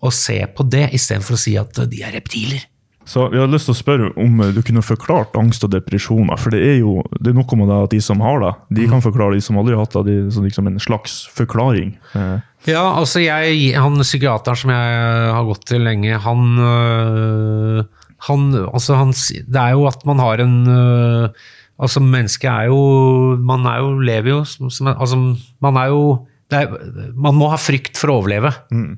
Og 0.04 0.12
se 0.12 0.38
på 0.56 0.66
det, 0.68 0.90
istedenfor 0.96 1.38
å 1.38 1.40
si 1.40 1.56
at 1.60 1.82
de 1.90 2.04
er 2.04 2.14
reptiler. 2.16 2.64
Så 3.04 3.26
vi 3.28 3.36
har 3.36 3.50
lyst 3.52 3.68
til 3.68 3.74
å 3.74 3.76
spørre 3.76 4.06
om 4.20 4.38
eh, 4.40 4.52
du 4.56 4.62
kunne 4.64 4.84
forklart 4.84 5.36
angst 5.36 5.64
og 5.66 5.74
depresjoner. 5.74 6.38
For 6.40 6.54
det 6.54 6.62
er 6.64 6.78
jo 6.80 7.02
det 7.18 7.32
er 7.32 7.36
noe 7.36 7.58
med 7.60 7.68
det 7.68 7.80
at 7.86 7.92
de 7.92 8.00
som 8.04 8.22
har 8.24 8.40
det, 8.40 8.52
de 8.80 8.86
kan 8.88 9.04
forklare 9.04 9.36
de 9.36 9.44
som 9.44 9.58
aldri 9.60 9.76
har 9.76 9.84
hatt 9.84 9.96
det. 9.98 10.04
Det 10.08 10.38
er 10.40 10.46
liksom 10.46 10.70
en 10.70 10.80
slags 10.82 11.22
forklaring. 11.36 11.96
Eh, 12.16 12.36
Ja, 12.64 12.94
altså 12.96 13.20
jeg, 13.20 13.74
han 13.76 14.00
psykiateren 14.00 14.56
som 14.56 14.70
jeg 14.72 14.92
har 15.36 15.44
gått 15.44 15.66
til 15.68 15.82
lenge, 15.84 16.16
han, 16.16 16.46
øh, 16.56 17.82
han, 18.24 18.46
altså 18.70 18.96
han 18.96 19.12
Det 19.12 19.60
er 19.60 19.74
jo 19.76 19.84
at 19.90 20.06
man 20.08 20.22
har 20.22 20.40
en 20.40 20.56
øh, 20.66 21.28
Altså, 21.74 22.00
mennesket 22.00 22.48
er 22.48 22.70
jo 22.70 23.36
Man 23.36 23.66
er 23.66 23.82
jo, 23.82 23.98
lever 23.98 24.30
jo 24.30 24.44
som, 24.46 24.70
som 24.70 24.88
Altså, 24.94 25.18
man 25.60 25.76
er 25.76 25.90
jo 25.92 26.26
er, 26.52 26.72
man 27.16 27.36
må 27.38 27.48
ha 27.48 27.56
frykt 27.58 27.96
for 27.96 28.12
å 28.12 28.18
overleve. 28.20 28.50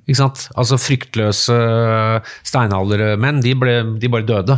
Ikke 0.04 0.18
sant? 0.18 0.48
Altså 0.58 0.78
Fryktløse 0.80 1.56
steinaldermenn, 2.46 3.38
de, 3.44 3.52
ble, 3.58 3.76
de 4.02 4.10
bare 4.10 4.26
døde. 4.26 4.56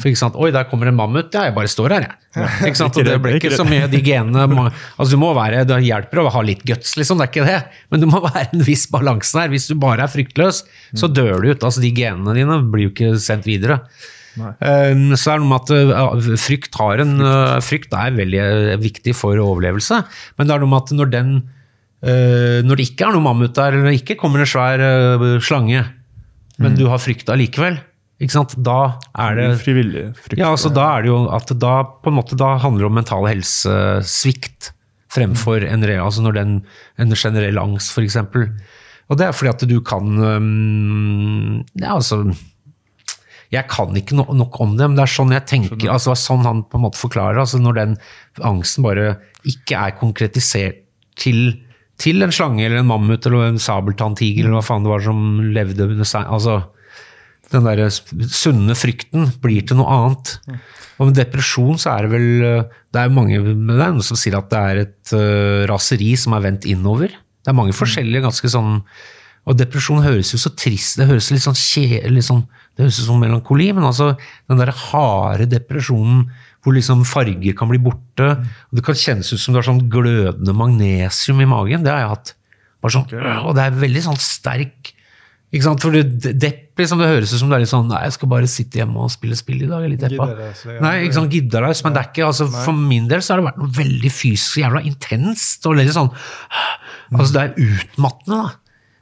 For 0.00 0.10
ikke 0.10 0.20
sant? 0.20 0.38
Oi, 0.40 0.50
der 0.54 0.66
kommer 0.70 0.88
en 0.90 0.96
mammut. 0.96 1.28
Ja, 1.36 1.46
jeg 1.48 1.56
bare 1.56 1.70
står 1.70 1.94
her, 1.96 2.06
jeg. 2.08 2.16
Ikke 2.68 2.78
sant? 2.78 2.94
Og 2.94 3.06
det 3.06 3.16
ble 3.18 3.32
ikke 3.40 3.50
så 3.58 3.64
mye 3.66 3.88
de 3.90 3.98
genene 4.06 4.44
Altså 4.70 5.08
du 5.10 5.18
må 5.18 5.32
være, 5.34 5.64
Det 5.66 5.80
hjelper 5.82 6.20
å 6.22 6.28
ha 6.30 6.42
litt 6.46 6.60
guts, 6.68 6.92
liksom, 6.94 7.18
det 7.18 7.26
er 7.26 7.32
ikke 7.32 7.46
det. 7.48 7.58
Men 7.90 8.04
det 8.04 8.10
må 8.12 8.20
være 8.28 8.46
en 8.52 8.64
viss 8.66 8.86
balanse 8.92 9.34
der. 9.34 9.50
Hvis 9.50 9.66
du 9.70 9.74
bare 9.80 10.06
er 10.06 10.12
fryktløs, 10.12 10.62
så 10.94 11.10
dør 11.10 11.42
du 11.42 11.50
ut. 11.50 11.66
Altså 11.66 11.82
De 11.82 11.90
genene 11.96 12.36
dine 12.36 12.60
blir 12.70 12.88
jo 12.88 12.94
ikke 12.94 13.12
sendt 13.22 13.48
videre. 13.50 13.80
Um, 14.38 15.16
så 15.18 15.32
er 15.32 15.40
det 15.40 15.42
noe 15.42 15.50
med 15.50 15.58
at 15.58 15.72
uh, 15.74 16.28
frykt, 16.38 16.76
har 16.78 17.02
en, 17.02 17.16
uh, 17.24 17.56
frykt 17.64 17.94
er 17.98 18.14
veldig 18.14 18.42
viktig 18.82 19.14
for 19.18 19.38
overlevelse, 19.42 20.04
men 20.38 20.46
det 20.46 20.54
er 20.54 20.62
noe 20.62 20.70
med 20.70 20.84
at 20.84 20.92
når 21.00 21.10
den 21.16 21.32
Når 22.00 22.78
det 22.80 22.84
ikke 22.88 23.04
er 23.04 23.12
noe 23.12 23.24
mammut 23.24 23.52
der, 23.52 23.74
eller 23.76 23.90
det 23.90 24.00
ikke 24.00 24.16
kommer 24.22 24.40
en 24.40 24.48
svær 24.48 24.80
uh, 24.80 25.24
slange, 25.44 25.82
men 26.60 26.76
du 26.76 26.86
har 26.88 27.00
frykta 27.00 27.36
likevel, 27.36 27.76
da 28.20 28.98
er 29.16 29.36
det 29.38 29.46
Frivillig 29.62 30.10
frykt. 30.16 30.36
ja, 30.36 30.50
altså 30.50 30.68
da 30.68 30.90
er 30.96 31.04
det 31.04 31.08
jo 31.08 31.22
at 31.32 31.52
da 31.56 31.74
på 32.04 32.10
en 32.10 32.18
måte 32.18 32.36
da 32.36 32.58
handler 32.60 32.84
det 32.84 32.90
om 32.90 32.98
mental 32.98 33.28
helsesvikt 33.28 34.72
fremfor 35.10 35.64
en 35.64 35.86
real, 35.88 36.04
altså 36.04 36.22
når 36.22 36.36
den, 36.36 36.52
en 37.00 37.16
generell 37.16 37.58
angst 37.58 37.96
eksempel. 37.98 38.50
Og 39.10 39.18
det 39.18 39.26
er 39.26 39.34
fordi 39.34 39.50
at 39.50 39.64
du 39.66 39.80
kan 39.82 40.20
um, 40.20 41.64
Ja, 41.74 41.96
altså 41.96 42.30
jeg 43.50 43.66
kan 43.66 43.96
ikke 43.98 44.14
no 44.14 44.28
nok 44.30 44.60
om 44.62 44.76
det, 44.78 44.86
men 44.86 44.94
det 44.94 45.08
er 45.08 45.10
sånn 45.10 45.32
jeg 45.34 45.46
tenker, 45.50 45.88
altså 45.90 46.14
sånn 46.14 46.44
han 46.46 46.62
på 46.70 46.78
en 46.78 46.84
måte 46.84 47.00
forklarer. 47.00 47.40
altså 47.42 47.58
Når 47.58 47.78
den 47.80 47.96
angsten 48.46 48.86
bare 48.86 49.16
ikke 49.42 49.74
er 49.74 49.96
konkretisert 49.98 50.84
til, 51.18 51.56
til 52.00 52.24
en 52.24 52.32
slange 52.34 52.64
eller 52.64 52.80
en 52.80 52.88
mammut 52.88 53.26
eller 53.28 53.50
en 53.50 53.60
sabeltanntiger 53.60 54.46
eller 54.46 54.58
hva 54.58 54.66
faen 54.66 54.86
det 54.86 54.92
var 54.92 55.04
som 55.04 55.24
levde 55.54 55.86
under 55.86 56.08
stein. 56.08 56.28
Altså, 56.32 56.62
den 57.50 57.66
der 57.66 57.88
sunne 57.90 58.76
frykten 58.78 59.30
blir 59.42 59.64
til 59.66 59.80
noe 59.80 59.94
annet. 59.94 60.34
Og 61.00 61.08
med 61.08 61.16
depresjon 61.18 61.80
så 61.80 61.94
er 61.94 62.06
det 62.06 62.12
vel 62.12 62.28
Det 62.92 63.00
er 63.00 63.08
jo 63.08 63.16
mange 63.16 63.40
men 63.40 63.78
det 63.80 64.04
som 64.06 64.18
sier 64.20 64.36
at 64.38 64.50
det 64.52 64.60
er 64.60 64.82
et 64.84 65.14
uh, 65.16 65.64
raseri 65.70 66.12
som 66.20 66.36
er 66.36 66.44
vendt 66.44 66.68
innover. 66.68 67.14
Det 67.40 67.50
er 67.50 67.56
mange 67.56 67.76
forskjellige 67.76 68.26
ganske 68.26 68.52
sånn 68.52 68.82
Og 69.48 69.56
depresjon 69.56 70.04
høres 70.04 70.34
jo 70.34 70.40
så 70.40 70.52
trist 70.52 71.00
Det 71.00 71.08
høres 71.08 71.30
litt 71.32 71.46
sånn 71.46 71.56
kjedelig 71.56 72.26
sånn, 72.28 72.44
Det 72.76 72.84
høres 72.84 73.00
ut 73.00 73.08
som 73.08 73.22
melankoli, 73.22 73.70
men 73.76 73.88
altså 73.88 74.12
den 74.50 74.60
der 74.60 74.74
harde 74.76 75.48
depresjonen 75.50 76.28
hvor 76.60 76.76
liksom 76.76 77.06
farger 77.08 77.56
kan 77.56 77.70
bli 77.70 77.80
borte. 77.82 78.28
og 78.36 78.76
Det 78.76 78.84
kan 78.84 78.98
kjennes 78.98 79.32
ut 79.32 79.40
som 79.40 79.54
du 79.54 79.60
har 79.60 79.66
sånn 79.66 79.86
glødende 79.92 80.54
magnesium 80.56 81.40
i 81.40 81.48
magen. 81.48 81.84
Det 81.86 81.92
har 81.92 82.04
jeg 82.04 82.14
hatt. 82.14 82.34
Sånn, 82.80 83.08
øh, 83.12 83.44
Og 83.44 83.54
det 83.56 83.66
er 83.66 83.76
veldig 83.76 84.02
sånn 84.06 84.20
sterk 84.20 84.94
ikke 85.50 85.66
sant? 85.66 85.82
For 85.82 85.94
det, 85.94 86.34
depp, 86.38 86.78
liksom, 86.78 87.00
det 87.02 87.08
høres 87.10 87.32
ut 87.34 87.40
som 87.42 87.50
det 87.50 87.58
er 87.58 87.64
litt 87.64 87.72
sånn 87.72 87.88
Nei, 87.90 88.04
jeg 88.06 88.14
skal 88.14 88.30
bare 88.30 88.50
sitte 88.50 88.78
hjemme 88.78 89.02
og 89.02 89.10
spille 89.10 89.38
spill 89.38 89.64
i 89.64 89.66
dag. 89.66 89.82
Jeg 89.82 89.88
er 89.88 89.92
litt 89.96 90.04
deppa. 90.04 90.28
Nei, 90.84 90.94
ikke 91.06 91.18
sånn 91.18 91.30
gidderløs. 91.32 91.82
men 91.84 91.96
det 91.96 92.02
er 92.02 92.10
ikke 92.12 92.26
altså, 92.28 92.46
For 92.54 92.76
min 92.76 93.08
del 93.10 93.24
så 93.24 93.34
har 93.34 93.42
det 93.42 93.48
vært 93.50 93.60
noe 93.62 93.74
veldig 93.80 94.12
fysisk 94.14 94.60
jævla 94.62 94.84
intenst. 94.86 95.66
og 95.66 95.78
litt 95.80 95.94
sånn 95.96 96.12
Altså, 97.10 97.32
det 97.34 97.42
er 97.42 97.64
utmattende, 97.66 98.44
da. 98.44 98.56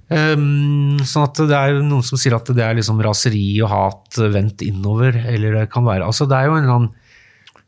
Um, 0.08 0.96
sånn 1.04 1.26
at 1.26 1.40
det 1.50 1.52
er 1.52 1.82
noen 1.84 2.00
som 2.06 2.16
sier 2.16 2.32
at 2.32 2.48
det 2.56 2.62
er 2.64 2.78
liksom 2.78 3.02
raseri 3.04 3.58
og 3.60 3.68
hat 3.68 4.16
vendt 4.32 4.64
innover, 4.64 5.18
eller 5.20 5.58
det 5.58 5.66
kan 5.68 5.84
være 5.84 6.06
Altså, 6.06 6.24
det 6.24 6.38
er 6.38 6.48
jo 6.48 6.54
en 6.56 6.62
eller 6.62 6.76
annen 6.78 6.94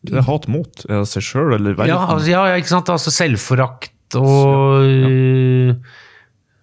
Det 0.07 0.16
er 0.16 0.24
hat 0.24 0.46
mot 0.48 0.84
seg 0.84 1.24
sjøl 1.24 1.57
eller 1.59 1.74
verden. 1.74 1.92
ja, 1.92 1.98
altså, 2.09 2.30
ja, 2.32 2.44
ja, 2.51 2.61
ikke 2.61 2.72
sant? 2.72 2.92
Altså 2.92 3.12
selvforakt 3.12 4.16
og 4.18 4.86
øh, 4.86 5.74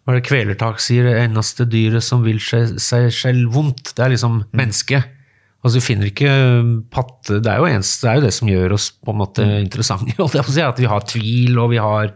Hva 0.03 0.13
er 0.13 0.17
det 0.17 0.25
Kvelertak 0.27 0.81
sier? 0.83 1.05
Det 1.07 1.19
eneste 1.21 1.67
dyret 1.69 2.05
som 2.05 2.25
vil 2.25 2.41
seg, 2.43 2.79
seg 2.81 3.11
selv 3.13 3.53
vondt, 3.53 3.93
det 3.93 4.03
er 4.03 4.15
liksom 4.15 4.41
mennesket. 4.57 5.13
Altså, 5.61 5.77
du 5.77 5.85
finner 5.85 6.09
ikke 6.09 6.29
øh, 6.29 6.73
patte 6.93 7.39
Det 7.43 7.51
er 7.51 7.61
jo, 7.61 7.69
eneste, 7.69 8.05
det, 8.05 8.09
er 8.09 8.19
jo 8.19 8.25
det 8.27 8.33
som 8.35 8.51
gjør 8.51 8.75
oss 8.77 8.89
på 8.93 9.13
en 9.13 9.21
måte 9.21 9.47
interessante. 9.61 10.15
holdt 10.21 10.39
å 10.41 10.47
si, 10.49 10.63
At 10.65 10.81
vi 10.81 10.89
har 10.89 11.07
tvil, 11.09 11.61
og 11.61 11.71
vi 11.73 11.81
har 11.83 12.13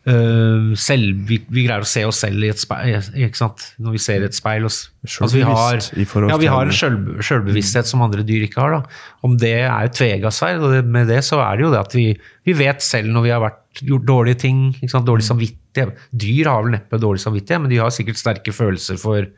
selv, 0.00 1.18
vi, 1.28 1.36
vi 1.52 1.64
greier 1.66 1.84
å 1.84 1.88
se 1.88 2.06
oss 2.08 2.22
selv 2.24 2.40
i 2.46 2.48
et 2.48 2.60
speil, 2.60 2.94
ikke 3.26 3.36
sant? 3.36 3.66
når 3.76 3.92
vi 3.98 4.00
ser 4.00 4.22
i 4.24 4.28
et 4.30 4.36
speil. 4.36 4.64
Altså, 4.64 5.28
vi 5.34 5.42
har, 5.44 5.76
i 5.92 6.06
ja, 6.06 6.38
vi 6.40 6.48
har 6.48 6.70
en 6.70 6.72
sjølbe- 6.72 7.20
sjølbevissthet 7.26 7.90
som 7.90 8.00
andre 8.06 8.24
dyr 8.24 8.46
ikke 8.46 8.62
har. 8.64 8.78
Da. 8.78 9.02
Om 9.28 9.36
det 9.42 9.52
er 9.60 9.90
et 9.90 9.96
tvega 9.98 10.32
sverd, 10.32 10.64
og 10.64 10.72
det, 10.72 10.80
med 10.88 11.12
det 11.12 11.20
så 11.26 11.42
er 11.44 11.60
det 11.60 11.66
jo 11.66 11.72
det 11.74 11.82
at 11.82 11.96
vi, 11.98 12.06
vi 12.48 12.56
vet 12.56 12.80
selv 12.84 13.12
når 13.12 13.26
vi 13.28 13.34
har 13.34 13.44
vært, 13.44 13.60
gjort 13.86 14.08
dårlige 14.08 14.40
ting, 14.46 14.64
ikke 14.80 14.90
sant? 14.94 15.06
dårlig 15.06 15.28
samvittighet. 15.28 15.94
Dyr 16.24 16.48
har 16.48 16.64
vel 16.64 16.74
neppe 16.78 16.98
dårlig 16.98 17.22
samvittighet, 17.22 17.60
men 17.66 17.70
de 17.70 17.78
har 17.84 17.92
sikkert 17.94 18.18
sterke 18.18 18.56
følelser 18.56 18.98
for 19.00 19.28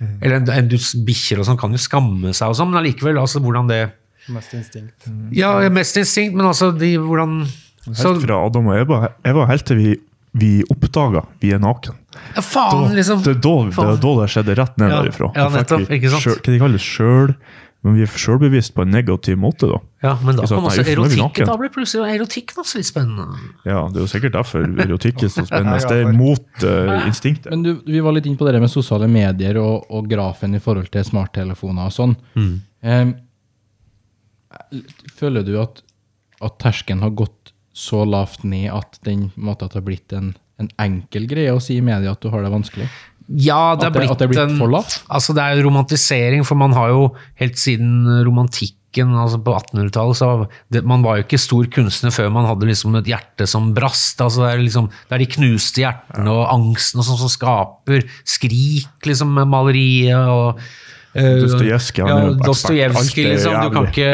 Eller 0.00 0.38
en, 0.40 0.48
en 0.48 0.68
bikkjer 1.06 1.40
og 1.42 1.44
sånn 1.44 1.58
kan 1.60 1.72
jo 1.76 1.80
skamme 1.80 2.30
seg 2.32 2.48
og 2.48 2.56
sånn, 2.56 2.70
men 2.72 2.80
allikevel, 2.80 3.18
altså 3.20 3.40
hvordan 3.44 3.70
det 3.70 3.82
Mest 4.30 4.52
instinkt. 4.54 5.06
Ja, 5.34 5.54
mest 5.72 5.96
instinkt, 5.96 6.36
men 6.36 6.46
altså 6.46 6.70
de, 6.76 6.92
hvordan 7.00 7.40
Helt 7.86 8.22
fra 8.26 8.36
Adam 8.46 8.66
og 8.68 8.76
Eva, 8.76 8.98
Eva 9.24 9.46
helt 9.48 9.64
til 9.70 9.78
vi, 9.80 9.94
vi 10.36 10.50
oppdaga 10.70 11.22
vi 11.40 11.54
er 11.56 11.62
naken. 11.62 11.96
ja, 12.36 12.42
Faen, 12.44 12.92
liksom! 12.96 13.22
Det 13.24 13.36
er 13.38 13.40
da 13.40 13.54
det, 13.70 13.78
er 13.78 13.96
da 14.04 14.12
det 14.20 14.28
skjedde 14.34 14.56
rett 14.58 14.76
ned 14.82 14.90
Ja, 14.92 15.00
derifra. 15.02 15.30
ja, 15.34 15.48
Da 15.48 15.56
nettopp, 15.62 15.90
ikke 15.96 16.10
sant? 16.12 16.22
Selv, 16.28 16.42
hva 16.44 16.52
de 16.52 16.60
kaller 16.60 16.76
det 16.76 16.84
sjøl, 16.84 17.32
men 17.80 17.94
vi 17.96 18.02
er 18.04 18.10
sjølbevisst 18.12 18.74
på 18.76 18.84
en 18.84 18.90
negativ 18.92 19.38
måte, 19.40 19.64
da. 19.70 19.78
Ja, 20.04 20.10
men 20.20 20.36
da 20.36 20.44
kan 20.44 20.66
også 20.68 20.82
er 20.84 20.90
erotikken. 20.92 21.46
Da 21.48 21.54
blir 21.56 21.70
plutselig 21.72 22.10
erotikk 22.18 22.52
også 22.60 22.76
litt 22.82 22.90
spennende. 22.90 23.40
Ja, 23.64 23.86
det 23.88 23.96
er 23.96 24.04
jo 24.04 24.10
sikkert 24.12 24.34
derfor 24.36 24.66
erotikk 24.84 25.24
er 25.24 25.32
så 25.32 25.46
spennende. 25.48 25.80
Det 25.88 26.02
er 26.04 26.12
mot 26.12 26.44
uh, 26.68 27.06
instinktet. 27.08 27.48
Men 27.54 27.64
du, 27.64 27.70
vi 27.88 28.02
var 28.04 28.12
litt 28.12 28.28
inne 28.28 28.36
på 28.36 28.44
det 28.52 28.60
med 28.60 28.68
sosiale 28.68 29.08
medier 29.08 29.56
og, 29.64 29.88
og 29.88 30.12
grafen 30.12 30.52
i 30.54 30.60
forhold 30.60 30.92
til 30.92 31.08
smarttelefoner 31.08 31.88
og 31.88 31.96
sånn. 31.96 32.12
Eh, 32.84 33.14
føler 35.16 35.44
du 35.48 35.54
at, 35.62 35.80
at 36.44 36.60
terskelen 36.60 37.00
har 37.04 37.16
gått 37.16 37.39
så 37.80 38.02
lavt 38.08 38.44
ned 38.44 38.68
at 38.76 38.98
den 39.06 39.28
måtte 39.36 39.46
måte 39.50 39.68
at 39.68 39.74
det 39.74 39.80
har 39.80 39.86
blitt 39.88 40.16
en, 40.16 40.34
en 40.60 40.68
enkel 40.82 41.24
greie 41.30 41.54
å 41.54 41.62
si 41.62 41.78
i 41.80 41.84
media 41.84 42.12
at 42.12 42.20
du 42.22 42.28
har 42.32 42.44
det 42.44 42.52
vanskelig? 42.52 42.88
Ja, 43.30 43.76
det 43.78 43.86
har 43.86 43.94
det- 43.94 44.00
blitt, 44.02 44.18
det 44.18 44.28
blitt 44.32 44.42
en, 44.42 44.58
for 44.58 44.72
lavt? 44.72 45.00
Altså, 45.08 45.34
det 45.36 45.42
er 45.44 45.62
romantisering, 45.62 46.44
for 46.44 46.58
man 46.58 46.72
har 46.74 46.90
jo 46.90 47.08
helt 47.40 47.56
siden 47.60 48.04
romantikk 48.26 48.76
altså 48.98 49.38
på 49.38 49.52
1800-tallet 49.54 50.16
så 50.18 50.48
det, 50.68 50.80
Man 50.84 51.04
var 51.04 51.16
jo 51.20 51.22
ikke 51.22 51.38
stor 51.38 51.64
kunstner 51.70 52.10
før 52.10 52.28
man 52.34 52.48
hadde 52.48 52.66
liksom 52.66 52.96
et 52.98 53.06
hjerte 53.06 53.46
som 53.46 53.72
brast. 53.72 54.18
altså 54.20 54.42
Det 54.42 54.50
er, 54.50 54.62
liksom, 54.66 54.88
det 55.08 55.14
er 55.14 55.22
de 55.22 55.30
knuste 55.30 55.84
hjertene 55.84 56.26
og 56.34 56.48
angsten 56.50 56.98
og 56.98 57.06
sånn 57.06 57.20
som 57.22 57.30
skaper 57.30 58.02
skrik, 58.26 58.88
liksom, 59.06 59.30
maleriet. 59.46 60.26
og 60.26 60.58
Dostojevskij, 61.10 62.04
ja, 62.06 62.18
er 62.86 62.92
liksom. 62.92 63.56
Du 63.64 63.72
kan, 63.74 63.88
ikke, 63.88 64.10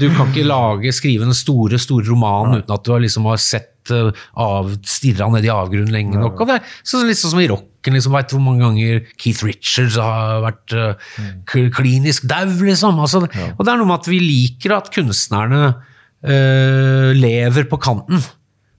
du 0.00 0.08
kan 0.16 0.32
ikke 0.32 0.46
lage, 0.48 0.92
skrive 0.96 1.28
en 1.28 1.36
store 1.36 1.78
store 1.78 2.08
roman 2.08 2.56
uten 2.58 2.74
at 2.74 2.86
du 2.86 2.90
har, 2.90 3.02
liksom, 3.04 3.28
har 3.30 3.38
sett 3.38 3.92
uh, 3.94 4.10
av, 4.34 4.72
stirra 4.82 5.28
ned 5.30 5.46
i 5.46 5.52
avgrunnen 5.54 5.94
lenge 5.94 6.18
nok. 6.18 6.42
Og 6.42 6.50
det 6.50 6.58
er 6.58 6.74
så, 6.82 7.04
liksom 7.06 7.36
som 7.36 7.44
i 7.44 7.46
rocken. 7.52 7.94
Liksom, 7.94 8.16
vet 8.18 8.34
hvor 8.34 8.42
mange 8.42 8.64
ganger 8.66 9.06
Keith 9.14 9.46
Richards 9.46 10.00
har 10.02 10.42
vært 10.48 10.74
uh, 10.74 11.14
klinisk 11.46 12.26
dau, 12.30 12.50
liksom. 12.66 12.98
Altså, 12.98 13.22
Og 13.28 13.62
det 13.62 13.70
er 13.70 13.78
noe 13.78 13.92
med 13.92 14.00
at 14.00 14.10
vi 14.10 14.20
liker 14.24 14.74
at 14.80 14.90
kunstnerne 14.94 15.64
uh, 15.70 17.08
lever 17.14 17.70
på 17.70 17.78
kanten. 17.78 18.26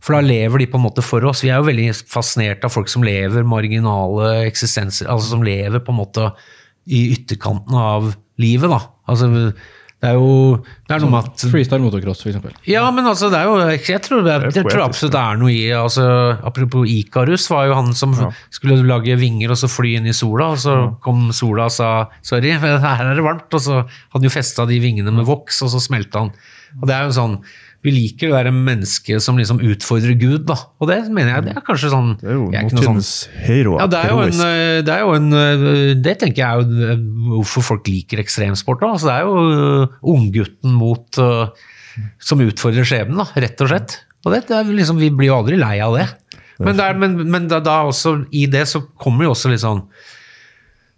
For 0.02 0.18
da 0.18 0.26
lever 0.26 0.64
de 0.64 0.68
på 0.68 0.80
en 0.80 0.90
måte 0.90 1.04
for 1.06 1.24
oss. 1.30 1.44
Vi 1.46 1.54
er 1.54 1.62
jo 1.62 1.70
veldig 1.70 1.92
fascinert 2.10 2.66
av 2.66 2.74
folk 2.74 2.90
som 2.92 3.06
lever 3.06 3.46
marginale 3.48 4.42
eksistenser, 4.48 5.08
altså 5.08 5.38
som 5.38 5.46
lever 5.46 5.80
på 5.86 5.94
en 5.94 6.04
måte 6.04 6.34
i 6.88 7.12
ytterkanten 7.14 7.78
av 7.78 8.14
livet, 8.42 8.72
da. 8.72 8.80
Altså, 9.12 9.30
det 10.02 10.10
er 10.10 10.16
jo 10.18 10.58
det 10.90 10.96
er 10.96 11.04
noe 11.04 11.12
med 11.14 11.28
at 11.30 11.44
Freestyle 11.52 11.84
motocross, 11.84 12.24
eksempel. 12.26 12.56
ja, 12.66 12.82
men 12.90 13.06
altså, 13.06 13.30
det 13.30 13.38
er 13.38 13.46
jo 13.46 13.58
Jeg 13.86 14.02
tror, 14.02 14.24
det, 14.26 14.38
jeg 14.56 14.66
tror 14.66 14.86
absolutt 14.88 15.14
det 15.14 15.22
er 15.22 15.38
noe 15.38 15.52
i 15.54 15.68
altså, 15.78 16.06
Apropos 16.42 16.90
Ikarus, 16.90 17.46
var 17.54 17.68
jo 17.70 17.76
han 17.78 17.94
som 17.94 18.16
skulle 18.50 18.80
lage 18.82 19.14
vinger 19.22 19.54
og 19.54 19.60
så 19.62 19.70
fly 19.70 19.94
inn 20.00 20.10
i 20.10 20.16
sola, 20.18 20.50
og 20.56 20.64
så 20.64 20.78
kom 21.06 21.30
sola 21.38 21.70
og 21.70 21.76
sa 21.76 21.92
'sorry, 22.26 22.56
her 22.58 22.82
er 22.82 23.14
det 23.14 23.28
varmt', 23.28 23.54
og 23.54 23.62
så 23.62 23.84
hadde 23.84 24.18
han 24.18 24.26
jo 24.26 24.34
festa 24.34 24.66
de 24.66 24.82
vingene 24.82 25.14
med 25.14 25.28
voks, 25.30 25.62
og 25.62 25.70
så 25.70 25.84
smelta 25.84 26.26
han. 26.26 26.34
Og 26.82 26.88
det 26.90 26.98
er 26.98 27.06
jo 27.06 27.20
sånn 27.20 27.38
Vi 27.82 27.92
liker 27.94 28.30
det 28.30 28.36
derre 28.36 28.54
mennesket 28.54 29.24
som 29.26 29.40
liksom 29.40 29.58
utfordrer 29.66 30.14
Gud, 30.20 30.44
da. 30.46 30.58
Og 30.78 30.90
det 30.92 31.00
mener 31.10 31.32
jeg 31.34 31.48
det 31.48 31.56
er 31.56 31.64
kanskje 31.66 31.90
sånn 31.90 32.12
Det 32.20 32.30
er 32.30 32.38
jo 32.38 32.76
noe 32.78 32.86
sånn 32.86 33.02
hero. 33.48 33.80
ja, 33.82 33.88
det 33.90 34.02
er 34.04 34.14
jo 34.14 34.20
en, 34.28 34.44
øh, 34.46 34.78
det 34.86 34.94
er 34.94 35.02
jo 35.02 35.16
en 35.18 35.40
øh, 35.40 35.66
Det 35.98 36.14
tenker 36.22 36.44
jeg 36.44 36.46
er 36.46 36.62
jo 36.62 36.86
øh, 36.92 37.02
hvorfor 37.40 37.66
folk 37.72 37.90
liker 37.90 38.22
ekstremsport. 38.22 38.84
Da. 38.84 38.92
Altså, 38.94 39.10
det 39.10 39.16
er 39.18 39.26
jo 39.26 40.14
unggutten 40.14 40.78
mot 40.78 41.22
som 42.22 42.40
utfordrer 42.46 42.88
skjebnen, 42.88 43.20
da, 43.20 43.42
rett 43.42 43.66
og 43.66 43.74
slett. 43.74 43.98
Og 44.22 44.36
det, 44.36 44.46
det 44.52 44.60
er 44.60 44.70
liksom, 44.70 45.02
Vi 45.02 45.10
blir 45.10 45.32
jo 45.32 45.42
aldri 45.42 45.58
lei 45.60 45.76
av 45.82 45.98
det. 45.98 46.08
Men, 46.62 46.78
det 46.78 46.86
er, 46.86 46.98
men, 47.02 47.18
men 47.34 47.50
da, 47.50 47.58
da 47.66 47.82
også, 47.90 48.20
i 48.38 48.46
det 48.52 48.68
så 48.70 48.84
kommer 49.02 49.26
jo 49.26 49.34
også 49.34 49.50
litt 49.50 49.64
sånn 49.64 49.80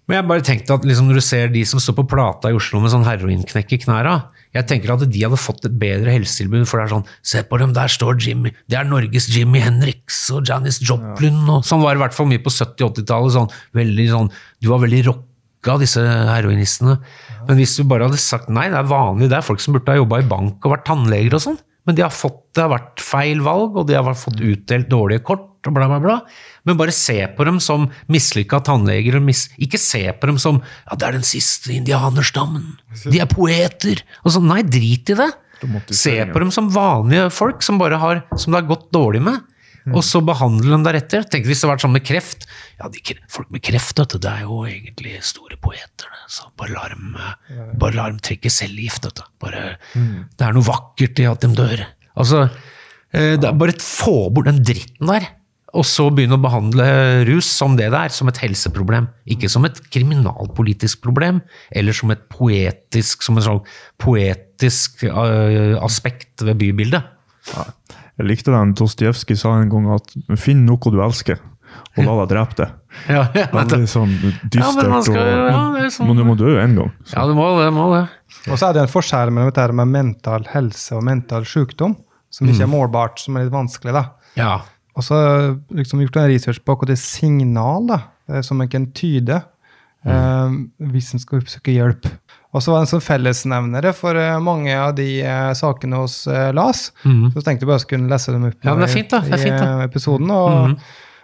Men 0.10 0.18
jeg 0.18 0.28
bare 0.28 0.44
tenkte 0.44 0.76
at 0.76 0.84
liksom, 0.84 1.08
når 1.08 1.22
du 1.22 1.24
ser 1.24 1.54
de 1.54 1.62
som 1.64 1.80
står 1.80 1.96
på 2.02 2.10
plata 2.12 2.52
i 2.52 2.58
Oslo 2.58 2.82
med 2.84 2.92
sånn 2.92 3.08
heroinknekk 3.08 3.78
i 3.78 3.80
knæra 3.86 4.18
Jeg 4.54 4.68
tenker 4.70 4.94
at 4.94 5.04
de 5.10 5.26
hadde 5.26 5.40
fått 5.42 5.66
et 5.66 5.76
bedre 5.82 6.14
helsetilbud, 6.14 6.68
for 6.70 6.80
det 6.80 6.86
er 6.86 6.94
sånn 6.94 7.08
Se 7.26 7.42
på 7.48 7.60
dem, 7.62 7.74
der 7.76 7.92
står 7.92 8.20
Jimmy. 8.22 8.54
Det 8.70 8.78
er 8.78 8.88
Norges 8.88 9.28
Jimmy 9.34 9.62
Henriks 9.64 10.20
og 10.36 10.50
Janis 10.50 10.80
Joplin. 10.84 11.40
Og, 11.50 11.64
sånn 11.66 11.82
var 11.82 11.96
det 11.96 12.02
i 12.02 12.04
hvert 12.04 12.18
fall 12.18 12.30
mye 12.30 12.42
på 12.44 12.54
70-80-tallet. 12.54 13.36
Sånn, 13.38 13.54
veldig 13.78 14.08
sånn, 14.12 14.34
du 14.62 14.70
var 14.70 14.84
veldig 14.84 15.02
rocka, 15.10 15.78
disse 15.82 16.04
heroinistene. 16.04 17.00
Men 17.48 17.60
hvis 17.60 17.78
du 17.80 17.86
bare 17.90 18.10
hadde 18.10 18.22
sagt 18.22 18.52
nei, 18.54 18.68
det 18.74 18.82
er 18.82 18.92
vanlig, 18.92 19.32
det 19.32 19.40
er 19.40 19.48
folk 19.48 19.64
som 19.64 19.78
burde 19.78 19.96
ha 19.96 20.02
jobba 20.02 20.22
i 20.22 20.28
bank 20.36 20.64
og 20.64 20.76
vært 20.76 20.86
tannleger 20.92 21.40
og 21.40 21.46
sånn. 21.48 21.62
Men 21.88 21.98
de 21.98 22.06
har 22.06 22.14
fått, 22.16 22.46
det 22.56 22.64
har 22.64 22.72
vært 22.72 23.02
feil 23.04 23.42
valg, 23.44 23.80
og 23.80 23.90
de 23.90 23.98
har 23.98 24.16
fått 24.16 24.40
utdelt 24.40 24.88
dårlige 24.92 25.26
kort, 25.28 25.50
og 25.70 25.76
bla, 25.76 25.88
bla, 25.92 26.00
bla. 26.04 26.18
Men 26.68 26.80
bare 26.80 26.94
se 26.96 27.18
på 27.38 27.46
dem 27.48 27.60
som 27.64 27.88
mislykka 28.12 28.62
tannleger. 28.68 29.18
og 29.20 29.26
Mis 29.28 29.46
ikke 29.62 29.80
se 29.82 30.04
på 30.16 30.30
dem 30.32 30.40
som 30.42 30.62
ja, 30.64 30.96
det 30.98 31.08
er 31.08 31.18
den 31.20 31.28
siste 31.28 31.74
indianerstammen. 31.76 32.76
De 33.06 33.20
er 33.24 33.30
poeter. 33.32 34.04
Og 34.24 34.36
sånn, 34.36 34.48
nei, 34.52 34.62
drit 34.64 35.14
i 35.14 35.18
det. 35.20 35.32
Se 35.96 36.18
på 36.28 36.40
dem 36.44 36.52
som 36.52 36.68
vanlige 36.74 37.30
folk 37.32 37.64
som 37.64 37.78
bare 37.80 37.96
har, 38.02 38.24
som 38.36 38.52
det 38.52 38.62
har 38.64 38.72
gått 38.74 38.90
dårlig 38.96 39.22
med. 39.24 39.42
Og 39.92 40.00
så 40.08 40.22
behandle 40.24 40.72
dem 40.72 40.84
deretter. 40.86 41.26
Tenk 41.28 41.44
hvis 41.48 41.60
det 41.60 41.68
hadde 41.68 41.74
vært 41.74 41.84
sånn 41.84 41.96
med 41.96 42.06
kreft. 42.08 42.46
Ja, 42.80 42.88
de, 42.92 43.02
Folk 43.32 43.50
med 43.52 43.64
kreft, 43.68 43.98
vet 44.00 44.14
du, 44.16 44.20
det 44.24 44.32
er 44.32 44.46
jo 44.46 44.62
egentlig 44.68 45.18
store 45.28 45.58
poeter. 45.60 46.08
Det. 46.08 46.22
Så 46.32 46.48
bare 46.60 46.72
la 46.72 46.86
dem, 46.94 47.18
bare 47.82 47.98
la 47.98 48.06
dem 48.12 48.22
trekke 48.24 48.52
cellegift. 48.54 49.04
Vet 49.10 49.20
du. 49.20 49.26
Bare, 49.44 49.64
Det 49.94 50.48
er 50.48 50.56
noe 50.56 50.64
vakkert 50.68 51.20
i 51.20 51.28
at 51.28 51.44
de 51.44 51.52
dør. 51.60 51.84
Altså, 52.16 52.46
eh, 53.12 53.36
bare 53.36 53.76
få 53.80 54.30
bort 54.32 54.48
den 54.48 54.64
dritten 54.64 55.12
der. 55.12 55.28
Og 55.74 55.86
så 55.90 56.04
begynne 56.14 56.38
å 56.38 56.42
behandle 56.44 56.86
rus 57.26 57.48
som 57.50 57.74
det 57.80 57.88
det 57.90 57.98
er, 57.98 58.12
som 58.14 58.28
et 58.30 58.38
helseproblem. 58.44 59.08
Ikke 59.34 59.50
som 59.50 59.66
et 59.66 59.80
kriminalpolitisk 59.90 61.02
problem, 61.02 61.40
eller 61.74 61.96
som 61.98 62.12
et 62.14 62.28
poetisk, 62.30 63.24
som 63.26 63.40
en 63.40 63.46
sånn 63.48 63.62
poetisk 63.98 65.04
eh, 65.10 65.74
aspekt 65.82 66.44
ved 66.46 66.60
bybildet. 66.62 67.10
Jeg 67.54 68.28
likte 68.30 68.54
den 68.54 68.76
Dostojevskij 68.78 69.40
sa 69.42 69.56
en 69.58 69.72
gang 69.74 69.90
at 69.96 70.14
finn 70.40 70.62
noe 70.68 70.94
du 70.94 71.00
elsker, 71.02 71.42
og 71.98 72.06
la 72.06 72.16
deg 72.22 72.32
drepe 72.36 72.60
det. 72.62 72.70
Ja, 73.10 73.24
ja, 73.34 73.48
Veldig 73.50 73.88
sånn 73.90 74.12
Ja, 74.22 74.28
men 74.30 74.50
dystert. 74.54 74.90
man 74.92 75.02
skal- 75.02 75.18
og, 75.18 75.48
ja, 75.82 75.88
sånn- 75.90 76.08
Men 76.12 76.20
du 76.20 76.24
må 76.28 76.36
dø 76.38 76.52
en 76.62 76.76
gang. 76.78 76.92
Så. 77.10 77.16
ja 77.18 77.24
du 77.26 77.34
må 77.34 77.48
det. 77.58 77.72
Må 77.74 77.88
det. 77.96 78.04
Og 78.52 78.60
så 78.62 78.68
er 78.70 78.74
det 78.78 78.84
en 78.84 78.92
forskjell 78.94 79.32
mellom 79.34 79.50
dette 79.50 79.74
med 79.74 79.90
mental 79.90 80.46
helse 80.54 80.94
og 80.94 81.02
mental 81.08 81.42
sykdom, 81.50 81.96
som 82.30 82.48
ikke 82.48 82.62
er 82.68 82.70
målbart, 82.70 83.18
som 83.18 83.36
er 83.42 83.48
litt 83.48 83.56
vanskelig. 83.56 83.96
da. 83.98 84.04
Ja. 84.38 84.52
Og 84.96 85.04
så 85.04 85.16
har 85.18 85.32
jeg 85.42 85.56
liksom 85.82 86.02
gjort 86.04 86.18
en 86.22 86.30
research 86.30 86.60
på 86.64 86.76
hva 86.78 86.86
det 86.90 86.98
er 86.98 87.02
signal 87.02 87.88
da, 87.90 88.00
eh, 88.30 88.42
som 88.46 88.62
en 88.62 88.70
kan 88.70 88.86
tyde 88.94 89.40
eh, 90.06 90.58
hvis 90.94 91.14
en 91.16 91.22
skal 91.24 91.42
oppsøke 91.42 91.74
hjelp. 91.74 92.06
Og 92.54 92.62
så 92.62 92.70
var 92.70 92.84
det 92.84 92.86
en 92.86 92.92
sånn 92.92 93.02
fellesnevnere 93.08 93.94
for 93.98 94.20
eh, 94.20 94.36
mange 94.44 94.76
av 94.78 94.92
de 95.00 95.08
sakene 95.58 96.04
hos 96.04 96.20
eh, 96.28 96.52
Mm. 97.06 97.32
Så 97.34 97.42
tenkte 97.42 97.64
jeg 97.66 97.70
bare 97.72 97.80
jeg 97.80 97.88
skulle 97.88 98.12
lese 98.12 98.36
dem 98.36 98.46
opp 98.52 98.60
Ja, 98.68 98.76
det 98.76 98.86
er 98.86 98.92
i- 98.92 98.94
fint 99.00 99.10
da, 99.16 99.20
det 99.26 99.34
er 99.34 99.42
i 99.42 99.48
fint 99.48 99.58
da. 99.64 99.72
eh, 99.80 99.88
episoden. 99.90 100.30
Og, 100.36 100.76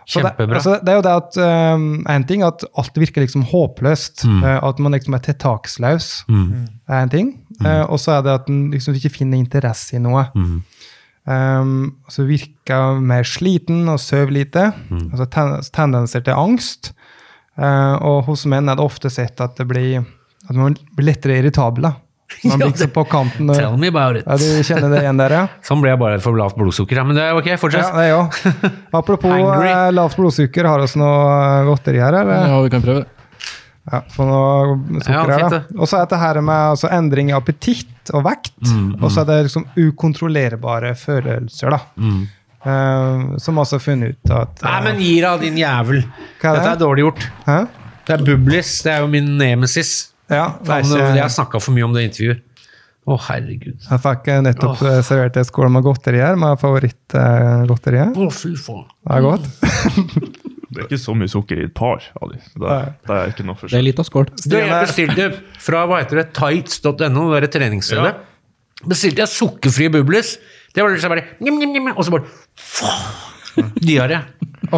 det, 0.09 0.23
Kjempebra. 0.23 0.55
altså, 0.57 0.71
det 0.81 0.89
er 0.89 0.95
jo 0.97 1.01
det 1.05 1.11
at 1.13 1.35
um, 1.77 1.83
En 2.09 2.23
ting 2.25 2.41
at 2.41 2.63
alt 2.81 2.95
virker 2.97 3.21
liksom 3.21 3.43
håpløst. 3.51 4.23
Mm. 4.25 4.39
at 4.65 4.79
man 4.81 4.91
liksom 4.97 5.13
er 5.13 5.19
tiltaksløs, 5.27 6.07
er 6.89 7.03
en 7.03 7.09
ting. 7.13 7.29
Uh, 7.61 7.83
og 7.91 7.99
så 8.01 8.15
er 8.17 8.23
det 8.25 8.31
at 8.39 8.49
en 8.49 8.71
liksom 8.73 8.95
ikke 8.97 9.11
finner 9.19 9.37
interesse 9.37 9.93
i 9.93 10.01
noe. 10.01 10.23
Um, 11.29 11.73
så 12.09 12.23
virker 12.25 12.73
jeg 12.73 13.01
mer 13.05 13.27
sliten 13.27 13.83
og 13.91 13.99
sover 14.01 14.31
lite. 14.33 14.69
Altså 15.11 15.27
ten 15.29 15.57
tendenser 15.75 16.23
til 16.25 16.33
angst. 16.33 16.91
Uh, 17.59 17.95
og 18.01 18.23
hos 18.29 18.47
menn 18.49 18.69
er 18.71 18.79
det 18.79 18.85
ofte 18.85 19.11
sett 19.13 19.41
at 19.43 19.57
det 19.59 19.67
blir 19.69 19.99
at 20.49 20.55
man 20.57 20.77
blir 20.97 21.11
lettere 21.11 21.37
irritabel. 21.43 21.85
da. 21.89 21.93
Man 22.45 22.59
blir 22.61 22.69
liksom 22.71 22.91
på 22.93 23.03
kanten. 23.09 23.49
og- 23.49 23.57
Tell 23.57 23.75
me 23.77 23.87
about 23.89 24.15
it. 24.19 24.25
Ja, 24.25 24.37
du 24.37 24.63
kjenner 24.65 24.89
det 24.93 24.99
igjen 25.03 25.17
der, 25.17 25.33
ja? 25.33 25.43
Sånn 25.67 25.81
ble 25.81 25.89
jeg 25.91 25.99
bare 26.01 26.19
for 26.21 26.37
lavt 26.37 26.57
blodsukker. 26.57 26.99
Ja, 27.01 27.03
men 27.03 27.17
det 27.17 27.23
er 27.25 27.37
ok, 27.37 27.47
Ja, 27.49 27.57
det 27.93 28.03
er 28.05 28.09
jo. 28.11 28.19
Apropos 28.99 29.33
eh, 29.33 29.89
lavt 29.93 30.17
blodsukker, 30.17 30.69
har 30.69 30.81
vi 30.85 31.01
noe 31.01 31.23
eh, 31.33 31.63
godteri 31.69 32.01
her? 32.01 32.19
eller? 32.21 32.45
Ja, 32.53 32.59
vi 32.65 32.69
kan 32.73 32.85
prøve 32.85 33.01
det. 33.03 33.09
Ja, 33.89 34.03
få 34.13 34.25
noe 34.29 35.01
sukker 35.01 35.13
Ja, 35.33 35.39
her, 35.39 35.49
da. 35.55 35.61
Og 35.81 35.89
så 35.89 35.97
er 35.97 36.05
dette 36.05 36.19
her 36.21 36.41
med 36.45 36.65
altså, 36.75 36.89
endring 36.93 37.31
i 37.31 37.37
appetitt 37.37 37.89
og 38.15 38.25
vekt. 38.27 38.57
Mm, 38.65 38.97
Og 38.99 39.11
så 39.11 39.23
er 39.23 39.29
det 39.29 39.39
liksom 39.47 39.65
ukontrollerbare 39.77 40.93
følelser, 40.97 41.75
da. 41.75 41.79
Eh, 42.59 43.37
som 43.39 43.61
også 43.61 43.77
har 43.77 43.83
funnet 43.83 44.17
ut 44.17 44.31
at 44.35 44.63
Nei, 44.65 44.79
men 44.83 44.99
gi 44.99 45.13
deg, 45.23 45.45
din 45.45 45.59
jævel. 45.61 46.03
Hva 46.41 46.51
er 46.51 46.57
det? 46.57 46.59
Dette 46.59 46.73
er 46.73 46.83
dårlig 46.83 47.05
gjort. 47.07 47.25
Hæ? 47.45 47.59
Det 48.09 48.15
er 48.17 48.25
Bublis. 48.25 48.73
Det 48.83 48.93
er 48.93 49.03
jo 49.05 49.09
min 49.11 49.31
nemesis. 49.39 49.93
Ja, 50.29 50.51
ikke, 50.61 50.99
Jeg 50.99 51.23
har 51.23 51.33
snakka 51.33 51.61
for 51.61 51.73
mye 51.73 51.87
om 51.87 51.95
det 51.95 52.09
intervjuet. 52.09 52.45
Å, 53.09 53.15
herregud. 53.25 53.79
jeg 53.81 54.01
fikk 54.03 54.27
eh, 54.29 54.41
nettopp 54.45 54.83
oh. 54.85 54.99
servert 55.01 55.37
en 55.39 55.47
skål 55.47 55.71
med 55.73 55.85
godteri 55.87 56.19
her, 56.21 56.35
med 56.37 56.59
favorittgodteriet. 56.61 58.13
Å, 58.13 58.27
fy 58.29 58.53
faen. 58.59 58.85
Det 59.01 59.15
er 59.15 59.25
godt. 59.25 60.49
Det 60.69 60.83
er 60.83 60.87
ikke 60.89 60.99
så 61.01 61.13
mye 61.17 61.31
sukker 61.31 61.59
i 61.61 61.63
et 61.65 61.73
par 61.73 62.03
av 62.21 62.29
de. 62.31 62.37
Det, 62.53 62.69
er- 62.69 62.91
det 63.09 63.15
er 63.15 63.31
ikke 63.33 63.45
noe 63.47 63.57
Det 63.65 63.77
er 63.79 63.85
litt 63.87 63.99
av 64.01 64.05
skål. 64.05 64.27
Du, 64.45 64.55
jeg 64.57 64.69
bestilte 64.85 65.29
fra 65.65 65.85
hva 65.89 66.01
heter 66.03 66.21
det, 66.21 66.27
tights.no, 66.37 67.23
det 67.41 67.49
treningsstedet. 67.55 68.11
Bestilte 68.87 69.25
jeg 69.25 69.31
sukkerfrie 69.33 69.89
bublis. 69.91 70.35
Det 70.75 70.83
var 70.85 70.93
liksom 70.93 71.09
bare 71.15 71.25
njim, 71.41 71.57
njim, 71.59 71.73
njim, 71.73 71.89
Og 71.97 72.05
så 72.05 72.13
bare 72.13 72.29
Diaré. 73.81 74.21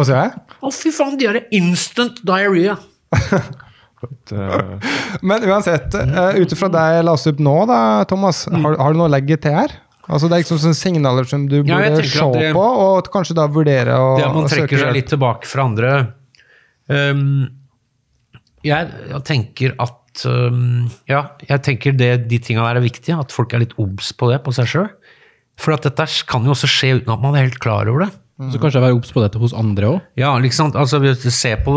Å, 0.62 0.70
fy 0.72 0.90
faen, 0.94 1.18
diaré. 1.20 1.44
Instant 1.54 2.22
diaré. 2.26 2.72
Det- 3.12 4.80
Men 5.28 5.44
uansett, 5.46 5.94
uh, 5.94 6.32
ut 6.40 6.52
ifra 6.56 6.70
deg 6.72 7.02
la 7.06 7.12
oss 7.14 7.28
opp 7.30 7.38
nå, 7.42 7.54
da, 7.70 7.78
Thomas, 8.10 8.46
har, 8.50 8.78
har 8.80 8.94
du 8.96 8.98
noe 9.02 9.10
å 9.10 9.12
legge 9.12 9.36
til 9.44 9.54
her? 9.54 9.76
Altså 10.12 10.28
Det 10.28 10.36
er 10.36 10.42
liksom 10.44 10.60
sånne 10.60 10.76
signaler 10.76 11.28
som 11.28 11.46
du 11.48 11.62
burde 11.62 11.72
ja, 11.72 12.02
se 12.04 12.26
det- 12.36 12.52
på, 12.52 12.62
og 12.62 13.08
kanskje 13.14 13.36
da 13.38 13.46
vurdere 13.48 13.96
å 13.96 14.12
Det 14.18 14.26
at 14.26 14.36
man 14.36 14.50
trekker 14.50 14.82
seg 14.84 14.92
litt 14.98 15.08
tilbake 15.08 15.48
fra 15.48 15.64
andre 15.70 15.92
um, 16.92 17.48
jeg, 18.62 18.90
jeg 19.10 19.22
tenker 19.26 19.74
at 19.82 20.24
um, 20.28 20.90
Ja, 21.10 21.22
jeg 21.48 21.62
tenker 21.66 21.96
det, 21.96 22.12
de 22.30 22.38
tinga 22.38 22.66
der 22.68 22.78
er 22.78 22.84
viktige. 22.84 23.16
At 23.18 23.32
folk 23.34 23.54
er 23.56 23.64
litt 23.64 23.72
obs 23.80 24.12
på 24.14 24.28
det, 24.30 24.42
på 24.44 24.52
seg 24.54 24.68
sjøl. 24.70 24.90
For 25.58 25.74
at 25.74 25.86
dette 25.88 26.06
kan 26.28 26.44
jo 26.46 26.54
også 26.54 26.68
skje 26.70 26.92
uten 27.00 27.12
at 27.14 27.22
man 27.24 27.34
er 27.34 27.48
helt 27.48 27.58
klar 27.62 27.90
over 27.90 28.06
det. 28.06 28.12
Så 28.50 28.58
kanskje 28.62 28.82
være 28.82 28.96
obs 28.96 29.12
på 29.14 29.22
dette 29.22 29.40
hos 29.40 29.54
andre 29.56 29.90
òg. 29.92 30.08
Ja, 30.18 30.32
liksom. 30.42 30.72
Altså, 30.78 30.98
se 31.30 31.52
på, 31.64 31.74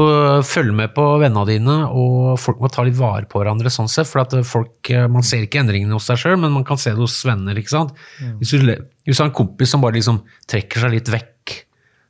følg 0.47 0.73
med 0.77 0.93
på 0.95 1.05
vennene 1.21 1.45
dine, 1.49 1.77
og 1.91 2.39
folk 2.41 2.63
må 2.63 2.71
ta 2.71 2.85
litt 2.87 2.97
vare 2.97 3.29
på 3.29 3.41
hverandre 3.41 3.71
sånn 3.73 3.91
sett, 3.91 4.09
for 4.09 4.23
at 4.23 4.33
folk, 4.47 4.89
eh, 4.89 5.07
man 5.11 5.25
ser 5.25 5.45
ikke 5.45 5.61
endringene 5.61 5.95
hos 5.97 6.09
seg 6.09 6.21
sjøl, 6.21 6.39
men 6.41 6.55
man 6.55 6.65
kan 6.67 6.79
se 6.81 6.93
det 6.95 7.03
hos 7.03 7.19
venner, 7.27 7.57
ikke 7.59 7.75
sant. 7.75 7.95
Hvis, 8.41 8.55
du, 8.55 8.73
hvis 9.05 9.17
du 9.17 9.23
har 9.23 9.29
en 9.29 9.37
kompis 9.37 9.75
som 9.75 9.83
bare 9.83 9.99
liksom 9.99 10.23
trekker 10.51 10.85
seg 10.85 10.97
litt 10.97 11.13
vekk, 11.13 11.55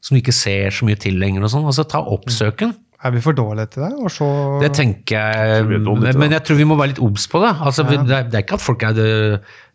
som 0.05 0.15
du 0.15 0.21
ikke 0.21 0.35
ser 0.37 0.73
så 0.75 0.85
mye 0.87 0.99
til 1.01 1.17
lenger 1.19 1.45
og 1.45 1.51
sånn, 1.51 1.65
altså 1.65 1.87
ta 1.89 2.03
oppsøk 2.13 2.61
den. 2.61 2.75
Er 3.05 3.13
vi 3.13 3.21
for 3.21 3.37
dårlige 3.37 3.69
til 3.75 3.83
det? 3.85 3.91
Og 4.01 4.09
så 4.09 4.27
Det 4.63 4.71
tenker 4.73 5.19
jeg, 5.19 5.65
men 6.17 6.33
jeg 6.33 6.41
tror 6.47 6.57
vi 6.57 6.65
må 6.65 6.77
være 6.79 6.95
litt 6.95 7.03
obs 7.05 7.27
på 7.29 7.41
det. 7.43 7.51
Altså, 7.61 7.85
ja. 7.85 8.01
det, 8.01 8.17
er, 8.17 8.27
det 8.31 8.39
er 8.39 8.45
ikke 8.45 8.57
at 8.57 8.65
folk 8.65 8.85
er 8.87 8.95
det, 8.97 9.09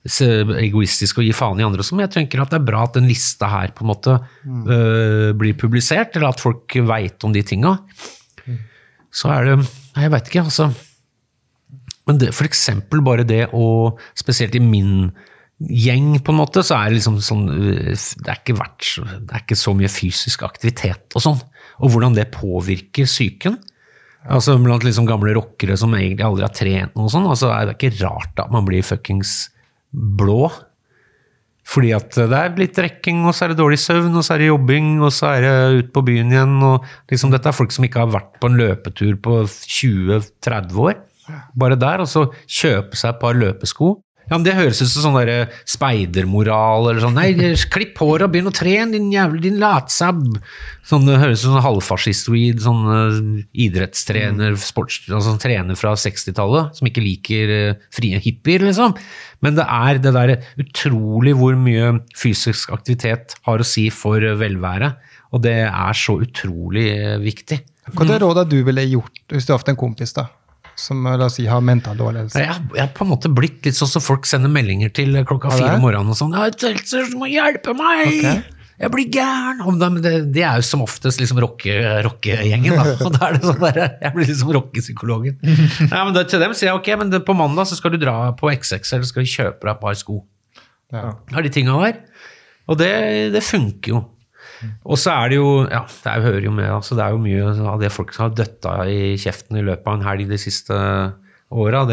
egoistiske 0.09 1.21
og 1.21 1.29
gir 1.29 1.37
faen 1.37 1.61
i 1.61 1.67
andre, 1.67 1.85
sånn, 1.85 2.01
men 2.01 2.09
jeg 2.09 2.15
tenker 2.17 2.43
at 2.43 2.55
det 2.55 2.61
er 2.61 2.69
bra 2.71 2.87
at 2.87 2.97
den 2.97 3.09
lista 3.11 3.51
her 3.53 3.75
på 3.77 3.85
en 3.85 3.91
måte 3.91 4.17
øh, 4.47 5.31
blir 5.39 5.59
publisert, 5.61 6.17
eller 6.17 6.33
at 6.33 6.41
folk 6.43 6.79
veit 6.89 7.27
om 7.27 7.35
de 7.37 7.45
tinga. 7.47 7.77
Så 9.11 9.31
er 9.35 9.51
det 9.51 9.59
Nei, 9.61 10.05
jeg 10.07 10.13
veit 10.15 10.29
ikke, 10.31 10.45
altså. 10.47 10.69
Men 12.07 12.21
det, 12.23 12.31
for 12.35 12.47
eksempel 12.47 13.03
bare 13.05 13.27
det 13.27 13.49
å 13.55 13.65
Spesielt 14.19 14.55
i 14.55 14.63
min 14.63 15.11
gjeng, 15.61 16.15
på 16.25 16.33
en 16.33 16.39
måte, 16.39 16.63
så 16.65 16.79
er 16.79 16.89
det 16.89 17.01
liksom 17.01 17.19
sånn 17.21 17.49
øh, 17.53 17.91
Det 17.91 18.31
er 18.31 18.39
ikke, 18.39 18.57
vært, 18.59 18.87
det 19.27 19.35
er 19.35 19.43
ikke 19.45 19.59
så 19.59 19.75
mye 19.77 19.91
fysisk 19.93 20.47
aktivitet 20.47 21.19
og 21.19 21.27
sånn. 21.27 21.43
Og 21.81 21.93
hvordan 21.93 22.17
det 22.17 22.31
påvirker 22.35 23.09
psyken. 23.09 23.59
Altså 24.29 24.59
Blant 24.61 24.85
liksom 24.85 25.07
gamle 25.09 25.33
rockere 25.37 25.79
som 25.81 25.95
egentlig 25.97 26.27
aldri 26.27 26.45
har 26.45 26.53
trent 26.57 26.99
noe 26.99 27.13
sånt. 27.13 27.29
altså 27.31 27.53
er 27.55 27.71
det 27.71 27.79
ikke 27.79 28.05
rart 28.05 28.43
at 28.43 28.53
man 28.53 28.67
blir 28.69 28.85
fuckings 28.85 29.49
blå. 29.91 30.51
Fordi 31.71 31.93
at 31.95 32.17
det 32.17 32.37
er 32.37 32.57
litt 32.59 32.79
rekking, 32.83 33.23
og 33.29 33.35
så 33.37 33.45
er 33.45 33.53
det 33.53 33.61
dårlig 33.61 33.79
søvn, 33.79 34.11
og 34.17 34.25
så 34.27 34.35
er 34.35 34.43
det 34.43 34.49
jobbing, 34.49 34.89
og 35.05 35.13
så 35.15 35.35
er 35.37 35.45
det 35.45 35.85
ut 35.85 35.93
på 35.95 36.03
byen 36.09 36.33
igjen. 36.35 36.57
og 36.67 36.87
liksom 37.13 37.31
Dette 37.31 37.51
er 37.51 37.57
folk 37.57 37.75
som 37.75 37.87
ikke 37.87 38.03
har 38.03 38.11
vært 38.11 38.41
på 38.43 38.51
en 38.51 38.59
løpetur 38.59 39.15
på 39.23 39.37
20-30 39.47 40.81
år. 40.83 40.99
Bare 41.55 41.79
der, 41.79 42.03
og 42.03 42.11
så 42.11 42.27
kjøpe 42.51 42.99
seg 42.99 43.15
et 43.15 43.21
par 43.23 43.39
løpesko. 43.39 43.93
Ja, 44.31 44.39
men 44.39 44.47
Det 44.47 44.55
høres 44.55 44.79
ut 44.79 44.87
som 44.87 45.09
sånn 45.09 45.17
der 45.19 45.51
speidermoral 45.69 46.87
eller 46.87 47.03
sånn. 47.03 47.19
Nei, 47.19 47.55
klipp 47.75 47.99
håret 47.99 48.29
og 48.29 48.35
begynn 48.35 48.51
å 48.51 48.55
trene, 48.55 48.93
din 48.95 49.11
jævlig 49.11 49.43
din 49.49 49.59
latsabb. 49.59 50.39
Sånn, 50.87 51.09
det 51.09 51.19
høres 51.19 51.41
ut 51.41 51.49
som 51.49 51.57
sånn 51.57 51.67
halvfascistoid, 51.67 52.63
sånn 52.63 52.87
uh, 52.87 53.19
idrettstrener, 53.67 54.55
sports, 54.63 55.03
altså, 55.09 55.33
sånn 55.33 55.43
trener 55.43 55.79
fra 55.79 55.97
60-tallet, 55.99 56.79
som 56.79 56.87
ikke 56.87 57.03
liker 57.03 57.55
uh, 57.57 57.85
frie 57.95 58.23
hippier, 58.23 58.63
liksom. 58.71 58.95
Men 59.43 59.59
det 59.59 59.67
er 59.67 59.99
det 59.99 60.15
der 60.15 60.37
utrolig 60.63 61.35
hvor 61.39 61.59
mye 61.59 61.97
fysisk 62.17 62.71
aktivitet 62.77 63.35
har 63.49 63.61
å 63.61 63.67
si 63.67 63.89
for 63.95 64.23
velvære. 64.41 64.95
Og 65.35 65.43
det 65.45 65.59
er 65.67 65.97
så 65.97 66.19
utrolig 66.23 66.89
eh, 66.93 67.17
viktig. 67.23 67.61
Hva 67.91 68.05
er 68.05 68.13
det 68.13 68.21
rådet 68.23 68.47
du 68.51 68.61
ville 68.67 68.85
gjort 68.87 69.23
hvis 69.33 69.47
du 69.47 69.53
hadde 69.53 69.63
hatt 69.63 69.73
en 69.73 69.79
kompis 69.81 70.13
da, 70.15 70.29
som 70.81 71.05
la 71.07 71.27
oss 71.27 71.37
si, 71.39 71.47
har 71.51 71.61
mental 71.65 71.99
dårlig 71.99 72.25
helse? 72.27 72.41
Jeg 72.43 72.57
jeg 72.77 72.85
er 72.87 72.95
på 72.97 73.05
en 73.07 73.13
måte 73.13 73.31
blitt 73.33 73.67
litt 73.69 73.77
sånn 73.79 73.91
som 73.91 74.05
folk 74.05 74.29
sender 74.29 74.53
meldinger 74.53 74.93
til 74.97 75.19
klokka 75.29 75.53
fire 75.55 75.77
om 75.77 75.85
morgenen 75.85 76.15
og 76.15 76.19
sånn. 76.19 76.33
'Jeg 76.35 76.41
har 76.41 76.55
et 76.55 76.65
Seltzer, 76.65 77.07
som 77.11 77.21
må 77.23 77.29
hjelpe 77.31 77.77
meg! 77.77 78.09
Okay. 78.21 78.43
Jeg 78.81 78.93
blir 78.95 79.11
gæren! 79.13 80.01
Det, 80.01 80.13
det 80.33 80.43
er 80.49 80.57
jo 80.57 80.65
som 80.65 80.81
oftest 80.81 81.21
liksom 81.21 81.41
rocke- 81.45 82.01
rockegjengen, 82.07 82.73
da. 82.79 82.95
Og 83.05 83.13
da 83.13 83.27
er 83.29 83.37
det 83.37 83.45
sånn 83.45 83.61
der, 83.61 83.81
jeg 84.01 84.15
blir 84.15 84.31
liksom 84.31 84.53
rockepsykologen. 84.57 85.37
Ja, 85.93 86.01
men 86.09 86.17
til 86.25 86.41
dem 86.41 86.55
sier 86.57 86.71
jeg 86.71 86.79
ok, 86.79 86.89
men 87.03 87.13
det, 87.13 87.21
på 87.29 87.37
mandag 87.37 87.69
så 87.69 87.77
skal 87.77 87.93
du 87.93 88.01
dra 88.01 88.33
på 88.41 88.49
XX, 88.49 88.81
eller 88.97 89.11
skal 89.11 89.27
du 89.27 89.33
kjøpe 89.35 89.69
deg 89.69 89.75
et 89.75 89.83
par 89.85 89.99
sko. 90.01 90.23
Ja. 90.97 91.11
Har 91.35 91.45
de 91.45 91.53
tinga 91.53 91.77
der. 91.85 92.01
Og 92.71 92.81
det, 92.81 92.91
det 93.37 93.45
funker 93.45 93.93
jo. 93.93 94.01
Og 94.85 94.99
så 95.01 95.15
er 95.15 95.33
det 95.33 95.39
jo 95.41 95.51
Ja, 95.65 95.83
det 95.89 96.13
er, 96.13 96.25
hører 96.27 96.47
jo 96.47 96.53
med. 96.55 96.69
Altså, 96.71 96.97
det 96.99 97.05
er 97.05 97.15
jo 97.15 97.23
mye 97.25 97.51
av 97.73 97.81
det 97.83 97.93
folk 97.95 98.15
har 98.21 98.33
døtta 98.37 98.77
i 98.91 99.17
kjeften 99.21 99.61
i 99.61 99.65
løpet 99.65 99.89
av 99.89 99.99
en 99.99 100.07
helg 100.07 100.29
de 100.31 100.39
siste 100.41 100.77
åra. 101.51 101.85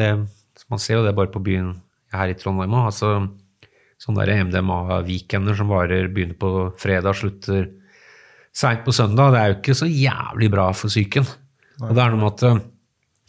Man 0.67 0.81
ser 0.83 0.99
jo 0.99 1.05
det 1.05 1.15
bare 1.17 1.31
på 1.31 1.43
byen 1.43 1.75
her 2.15 2.31
i 2.31 2.37
Trondheim 2.37 2.75
òg. 2.75 2.89
Altså, 2.91 3.11
sånne 4.01 4.27
der 4.27 4.45
MDMA-weekender 4.47 5.57
som 5.57 5.71
varer, 5.71 6.09
begynner 6.13 6.37
på 6.37 6.69
fredag, 6.79 7.17
slutter 7.17 7.69
seint 8.57 8.83
på 8.85 8.95
søndag. 8.95 9.33
Det 9.33 9.41
er 9.41 9.51
jo 9.51 9.59
ikke 9.59 9.77
så 9.77 9.89
jævlig 9.89 10.51
bra 10.53 10.71
for 10.75 10.91
psyken. 10.91 11.27
Og 11.83 11.93
det 11.93 12.03
er 12.03 12.13
noe 12.13 12.23
med 12.23 12.33
at 12.33 12.73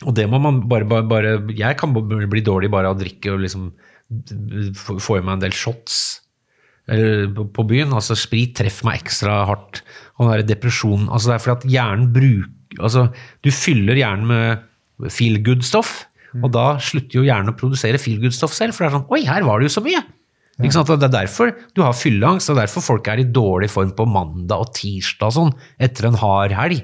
Og 0.06 0.14
det 0.14 0.28
må 0.30 0.38
man 0.38 0.62
bare, 0.70 0.86
bare, 0.88 1.04
bare 1.04 1.30
Jeg 1.52 1.76
kan 1.76 1.92
bli 1.92 2.40
dårlig 2.40 2.70
bare 2.70 2.88
av 2.88 2.96
å 2.96 3.00
drikke 3.00 3.34
og 3.34 3.42
liksom 3.42 3.72
få 4.78 5.18
i 5.18 5.20
meg 5.20 5.34
en 5.34 5.42
del 5.42 5.52
shots 5.52 6.22
på- 6.88 7.48
på 7.52 7.64
byen. 7.68 7.92
Altså 7.92 8.16
sprit 8.16 8.54
treffer 8.56 8.84
meg 8.88 9.02
ekstra 9.02 9.44
hardt. 9.46 9.82
Og 10.18 10.26
den 10.30 10.40
der 10.40 10.54
depresjonen 10.54 11.08
altså 11.08 11.28
Det 11.30 11.34
er 11.36 11.44
fordi 11.44 11.56
at 11.58 11.72
hjernen 11.76 12.12
bruker 12.12 12.54
altså 12.84 13.06
Du 13.42 13.50
fyller 13.50 13.96
hjernen 13.96 14.26
med 14.26 15.10
feel 15.14 15.38
good-stoff, 15.42 16.04
og 16.42 16.50
da 16.52 16.76
slutter 16.82 17.20
jo 17.20 17.22
hjernen 17.24 17.52
å 17.52 17.56
produsere 17.56 17.98
feel 18.02 18.18
good-stoff 18.20 18.52
selv. 18.52 18.74
For 18.74 18.84
det 18.84 18.90
er 18.92 18.98
sånn 18.98 19.06
Oi, 19.14 19.22
her 19.24 19.42
var 19.46 19.60
det 19.60 19.68
jo 19.70 19.80
så 19.80 19.84
mye! 19.84 20.02
Ikke 20.58 20.74
sant? 20.74 20.90
Og 20.90 20.98
Det 20.98 21.06
er 21.06 21.14
derfor 21.26 21.52
du 21.76 21.82
har 21.82 21.92
fylleangst, 21.94 22.50
og 22.50 22.56
er 22.58 22.64
derfor 22.66 22.82
folk 22.82 23.06
er 23.08 23.20
i 23.22 23.24
dårlig 23.30 23.70
form 23.70 23.92
på 23.94 24.04
mandag 24.10 24.58
og 24.58 24.72
tirsdag 24.74 25.28
og 25.30 25.32
sånn, 25.36 25.52
etter 25.78 26.08
en 26.08 26.18
hard 26.18 26.50
helg. 26.52 26.82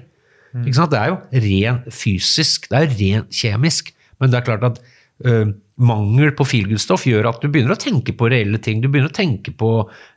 Ikke 0.63 0.75
sant? 0.79 0.93
Det 0.95 1.01
er 1.01 1.09
jo 1.11 1.19
ren 1.43 1.81
fysisk, 1.91 2.69
det 2.71 2.79
er 2.85 2.95
ren 2.95 3.25
kjemisk. 3.35 3.91
Men 4.21 4.31
det 4.31 4.39
er 4.39 4.47
klart 4.47 4.63
at 4.69 4.79
ø, 5.23 5.35
mangel 5.75 6.35
på 6.39 6.47
feelgood-stoff 6.47 7.07
gjør 7.09 7.29
at 7.31 7.43
du 7.43 7.49
begynner 7.51 7.75
å 7.75 7.81
tenke 7.81 8.15
på 8.17 8.29
reelle 8.31 8.61
ting. 8.63 8.83
Du 8.83 8.89
begynner 8.89 9.11
å 9.11 9.17
tenke 9.17 9.55
på 9.59 9.71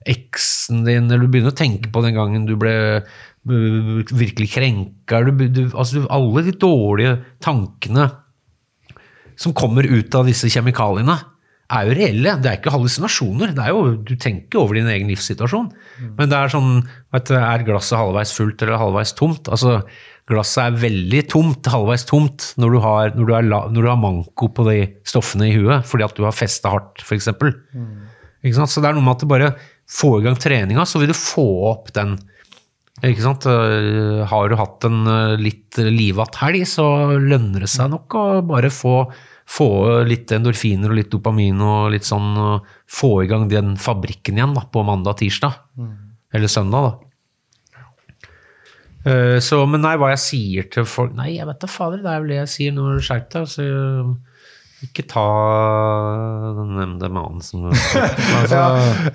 eksen 0.09 0.83
din, 0.87 1.09
eller 1.09 1.25
du 1.25 1.33
begynner 1.33 1.53
å 1.53 1.57
tenke 1.57 1.91
på 1.93 2.03
den 2.05 2.17
gangen 2.17 2.45
du 2.49 2.55
ble 2.59 2.75
uh, 3.01 4.11
virkelig 4.11 4.51
krenka. 4.53 5.23
Du, 5.25 5.47
du, 5.49 5.63
altså, 5.73 6.05
alle 6.13 6.45
de 6.45 6.53
dårlige 6.61 7.17
tankene 7.43 8.11
som 9.37 9.53
kommer 9.57 9.85
ut 9.85 10.13
av 10.17 10.29
disse 10.29 10.49
kjemikaliene, 10.49 11.17
er 11.67 11.89
jo 11.89 11.95
reelle. 11.97 12.35
Det 12.39 12.49
er 12.49 12.59
ikke 12.61 12.71
hallusinasjoner. 12.71 13.51
Det 13.55 13.63
er 13.65 13.73
jo, 13.75 13.95
du 13.99 14.13
tenker 14.19 14.61
over 14.61 14.77
din 14.77 14.87
egen 14.87 15.09
livssituasjon. 15.11 15.67
Men 16.17 16.31
det 16.31 16.37
er 16.37 16.53
sånn 16.53 16.69
vet 17.13 17.27
du, 17.27 17.35
Er 17.35 17.65
glasset 17.67 17.99
halvveis 17.99 18.31
fullt 18.37 18.63
eller 18.63 18.79
halvveis 18.79 19.11
tomt? 19.17 19.49
Altså, 19.51 19.81
Glasset 20.27 20.59
er 20.65 20.79
veldig 20.81 21.21
tomt, 21.31 21.67
halvveis 21.71 22.03
tomt, 22.09 22.49
når 22.59 22.73
du 22.75 22.79
har, 22.83 23.11
når 23.15 23.27
du 23.29 23.33
har, 23.33 23.45
når 23.71 23.81
du 23.85 23.87
har 23.87 23.99
manko 24.01 24.49
på 24.51 24.65
de 24.67 24.79
stoffene 25.07 25.47
i 25.47 25.53
huet 25.55 25.85
fordi 25.87 26.03
at 26.03 26.17
du 26.17 26.25
har 26.27 26.35
festa 26.35 26.73
hardt, 26.73 26.99
f.eks. 27.05 27.29
Ikke 28.43 28.57
sant? 28.57 28.69
Så 28.73 28.83
det 28.83 28.89
er 28.89 28.97
noe 28.97 29.05
med 29.05 29.15
at 29.15 29.23
du 29.23 29.29
bare 29.31 29.53
får 29.87 30.17
i 30.19 30.25
gang 30.25 30.35
treninga, 30.35 30.83
så 30.85 30.99
vil 30.99 31.13
du 31.13 31.15
få 31.17 31.45
opp 31.71 31.93
den 31.95 32.17
ikke 33.05 33.21
sant? 33.23 33.45
Eh, 33.45 34.25
Har 34.27 34.49
du 34.49 34.55
hatt 34.57 34.83
en 34.89 35.03
eh, 35.07 35.35
litt 35.39 35.77
livatt 35.77 36.35
helg, 36.41 36.63
så 36.67 36.85
lønner 37.21 37.61
det 37.63 37.69
seg 37.69 37.91
nok 37.93 38.15
å 38.17 38.23
bare 38.41 38.71
få, 38.73 39.03
få 39.47 39.67
litt 40.09 40.33
endorfiner 40.33 40.89
og 40.91 40.97
litt 40.97 41.11
dopamin 41.13 41.61
og 41.61 41.91
litt 41.93 42.07
sånn 42.09 42.33
Få 42.89 43.11
i 43.23 43.27
gang 43.29 43.45
den 43.51 43.75
fabrikken 43.77 44.39
igjen 44.39 44.55
da, 44.57 44.63
på 44.71 44.81
mandag-tirsdag. 44.87 45.55
Eller 46.33 46.47
søndag, 46.51 46.87
da. 46.89 47.06
Eh, 49.07 49.37
Så, 49.43 49.61
men 49.69 49.83
nei, 49.85 49.95
hva 49.99 50.11
jeg 50.15 50.23
sier 50.23 50.71
til 50.73 50.87
folk 50.89 51.13
Nei, 51.17 51.33
jeg 51.37 51.47
vet 51.49 51.61
da 51.63 51.69
fader, 51.71 52.01
det 52.03 52.11
er 52.13 52.23
vel 52.23 52.33
det 52.33 52.41
jeg 52.43 52.53
sier 52.55 52.77
når 52.77 52.97
du 52.97 53.05
skjerper 53.07 53.37
deg. 53.37 53.45
Altså, 53.47 53.63
ikke 54.85 55.07
ta 55.09 55.23
den 56.53 56.75
MDMA-en 56.91 57.39
som 57.41 57.63
altså, 57.71 58.01
Ja, 58.53 58.65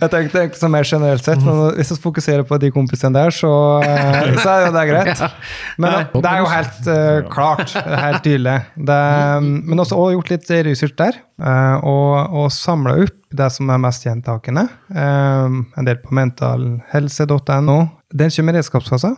jeg 0.00 0.10
tenkte 0.10 0.42
ikke 0.48 0.58
så 0.58 0.70
mer 0.72 0.86
generelt 0.88 1.22
sett, 1.22 1.38
men 1.46 1.60
hvis 1.76 1.92
vi 1.94 1.98
fokuserer 2.02 2.42
på 2.48 2.58
de 2.58 2.72
kompisene 2.74 3.14
der, 3.14 3.30
så, 3.36 3.52
eh, 3.86 4.32
så 4.42 4.56
er 4.56 4.66
jo 4.66 4.72
det 4.74 4.82
greit. 4.90 5.22
Men 5.82 6.08
det 6.16 6.32
er 6.32 6.42
jo 6.42 6.48
helt 6.50 6.90
uh, 6.90 7.30
klart, 7.30 7.76
helt 7.78 8.24
tydelig. 8.26 8.56
Det, 8.76 8.98
men 9.42 9.80
også, 9.82 9.96
også 9.96 10.16
gjort 10.16 10.32
litt 10.34 10.50
research 10.66 10.96
der, 10.98 11.16
uh, 11.40 11.78
og, 11.86 12.34
og 12.42 12.50
samla 12.52 12.98
opp 13.06 13.16
det 13.32 13.48
som 13.54 13.70
er 13.72 13.80
mest 13.80 14.04
gjentakende. 14.04 14.66
eh, 14.92 15.54
en 15.80 15.86
del 15.88 15.96
på 16.02 16.12
mentalhelse.no. 16.18 17.76
Den 18.12 18.34
kommer 18.34 18.52
i 18.52 18.60
redskapskassa, 18.60 19.14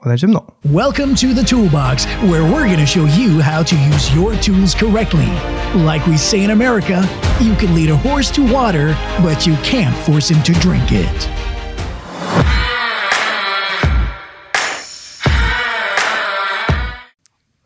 og 0.00 0.08
det 0.08 0.20
kommer 0.20 0.40
nå. 0.40 0.42
Welcome 0.64 1.14
to 1.16 1.34
the 1.34 1.44
Toolbox, 1.44 2.06
where 2.30 2.42
we're 2.42 2.66
going 2.66 2.80
to 2.80 2.86
show 2.86 3.04
you 3.04 3.40
how 3.42 3.62
to 3.62 3.76
use 3.92 4.14
your 4.14 4.34
tools 4.40 4.74
correctly. 4.74 5.28
Like 5.74 6.06
we 6.06 6.16
say 6.16 6.42
in 6.42 6.50
America, 6.50 7.04
you 7.40 7.54
can 7.56 7.74
lead 7.74 7.90
a 7.90 7.96
horse 7.96 8.30
to 8.36 8.42
water, 8.42 8.96
but 9.22 9.46
you 9.46 9.54
can't 9.62 9.94
force 10.06 10.30
him 10.30 10.42
to 10.44 10.52
drink 10.60 10.92
it. 10.92 11.28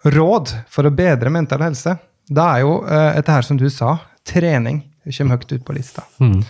Råd 0.04 0.50
for 0.68 0.84
å 0.84 0.90
bedre 0.92 1.30
mental 1.30 1.62
helse. 1.64 1.94
Det 2.28 2.42
er 2.42 2.64
jo 2.64 2.80
etter 2.84 3.14
dette 3.20 3.38
her 3.38 3.46
som 3.46 3.56
du 3.60 3.68
sa, 3.70 3.94
trening. 4.26 4.82
Det 5.04 5.14
kommer 5.16 5.38
høyt 5.38 5.52
ut 5.54 5.64
på 5.64 5.76
lista. 5.76 6.02
Mm. 6.20 6.40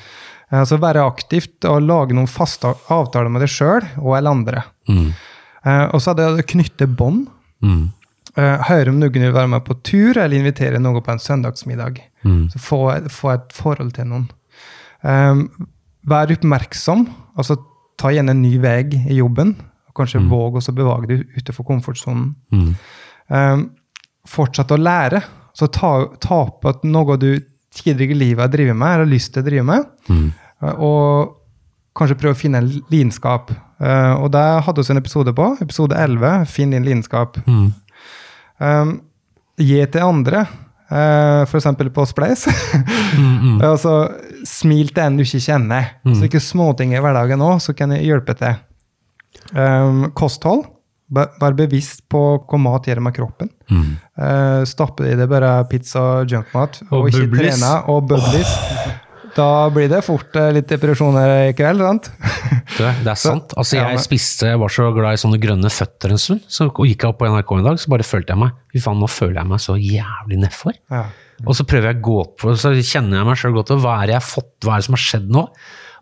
Eh, 0.50 0.58
Altså 0.62 0.78
være 0.78 1.04
aktivt 1.04 1.64
og 1.68 1.82
lage 1.82 2.14
noen 2.16 2.30
faste 2.30 2.72
avtaler 2.88 3.30
med 3.32 3.42
deg 3.44 3.50
sjøl 3.52 3.86
og 4.00 4.16
alle 4.16 4.32
andre. 4.32 4.64
Mm. 4.88 5.12
Eh, 5.66 5.84
Og 5.94 6.00
så 6.02 6.10
er 6.12 6.14
det 6.18 6.26
å 6.30 6.46
knytte 6.46 6.86
bånd. 6.96 7.26
Mm. 7.62 7.90
Eh, 8.36 8.58
Høre 8.68 8.90
om 8.90 8.98
noen 9.00 9.12
vil 9.12 9.32
være 9.32 9.48
med 9.48 9.64
på 9.64 9.76
tur, 9.82 10.16
eller 10.18 10.36
invitere 10.38 10.78
noen 10.82 11.02
på 11.02 11.12
en 11.12 11.18
søndagsmiddag. 11.22 12.00
Mm. 12.24 12.48
Så 12.50 12.58
få, 12.60 12.80
få 13.10 13.32
et 13.34 13.52
forhold 13.52 13.92
til 13.94 14.04
noen. 14.10 14.26
Um, 15.02 15.48
vær 16.08 16.32
oppmerksom. 16.32 17.06
Altså 17.36 17.56
ta 18.00 18.08
igjen 18.10 18.28
en 18.32 18.42
ny 18.42 18.58
vei 18.58 18.82
i 19.08 19.18
jobben. 19.20 19.54
Og 19.88 19.94
kanskje 19.94 20.20
Mm. 20.20 20.28
våg 20.30 20.56
å 20.58 20.74
bevege 20.74 21.06
deg 21.08 21.26
utenfor 21.38 21.64
komfortsonen. 21.64 22.34
Um, 23.30 23.70
fortsett 24.26 24.72
å 24.72 24.76
lære. 24.80 25.22
Så 25.54 25.68
ta, 25.70 26.06
ta 26.20 26.44
på 26.50 26.68
at 26.68 26.82
noe 26.84 27.16
du 27.16 27.38
tidligere 27.74 28.10
i 28.14 28.18
livet 28.18 28.40
har 28.40 28.48
drevet 28.48 28.76
med, 28.76 28.88
eller 28.88 29.04
har 29.04 29.12
lyst 29.12 29.32
til 29.34 29.42
å 29.42 29.46
drive 29.46 29.64
med. 29.64 29.86
Mm. 30.08 30.32
og 30.78 31.36
kanskje 31.94 32.16
prøve 32.18 32.34
å 32.34 32.38
finne 32.38 32.58
en 32.62 32.70
lidenskap. 32.90 33.50
Uh, 33.84 34.24
og 34.24 34.30
det 34.32 34.44
hadde 34.64 34.82
vi 34.82 34.92
en 34.94 35.00
episode 35.00 35.34
på. 35.36 35.48
Episode 35.60 35.96
11. 36.00 36.46
Finn 36.48 36.72
din 36.72 36.86
lidenskap. 36.86 37.36
Um, 37.44 38.94
gi 39.60 39.80
til 39.84 40.04
andre. 40.04 40.46
Uh, 40.88 41.44
F.eks. 41.44 41.68
på 41.92 42.06
Spleis. 42.08 42.46
altså, 43.72 43.96
smil 44.48 44.92
til 44.94 45.04
en 45.04 45.18
du 45.18 45.24
ikke 45.26 45.42
kjenner. 45.44 45.96
Så 46.06 46.28
ikke 46.28 46.42
småting 46.42 46.94
i 46.94 47.02
hverdagen 47.02 47.44
òg, 47.44 47.58
så 47.64 47.76
kan 47.76 47.92
jeg 47.96 48.08
hjelpe 48.08 48.36
til. 48.40 48.56
Um, 49.52 50.08
kosthold. 50.16 50.64
Vær 51.14 51.54
bevisst 51.54 52.06
på 52.10 52.20
hva 52.40 52.58
mat 52.58 52.88
gjør 52.88 53.02
med 53.04 53.14
kroppen. 53.14 53.50
Uh, 53.68 54.64
stapper 54.66 55.12
i 55.12 55.16
det 55.18 55.28
bare 55.30 55.58
pizza 55.70 56.00
og 56.22 56.32
junkmat, 56.32 56.80
og, 56.88 57.02
Og 57.04 57.10
ikke 57.12 57.28
trene. 57.36 57.74
Og 57.92 58.06
bublis. 58.08 58.54
Da 59.34 59.68
blir 59.74 59.90
det 59.90 60.04
fort 60.06 60.36
eh, 60.38 60.52
litt 60.54 60.68
depresjoner 60.70 61.32
i 61.48 61.54
kveld, 61.58 61.82
sant? 61.82 62.10
Du, 62.74 62.82
det 62.82 63.10
er 63.10 63.18
sant. 63.20 63.52
Altså, 63.58 63.78
jeg 63.78 64.00
spiste, 64.02 64.48
jeg 64.50 64.58
var 64.58 64.72
så 64.72 64.88
glad 64.96 65.14
i 65.14 65.20
sånne 65.22 65.38
grønne 65.42 65.70
føtter 65.70 66.14
en 66.14 66.20
stund. 66.20 66.42
Så 66.50 66.66
gikk 66.72 67.04
jeg 67.04 67.12
opp 67.12 67.20
på 67.20 67.28
NRK 67.30 67.52
en 67.58 67.68
dag, 67.68 67.78
så 67.78 67.92
bare 67.92 68.06
følte 68.06 68.34
jeg 68.34 68.42
meg 68.42 68.56
Fy 68.74 68.82
faen, 68.82 68.98
nå 68.98 69.08
føler 69.10 69.38
jeg 69.38 69.50
meg 69.52 69.62
så 69.62 69.76
jævlig 69.78 70.40
nedfor. 70.42 70.74
Ja. 70.90 71.04
Og 71.44 71.54
så 71.58 71.66
prøver 71.68 71.92
jeg 71.92 72.00
å 72.00 72.04
gå 72.08 72.18
opp, 72.24 72.44
og 72.46 72.58
så 72.58 72.74
kjenner 72.74 73.20
jeg 73.20 73.28
meg 73.28 73.38
sjøl 73.38 73.54
godt. 73.54 73.72
og 73.74 73.82
Hva 73.84 73.96
er 74.00 74.10
det 74.10 74.16
jeg 74.16 74.22
har 74.22 74.26
fått, 74.26 74.52
hva 74.66 74.74
er 74.74 74.82
det 74.82 74.88
som 74.88 74.98
har 74.98 75.04
skjedd 75.04 75.30
nå? 75.34 75.44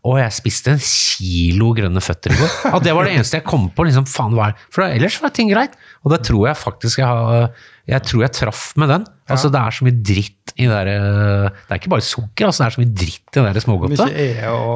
Og 0.03 0.17
jeg 0.19 0.35
spiste 0.35 0.73
en 0.73 0.81
kilo 0.83 1.69
grønne 1.77 2.03
føtter 2.03 2.35
i 2.35 2.39
går. 2.41 2.55
Og 2.75 2.81
det 2.83 2.95
var 2.97 3.07
det 3.07 3.13
eneste 3.19 3.39
jeg 3.39 3.47
kom 3.47 3.69
på. 3.71 3.85
liksom, 3.87 4.09
faen, 4.11 4.35
hva 4.35 4.49
er 4.49 4.57
det? 4.57 4.65
For 4.75 4.87
ellers 4.89 5.21
var 5.23 5.35
ting 5.37 5.53
greit. 5.53 5.77
Og 6.03 6.11
det 6.15 6.25
tror 6.27 6.49
jeg 6.49 6.59
faktisk 6.59 7.03
jeg 7.05 7.07
har 7.07 7.53
Jeg 7.89 8.03
tror 8.07 8.21
jeg 8.23 8.33
traff 8.33 8.77
med 8.79 8.89
den. 8.93 9.05
Altså 9.33 9.49
Det 9.51 9.59
er 9.59 9.71
så 9.75 9.85
mye 9.87 9.97
dritt 10.05 10.53
i 10.61 10.67
det 10.69 10.71
der, 10.71 10.89
eh, 10.93 11.49
Det 11.67 11.73
er 11.73 11.79
ikke 11.81 11.91
bare 11.91 12.05
sukker, 12.05 12.47
altså 12.47 12.63
det 12.63 12.67
er 12.67 12.75
så 12.77 12.81
mye 12.83 12.95
dritt 12.95 13.37
i 13.37 13.41
det 13.41 13.55
der 13.57 13.65
smågodtet. 13.65 14.13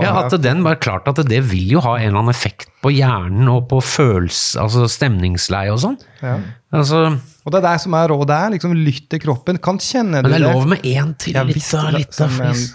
Ja, 0.03 0.13
at 0.25 0.37
den 0.43 0.63
bare 0.65 0.77
klart 0.81 1.07
at 1.13 1.21
det 1.29 1.43
vil 1.51 1.69
jo 1.77 1.81
ha 1.85 1.97
en 1.99 2.09
eller 2.09 2.19
annen 2.23 2.33
effekt 2.35 2.67
på 2.83 2.91
hjernen 2.91 3.47
og 3.53 3.69
på 3.69 3.79
følelse, 3.85 4.59
altså 4.63 4.89
stemningsleie 4.91 5.71
og 5.75 5.79
sånn. 5.85 5.99
ja. 6.23 6.39
Altså, 6.77 7.05
Og 7.47 7.53
det 7.53 7.61
er 7.63 7.69
det 7.73 7.81
som 7.81 7.95
er 7.95 8.09
rådet. 8.11 8.27
der, 8.29 8.51
liksom 8.57 8.73
Lytt 8.75 9.09
til 9.11 9.21
kroppen. 9.21 9.59
Kan 9.63 9.79
kjenne 9.79 10.21
men 10.23 10.25
du 10.25 10.31
det 10.35 10.41
er 10.43 10.53
lov 10.53 10.67
med 10.67 10.83
én 10.83 11.15
til. 11.17 11.33
Jeg 11.35 11.47
Litt 11.47 11.75
av 11.75 11.93
litt 11.95 12.13
som 12.13 12.29
flis. 12.29 12.75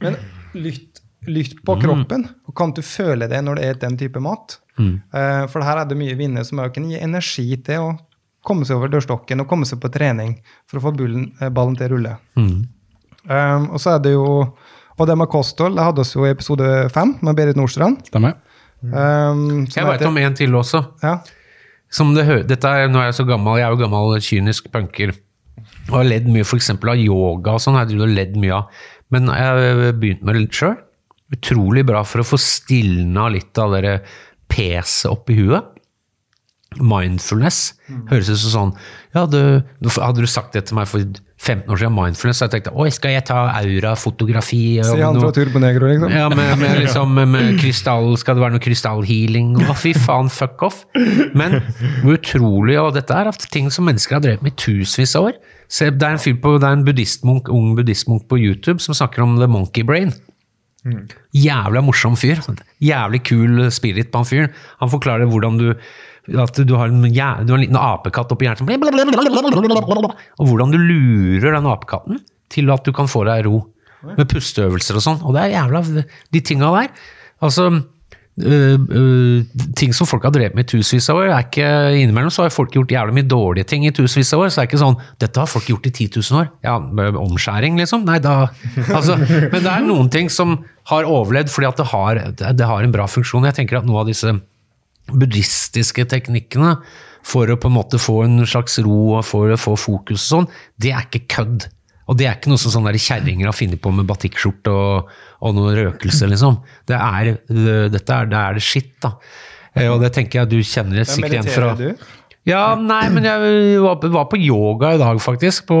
Men 0.00 0.16
lytt, 0.54 1.00
lytt 1.26 1.56
på 1.64 1.74
Mm. 1.76 1.82
kroppen. 1.82 2.28
og 2.46 2.54
Kan 2.54 2.70
du 2.72 2.82
føle 2.82 3.28
det 3.28 3.42
når 3.44 3.56
det 3.56 3.64
er 3.64 3.74
den 3.88 3.96
type 3.98 4.20
mat? 4.20 4.58
Mm. 4.78 5.02
Eh, 5.12 5.46
for 5.48 5.60
her 5.62 5.78
er 5.82 5.84
det 5.86 5.98
mye 5.98 6.14
vinner 6.16 6.44
som 6.46 6.58
også 6.58 6.74
kan 6.74 6.88
gi 6.90 6.98
energi 7.02 7.56
til 7.64 7.80
å 7.80 7.98
komme 8.48 8.66
seg 8.68 8.78
over 8.80 8.90
dørstokken 8.92 9.44
og 9.44 9.48
komme 9.50 9.68
seg 9.68 9.80
på 9.82 9.90
trening 9.92 10.34
for 10.68 10.80
å 10.80 10.84
få 10.88 10.94
bullen, 10.96 11.28
eh, 11.40 11.52
ballen 11.54 11.76
til 11.78 11.88
å 11.88 11.92
rulle. 11.94 12.16
Mm. 12.40 12.58
Um, 13.28 13.64
og 13.76 13.80
så 13.82 13.96
er 13.96 14.04
det 14.04 14.14
jo 14.14 14.28
Og 14.98 15.06
det 15.06 15.14
med 15.20 15.28
kosthold 15.30 15.76
det 15.76 15.84
hadde 15.84 16.02
vi 16.02 16.16
jo 16.16 16.24
i 16.26 16.30
episode 16.32 16.68
fem 16.90 17.12
med 17.22 17.36
Berit 17.38 17.58
Nordstrand. 17.58 18.00
Stemmer. 18.08 18.34
Um, 18.82 19.66
Jeg 19.70 19.86
veit 19.86 20.02
om 20.06 20.16
en 20.18 20.34
til 20.34 20.56
også. 20.58 20.80
ja, 21.04 21.20
Som 21.90 22.14
det 22.16 22.24
hø 22.26 22.40
dette 22.42 22.66
er, 22.66 22.88
nå 22.90 22.98
er 22.98 23.12
jeg 23.12 23.20
så 23.20 23.26
gammel, 23.28 23.60
jeg 23.60 23.68
er 23.68 23.76
jo 23.76 23.82
gammel 23.84 24.18
kynisk 24.18 24.72
punker. 24.74 25.12
Og 25.90 25.94
har 26.00 26.08
ledd 26.08 26.26
mye 26.26 26.42
f.eks. 26.42 26.70
av 26.74 26.98
yoga 26.98 27.54
og 27.54 27.62
sånn. 27.62 27.78
Jeg 27.78 28.00
har 28.00 28.10
ledd 28.10 28.34
mye 28.42 28.58
av. 28.58 28.82
Men 29.14 29.30
jeg 29.30 29.46
har 29.46 29.92
begynt 29.96 30.24
med 30.26 30.34
det 30.34 30.42
litt 30.48 30.58
sjøl. 30.58 30.74
Utrolig 31.32 31.84
bra 31.86 32.02
for 32.08 32.24
å 32.24 32.26
få 32.26 32.38
stilna 32.40 33.28
litt 33.32 33.56
av 33.60 33.76
det 33.78 34.00
peset 34.50 35.10
oppi 35.12 35.38
huet. 35.38 35.77
Mindfulness. 36.76 37.78
Høres 38.10 38.28
ut 38.28 38.38
som 38.42 38.52
sånn 38.52 38.72
ja, 39.16 39.22
du, 39.24 39.38
Hadde 39.88 40.20
du 40.20 40.28
sagt 40.28 40.52
det 40.52 40.66
til 40.68 40.76
meg 40.76 40.88
for 40.90 41.00
15 41.38 41.70
år 41.70 41.78
siden, 41.80 41.94
mindfulness, 41.94 42.40
så 42.40 42.48
jeg 42.48 42.52
tenkte 42.56 42.72
oi, 42.76 42.88
skal 42.92 43.14
jeg 43.14 43.24
ta 43.28 43.44
aurafotografi? 43.60 44.60
Si 44.84 45.00
han 45.00 45.20
fra 45.22 45.30
Turbonegro, 45.34 45.88
liksom. 45.92 46.12
ja, 46.12 46.26
med, 46.32 46.50
med, 46.60 46.74
liksom, 46.82 47.14
med, 47.14 47.52
krystall, 47.62 48.10
skal 48.20 48.36
det 48.36 48.44
være 48.44 48.56
noe 48.56 48.64
krystallhealing? 48.64 49.52
Å, 49.64 49.76
fy 49.78 49.94
faen, 49.96 50.30
fuck 50.34 50.66
off. 50.66 50.82
Men 51.38 51.60
utrolig 52.02 52.76
Og 52.82 52.92
dette 52.98 53.14
er 53.14 53.30
at 53.30 53.48
ting 53.54 53.70
som 53.74 53.86
mennesker 53.88 54.18
har 54.18 54.24
drevet 54.26 54.44
med 54.44 54.56
i 54.56 54.58
tusenvis 54.60 55.14
av 55.18 55.30
år. 55.30 55.38
Se, 55.70 55.92
det 55.94 56.04
er 56.04 56.16
en, 56.16 56.22
fyr 56.22 56.36
på, 56.42 56.56
det 56.58 56.68
er 56.68 56.80
en 56.80 56.84
buddhistmunk, 56.84 57.52
ung 57.54 57.72
buddhistmunk 57.78 58.26
på 58.28 58.40
YouTube 58.42 58.82
som 58.82 58.96
snakker 58.98 59.24
om 59.24 59.38
the 59.38 59.48
monkey 59.50 59.86
brain. 59.86 60.12
Jævla 61.36 61.82
morsom 61.84 62.16
fyr. 62.18 62.40
Jævlig 62.82 63.22
kul 63.28 63.66
spirit 63.74 64.10
på 64.12 64.22
han 64.22 64.28
fyren. 64.28 64.52
Han 64.82 64.92
forklarer 64.92 65.28
hvordan 65.28 65.58
du 65.60 65.68
at 66.36 66.60
du 66.68 66.74
har 66.76 66.90
en, 66.92 67.04
ja, 67.14 67.36
du 67.40 67.52
har 67.54 67.58
en 67.60 67.64
liten 67.64 67.78
apekatt 67.80 68.32
oppi 68.34 68.48
hjernen 68.48 68.60
som 68.60 68.68
Og 70.38 70.50
hvordan 70.50 70.74
du 70.74 70.78
lurer 70.78 71.54
den 71.56 71.68
apekatten 71.70 72.20
til 72.52 72.72
at 72.72 72.84
du 72.84 72.94
kan 72.96 73.08
få 73.10 73.24
deg 73.28 73.46
ro. 73.48 73.62
Med 74.14 74.28
pusteøvelser 74.30 74.98
og 74.98 75.02
sånn. 75.02 75.22
Og 75.26 75.34
det 75.34 75.46
er 75.46 75.54
jævla 75.56 75.80
De 76.30 76.42
tinga 76.44 76.68
der. 76.70 76.90
Altså 77.42 77.64
øh, 77.72 78.76
øh, 78.78 79.40
Ting 79.78 79.94
som 79.94 80.06
folk 80.06 80.22
har 80.26 80.34
drevet 80.34 80.54
med 80.54 80.68
i 80.68 80.70
tusenvis 80.76 81.08
av 81.10 81.18
år. 81.18 81.32
er 81.34 81.46
ikke 81.48 81.70
Innimellom 81.98 82.30
så 82.30 82.44
har 82.44 82.54
folk 82.54 82.74
gjort 82.74 82.94
jævlig 82.94 83.16
mye 83.16 83.26
dårlige 83.26 83.66
ting 83.72 83.86
i 83.88 83.90
tusenvis 83.94 84.30
av 84.36 84.44
år. 84.44 84.52
Så 84.52 84.60
det 84.60 84.64
er 84.66 84.70
ikke 84.70 84.82
sånn 84.84 85.00
Dette 85.18 85.42
har 85.42 85.50
folk 85.50 85.66
gjort 85.72 85.88
i 85.90 85.94
10 85.94 86.20
000 86.30 86.42
år. 86.42 86.52
Ja, 86.62 86.76
omskjæring, 87.24 87.80
liksom? 87.82 88.06
Nei, 88.06 88.20
da 88.22 88.52
altså, 88.86 89.18
Men 89.18 89.58
det 89.64 89.72
er 89.72 89.88
noen 89.88 90.12
ting 90.14 90.30
som 90.30 90.60
har 90.92 91.08
overlevd 91.08 91.50
fordi 91.52 91.72
at 91.72 91.82
det 91.82 91.88
har, 91.90 92.22
det 92.38 92.70
har 92.70 92.86
en 92.86 92.94
bra 92.94 93.08
funksjon. 93.10 93.50
Jeg 93.50 93.58
tenker 93.58 93.82
at 93.82 93.88
noe 93.88 94.04
av 94.04 94.12
disse 94.12 94.30
buddhistiske 95.12 96.04
teknikkene 96.10 96.76
for 97.28 97.50
å 97.50 97.58
på 97.60 97.68
en 97.68 97.76
måte 97.76 97.98
få 98.00 98.22
en 98.24 98.38
slags 98.48 98.78
ro 98.84 99.18
og 99.18 99.24
for 99.26 99.52
å 99.52 99.58
få 99.60 99.74
fokus 99.78 100.22
og 100.22 100.28
sånn, 100.28 100.46
det 100.80 100.94
er 100.94 101.08
ikke 101.08 101.26
kødd. 101.34 101.66
Og 102.08 102.16
det 102.16 102.24
er 102.28 102.38
ikke 102.38 102.48
noe 102.48 102.60
som 102.62 102.72
sånne 102.72 102.94
der 102.94 103.02
kjerringer 103.04 103.50
har 103.50 103.56
funnet 103.56 103.82
på 103.84 103.90
med 103.92 104.06
batikkskjorte 104.08 104.72
og, 104.72 105.10
og 105.44 105.56
noe 105.58 105.74
røkelse, 105.76 106.30
liksom. 106.30 106.56
Det 106.88 106.96
er, 106.96 107.34
det, 107.50 107.74
dette 107.92 108.14
er, 108.22 108.30
det 108.32 108.38
er 108.40 108.56
det 108.56 108.64
skitt, 108.64 108.94
da. 109.04 109.10
Eh, 109.74 109.90
Og 109.92 110.00
det 110.00 110.14
tenker 110.16 110.40
jeg 110.40 110.50
du 110.54 110.56
kjenner 110.64 111.04
sikkert 111.04 111.36
igjen 111.36 111.52
fra 111.52 111.74
du? 111.76 111.90
Ja, 112.48 112.62
nei, 112.80 113.10
men 113.12 113.26
jeg 113.28 113.76
var, 113.84 114.24
på 114.30 114.38
yoga 114.40 114.94
i 114.96 115.00
dag, 115.02 115.18
faktisk. 115.20 115.66
På, 115.68 115.76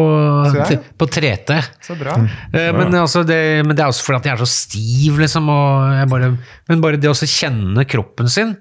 på 1.00 1.08
3T. 1.08 1.56
Så 1.86 1.96
bra. 1.96 2.18
Eh, 2.52 2.74
Men, 2.76 2.92
altså 2.98 3.22
det, 3.24 3.64
men 3.64 3.72
det 3.72 3.86
er 3.86 3.88
også 3.88 4.04
fordi 4.04 4.18
at 4.20 4.28
jeg 4.28 4.34
er 4.36 4.42
så 4.44 4.50
stiv, 4.52 5.16
liksom. 5.22 5.48
Og 5.48 5.94
jeg 5.96 6.10
bare, 6.12 6.28
men 6.68 6.84
bare 6.84 7.00
det 7.00 7.08
å 7.08 7.16
kjenne 7.16 7.86
kroppen 7.88 8.28
sin, 8.28 8.52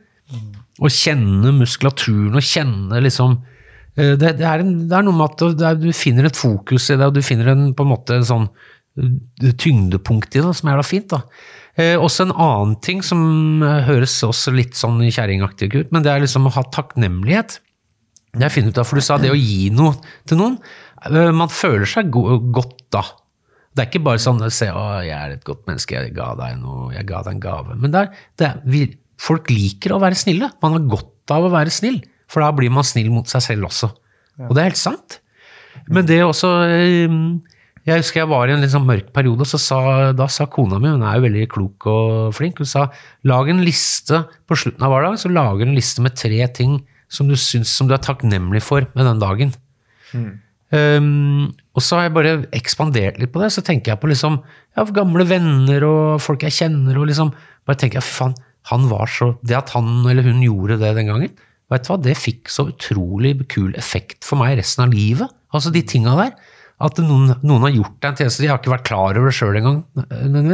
og 0.77 0.93
kjenne 0.93 1.53
muskulaturen, 1.57 2.37
og 2.37 2.45
kjenne 2.45 3.01
liksom 3.03 3.37
eh, 3.97 4.15
det, 4.19 4.37
det, 4.39 4.47
er 4.47 4.63
en, 4.63 4.73
det 4.89 4.97
er 4.97 5.05
noe 5.07 5.17
med 5.17 5.29
at 5.29 5.61
er, 5.71 5.79
du 5.81 5.89
finner 5.95 6.29
et 6.29 6.39
fokus 6.39 6.89
i 6.91 6.97
det, 6.97 7.07
og 7.07 7.15
du 7.17 7.23
finner 7.25 7.53
en, 7.53 7.69
på 7.77 7.85
en 7.85 7.91
måte 7.93 8.17
en 8.17 8.27
sånn 8.27 8.49
eh, 9.01 9.53
tyngdepunkt 9.57 10.37
i 10.37 10.43
det, 10.43 10.53
som 10.59 10.71
er 10.71 10.81
da 10.81 10.85
fint. 10.85 11.09
da. 11.13 11.23
Eh, 11.77 11.95
også 11.97 12.27
en 12.27 12.33
annen 12.33 12.75
ting 12.85 13.03
som 13.05 13.63
eh, 13.65 13.83
høres 13.89 14.17
også 14.25 14.53
litt 14.55 14.77
sånn 14.77 15.01
kjerringaktig 15.05 15.71
ut, 15.75 15.93
men 15.95 16.05
det 16.05 16.13
er 16.13 16.25
liksom 16.25 16.49
å 16.49 16.55
ha 16.57 16.65
takknemlighet. 16.73 17.59
Det 18.33 18.43
har 18.43 18.51
jeg 18.51 18.59
funnet 18.59 18.75
ut 18.75 18.81
av, 18.83 18.89
for 18.89 18.99
du 18.99 19.05
sa 19.05 19.17
det 19.21 19.33
å 19.33 19.39
gi 19.39 19.71
noe 19.73 19.95
til 20.29 20.37
noen. 20.37 20.59
Man 21.37 21.49
føler 21.53 21.87
seg 21.89 22.09
go 22.13 22.37
godt 22.53 22.83
da. 22.93 23.03
Det 23.77 23.83
er 23.83 23.89
ikke 23.91 24.05
bare 24.07 24.21
sånn 24.21 24.41
å 24.41 24.49
se 24.53 24.67
å, 24.73 24.83
jeg 25.05 25.13
er 25.13 25.35
et 25.35 25.43
godt 25.45 25.67
menneske, 25.69 25.93
jeg 25.93 26.13
ga 26.15 26.31
deg 26.37 26.57
noe, 26.57 26.89
jeg 26.95 27.05
ga 27.09 27.21
deg 27.25 27.35
en 27.35 27.41
gave. 27.43 27.75
Men 27.77 27.93
det 27.93 28.01
er, 28.01 28.23
det 28.41 28.47
er, 28.47 28.95
folk 29.21 29.51
liker 29.51 29.95
å 29.95 30.01
være 30.01 30.19
snille. 30.19 30.49
Man 30.63 30.77
har 30.77 30.89
godt 30.95 31.33
av 31.33 31.47
å 31.47 31.53
være 31.53 31.73
snill, 31.73 32.01
for 32.31 32.43
da 32.43 32.51
blir 32.55 32.71
man 32.73 32.85
snill 32.87 33.09
mot 33.13 33.29
seg 33.29 33.43
selv 33.43 33.69
også. 33.69 33.91
Og 34.47 34.53
det 34.53 34.63
er 34.63 34.71
helt 34.71 34.79
sant. 34.79 35.19
Men 35.93 36.07
det 36.07 36.17
også 36.25 36.49
eh, 36.67 37.13
Jeg 37.87 38.01
husker 38.01 38.21
jeg 38.21 38.29
var 38.29 38.49
i 38.49 38.55
en 38.55 38.63
litt 38.63 38.73
sånn 38.73 38.87
mørk 38.87 39.13
periode, 39.15 39.45
så 39.47 39.59
sa, 39.61 39.79
da 40.17 40.27
sa 40.31 40.49
kona 40.51 40.79
mi, 40.81 40.91
hun 40.91 41.05
er 41.07 41.17
jo 41.17 41.27
veldig 41.27 41.45
klok 41.53 41.87
og 41.91 42.33
flink, 42.35 42.59
hun 42.59 42.69
sa 42.69 42.89
lag 43.27 43.47
en 43.49 43.63
liste 43.63 44.25
på 44.49 44.57
slutten 44.59 44.83
av 44.83 44.91
hver 44.91 45.07
dag, 45.07 45.21
så 45.21 45.31
lager 45.31 45.67
en 45.67 45.77
liste 45.77 46.03
med 46.03 46.17
tre 46.19 46.41
ting 46.57 46.81
som 47.07 47.29
du 47.29 47.37
syns 47.39 47.71
som 47.71 47.87
du 47.87 47.95
er 47.95 48.03
takknemlig 48.03 48.59
for 48.65 48.83
med 48.97 49.07
den 49.07 49.23
dagen. 49.23 49.55
Um, 50.67 51.53
og 51.77 51.83
så 51.83 51.95
har 51.95 52.07
jeg 52.07 52.15
bare 52.17 52.33
ekspandert 52.55 53.21
litt 53.21 53.31
på 53.31 53.39
det. 53.39 53.53
Så 53.55 53.63
tenker 53.63 53.93
jeg 53.93 54.01
på 54.01 54.09
liksom, 54.11 54.41
ja, 54.75 54.83
gamle 54.95 55.23
venner 55.29 55.85
og 55.87 56.23
folk 56.23 56.43
jeg 56.43 56.57
kjenner. 56.57 56.97
og 56.99 57.07
liksom, 57.07 57.31
bare 57.67 57.79
tenker 57.79 58.01
jeg, 58.01 58.07
faen, 58.07 58.35
han 58.71 58.87
var 58.91 59.09
så, 59.11 59.33
Det 59.45 59.57
at 59.57 59.71
han 59.75 60.05
eller 60.07 60.25
hun 60.27 60.43
gjorde 60.43 60.79
det 60.81 60.93
den 60.97 61.09
gangen, 61.11 61.33
vet 61.71 61.83
du 61.83 61.89
hva, 61.91 61.97
det 61.99 62.17
fikk 62.19 62.51
så 62.51 62.69
utrolig 62.71 63.33
kul 63.51 63.73
effekt 63.79 64.23
for 64.27 64.39
meg 64.39 64.57
resten 64.59 64.85
av 64.85 64.95
livet. 64.95 65.33
Altså 65.55 65.71
de 65.73 65.83
tinga 65.87 66.15
der. 66.19 66.37
At 66.77 66.99
noen, 67.01 67.31
noen 67.41 67.63
har 67.65 67.73
gjort 67.73 67.95
deg 68.03 68.11
en 68.11 68.17
tjeneste. 68.19 68.43
De 68.43 68.49
har 68.51 68.59
ikke 68.59 68.73
vært 68.75 68.85
klar 68.85 69.17
over 69.17 69.31
det 69.31 69.37
sjøl 69.39 69.57
engang. 69.57 69.79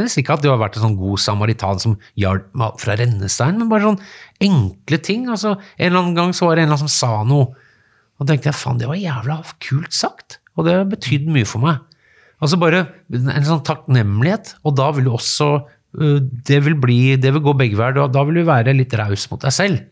Ikke 0.08 0.38
at 0.38 0.44
du 0.44 0.48
har 0.48 0.60
vært 0.62 0.78
en 0.78 0.86
sånn 0.86 0.96
god 0.96 1.20
samaritan 1.20 1.82
som 1.82 1.98
hjalp 2.20 2.46
meg 2.56 2.78
fra 2.80 2.96
rennesteinen, 2.96 3.60
men 3.60 3.68
bare 3.68 3.90
sånn 3.90 4.00
enkle 4.46 5.00
ting. 5.04 5.26
altså 5.28 5.58
En 5.76 5.90
eller 5.90 6.00
annen 6.00 6.16
gang 6.16 6.32
så 6.32 6.48
var 6.48 6.56
det 6.56 6.64
en 6.64 6.70
eller 6.70 6.78
annen 6.78 6.88
som 6.88 6.94
sa 6.96 7.28
noe. 7.28 7.52
Og 8.16 8.30
tenkte 8.30 8.48
jeg, 8.48 8.56
faen, 8.56 8.80
det 8.80 8.88
var 8.88 9.00
jævla 9.02 9.36
kult 9.66 9.92
sagt. 9.92 10.38
Og 10.56 10.64
det 10.68 10.78
betydde 10.94 11.34
mye 11.34 11.48
for 11.50 11.60
meg. 11.66 11.82
Altså 12.40 12.58
bare 12.60 12.86
en 13.12 13.46
sånn 13.46 13.64
takknemlighet, 13.66 14.56
og 14.64 14.78
da 14.80 14.88
vil 14.96 15.06
du 15.08 15.12
også 15.14 15.50
det 15.94 16.58
vil, 16.64 16.74
bli, 16.80 17.00
det 17.20 17.30
vil 17.34 17.42
gå 17.44 17.54
begge 17.58 17.78
veier. 17.78 17.94
Da, 17.96 18.08
da 18.10 18.24
vil 18.26 18.40
du 18.40 18.48
være 18.48 18.74
litt 18.74 18.94
raus 18.98 19.28
mot 19.30 19.42
deg 19.42 19.54
selv. 19.54 19.82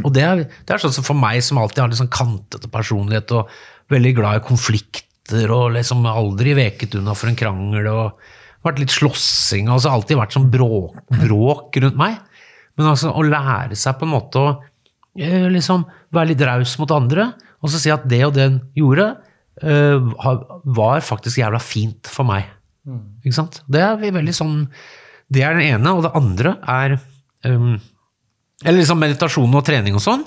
Og 0.00 0.12
det 0.16 0.22
er, 0.24 0.44
det 0.48 0.72
er 0.72 0.80
sånn 0.80 0.94
som 0.94 1.04
for 1.04 1.18
meg 1.18 1.42
som 1.44 1.60
alltid 1.60 1.82
har 1.82 1.90
litt 1.92 2.00
sånn 2.00 2.12
kantete 2.12 2.70
personlighet 2.72 3.34
og 3.36 3.50
veldig 3.92 4.12
glad 4.16 4.40
i 4.40 4.46
konflikter 4.46 5.52
og 5.52 5.74
liksom 5.76 6.06
aldri 6.08 6.54
veket 6.56 6.96
unna 6.96 7.12
for 7.16 7.28
en 7.28 7.36
krangel 7.36 7.88
og 7.90 8.22
vært 8.64 8.80
litt 8.80 8.94
slåssing 8.94 9.68
og 9.68 9.76
altså 9.76 9.92
alltid 9.92 10.20
vært 10.20 10.36
sånn 10.36 10.48
bråk, 10.52 10.96
bråk 11.12 11.76
rundt 11.82 12.00
meg. 12.00 12.16
Men 12.78 12.92
altså 12.94 13.12
å 13.12 13.24
lære 13.26 13.76
seg 13.76 13.98
på 14.00 14.08
en 14.08 14.14
måte 14.14 14.40
å 14.40 14.54
eh, 15.20 15.50
liksom 15.52 15.84
være 16.14 16.32
litt 16.32 16.46
raus 16.48 16.78
mot 16.80 16.96
andre 16.96 17.28
og 17.62 17.70
så 17.70 17.78
si 17.78 17.92
at 17.94 18.08
det 18.10 18.22
og 18.26 18.34
den 18.34 18.58
gjorde, 18.74 19.12
eh, 19.62 20.00
var 20.64 21.04
faktisk 21.04 21.38
jævla 21.38 21.60
fint 21.62 22.08
for 22.10 22.26
meg. 22.26 22.48
Ikke 23.22 23.36
sant? 23.36 23.60
Det 23.70 23.82
er 23.84 24.00
vi 24.00 24.10
veldig 24.14 24.34
sånn 24.34 24.56
Det 25.32 25.44
er 25.46 25.58
det 25.58 25.68
ene. 25.72 25.96
Og 25.96 26.04
det 26.06 26.12
andre 26.18 26.56
er 26.68 26.96
um, 27.48 27.74
Eller 28.62 28.82
liksom 28.82 29.00
meditasjon 29.02 29.58
og 29.58 29.66
trening 29.66 29.96
og 29.98 30.04
sånn. 30.04 30.24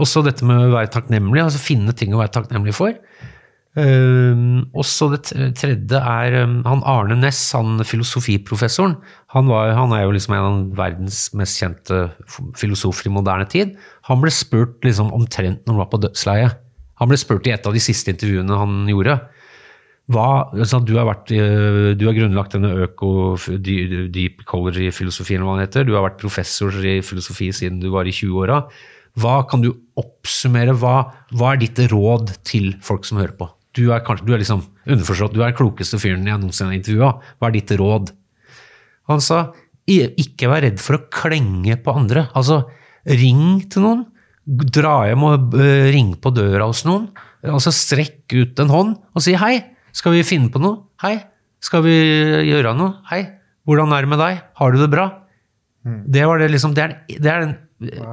Også 0.00 0.22
dette 0.24 0.46
med 0.48 0.56
å 0.56 0.72
være 0.72 0.92
takknemlig, 0.92 1.42
altså 1.42 1.60
finne 1.60 1.92
ting 1.96 2.14
å 2.14 2.20
være 2.22 2.32
takknemlig 2.38 2.72
for. 2.76 2.94
Um, 3.72 4.66
også 4.76 5.06
det 5.14 5.20
tredje 5.56 5.96
er 5.96 6.34
um, 6.44 6.58
han 6.68 6.82
Arne 6.88 7.16
Næss, 7.16 7.40
han 7.56 7.80
filosofiprofessoren. 7.88 8.98
Han, 9.32 9.48
var, 9.48 9.72
han 9.76 9.92
er 9.96 10.04
jo 10.04 10.14
liksom 10.16 10.36
en 10.36 10.48
av 10.48 10.58
verdens 10.80 11.22
mest 11.36 11.60
kjente 11.60 12.02
filosofer 12.60 13.08
i 13.08 13.14
moderne 13.14 13.48
tid. 13.48 13.76
Han 14.08 14.20
ble 14.24 14.32
spurt 14.32 14.84
liksom 14.84 15.12
omtrent 15.16 15.64
når 15.64 15.74
han 15.74 15.82
var 15.84 15.92
på 15.92 16.02
dødsleiet. 16.04 16.58
Han 17.00 17.10
ble 17.10 17.18
spurt 17.20 17.48
i 17.48 17.54
et 17.54 17.64
av 17.66 17.74
de 17.74 17.82
siste 17.82 18.12
intervjuene 18.12 18.60
han 18.60 18.82
gjorde. 18.92 19.16
Hva, 20.10 20.50
altså, 20.50 20.80
du, 20.82 20.96
har 20.98 21.06
vært, 21.06 21.30
eh, 21.30 21.92
du 21.94 22.06
har 22.08 22.16
grunnlagt 22.16 22.56
denne 22.56 22.72
øko, 22.88 23.36
deep 23.62 24.42
heter. 24.48 25.86
Du 25.86 25.94
har 25.94 26.02
vært 26.08 26.18
professor 26.20 26.74
i 26.82 27.00
filosofi 27.06 27.52
siden 27.54 27.78
du 27.80 27.90
var 27.94 28.08
i 28.10 28.14
20-åra. 28.14 28.64
Hva 29.22 29.42
kan 29.48 29.62
du 29.62 29.70
oppsummere? 30.00 30.74
Hva, 30.74 31.12
hva 31.36 31.52
er 31.52 31.62
ditt 31.62 31.78
råd 31.92 32.34
til 32.42 32.72
folk 32.82 33.06
som 33.06 33.20
hører 33.20 33.36
på? 33.38 33.48
Du 33.76 33.92
er 33.92 34.02
kanskje, 34.04 34.26
du 34.26 34.34
er 34.34 34.42
liksom 34.42 34.66
underforstått, 34.90 35.32
du 35.32 35.40
er 35.40 35.52
den 35.52 35.56
klokeste 35.60 36.00
fyren 36.00 36.26
jeg 36.28 36.40
noensinne 36.40 36.72
har 36.72 36.78
intervjua. 36.80 37.12
Hva 37.38 37.48
er 37.48 37.56
ditt 37.56 37.72
råd? 37.78 38.12
Han 39.08 39.22
sa 39.22 39.44
ikke 39.88 40.50
vær 40.50 40.64
redd 40.66 40.80
for 40.82 40.98
å 40.98 41.04
klenge 41.12 41.76
på 41.82 41.94
andre. 41.94 42.26
Altså, 42.38 42.62
ring 43.08 43.62
til 43.70 43.86
noen. 43.86 44.06
Dra 44.42 45.04
hjem 45.06 45.24
og 45.28 45.54
eh, 45.54 45.90
ring 45.94 46.16
på 46.18 46.32
døra 46.34 46.66
hos 46.70 46.82
noen. 46.88 47.08
Altså, 47.46 47.72
strekk 47.74 48.32
ut 48.34 48.62
en 48.62 48.72
hånd 48.72 48.96
og 49.12 49.24
si 49.24 49.36
hei. 49.38 49.56
Skal 49.92 50.16
vi 50.16 50.24
finne 50.26 50.50
på 50.52 50.60
noe? 50.62 50.86
Hei. 51.04 51.16
Skal 51.62 51.84
vi 51.86 51.96
gjøre 52.48 52.72
noe? 52.78 53.02
Hei. 53.10 53.24
Hvordan 53.68 53.92
er 53.94 54.04
det 54.04 54.10
med 54.10 54.22
deg? 54.22 54.40
Har 54.58 54.72
du 54.72 54.80
det 54.80 54.90
bra? 54.92 55.10
Det, 55.82 56.24
var 56.26 56.38
det, 56.38 56.48
liksom, 56.52 56.74
det, 56.76 56.82
er, 56.84 57.18
det 57.18 57.30
er 57.30 57.44
den 57.44 57.56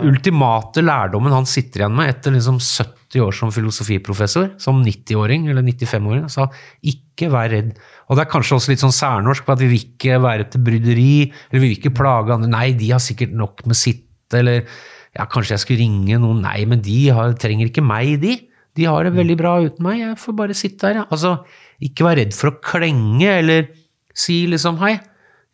ultimate 0.05 0.81
lærdommen 0.81 1.33
han 1.33 1.47
sitter 1.49 1.83
igjen 1.83 1.95
med 1.97 2.09
etter 2.09 2.33
liksom 2.33 2.57
70 2.57 3.21
år 3.21 3.35
som 3.35 3.51
filosofiprofessor, 3.53 4.51
som 4.61 4.81
90-åring 4.85 5.47
eller 5.49 5.65
95-åring. 5.65 6.23
Han 6.25 6.33
sa 6.33 6.47
ikke 6.89 7.29
vær 7.33 7.51
redd. 7.53 7.75
Og 8.09 8.17
det 8.17 8.25
er 8.25 8.31
kanskje 8.31 8.57
også 8.57 8.73
litt 8.73 8.83
sånn 8.83 8.95
særnorsk 8.95 9.45
på 9.45 9.53
at 9.53 9.61
vi 9.61 9.69
vil 9.71 9.85
ikke 9.85 10.19
være 10.23 10.49
til 10.49 10.65
bryderi, 10.65 11.11
eller 11.49 11.61
vi 11.61 11.67
vil 11.67 11.77
ikke 11.77 11.95
plage 11.97 12.33
andre. 12.35 12.51
Nei, 12.51 12.67
de 12.79 12.91
har 12.93 13.03
sikkert 13.03 13.35
nok 13.37 13.65
med 13.69 13.77
sitt, 13.77 14.07
eller 14.35 14.63
ja, 14.63 15.25
kanskje 15.25 15.55
jeg 15.55 15.65
skulle 15.65 15.83
ringe 15.83 16.21
noen. 16.21 16.41
Nei, 16.45 16.63
men 16.69 16.81
de 16.85 16.99
har, 17.13 17.37
trenger 17.41 17.69
ikke 17.69 17.85
meg, 17.85 18.17
de. 18.23 18.37
De 18.79 18.87
har 18.87 19.03
det 19.05 19.11
veldig 19.17 19.35
bra 19.39 19.57
uten 19.65 19.83
meg, 19.83 19.99
jeg 19.99 20.17
får 20.21 20.35
bare 20.39 20.55
sitte 20.55 20.87
her. 20.87 21.01
Ja. 21.01 21.05
Altså, 21.11 21.35
ikke 21.83 22.07
vær 22.07 22.19
redd 22.21 22.35
for 22.37 22.53
å 22.53 22.57
klenge, 22.63 23.27
eller 23.27 23.67
si 24.15 24.41
liksom 24.51 24.79
hei. 24.83 24.95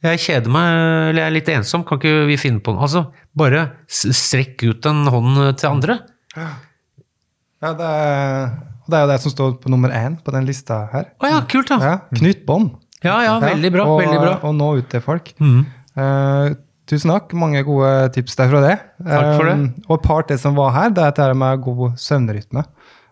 Jeg 0.06 0.22
kjeder 0.22 0.54
meg, 0.54 0.70
eller 1.10 1.24
jeg 1.24 1.28
er 1.32 1.34
litt 1.34 1.52
ensom, 1.56 1.84
kan 1.88 1.98
ikke 1.98 2.28
vi 2.30 2.38
finne 2.38 2.62
på 2.62 2.76
noe? 2.76 2.86
Altså, 2.86 3.08
bare 3.38 3.66
strekk 3.90 4.68
ut 4.68 4.90
en 4.92 5.06
hånd 5.10 5.42
til 5.58 5.72
andre. 5.72 5.98
Ja, 6.36 7.72
det 7.74 7.88
er, 7.90 8.50
det 8.86 8.98
er 8.98 9.06
jo 9.06 9.12
det 9.14 9.20
som 9.24 9.34
står 9.34 9.56
på 9.64 9.72
nummer 9.74 9.94
én 9.96 10.20
på 10.22 10.34
den 10.36 10.46
lista 10.46 10.84
her. 10.92 11.10
Å 11.18 11.32
ja, 11.32 11.40
kult 11.50 11.72
da. 11.72 11.80
Ja, 11.82 11.96
Knytt 12.20 12.46
bånd. 12.46 12.76
Ja, 13.06 13.18
ja, 13.26 13.34
veldig 13.42 13.72
bra, 13.74 13.88
og, 13.90 14.02
veldig 14.04 14.22
bra. 14.22 14.36
Og 14.46 14.54
nå 14.58 14.70
ut 14.80 14.88
til 14.92 15.02
folk. 15.04 15.32
Mm. 15.42 15.64
Uh, 15.98 16.54
tusen 16.90 17.14
takk. 17.14 17.34
Mange 17.38 17.62
gode 17.66 17.92
tips 18.16 18.38
derfra 18.40 18.62
det. 18.66 18.76
Takk 19.02 19.32
for 19.40 19.50
det. 19.50 19.56
Um, 19.58 19.68
og 19.88 19.98
et 19.98 20.06
par 20.06 20.28
til 20.30 20.42
som 20.42 20.58
var 20.58 20.74
her, 20.76 20.94
det 20.94 21.04
er 21.04 21.16
dette 21.16 21.40
med 21.42 21.64
god 21.66 21.98
søvnrytme. 22.02 22.66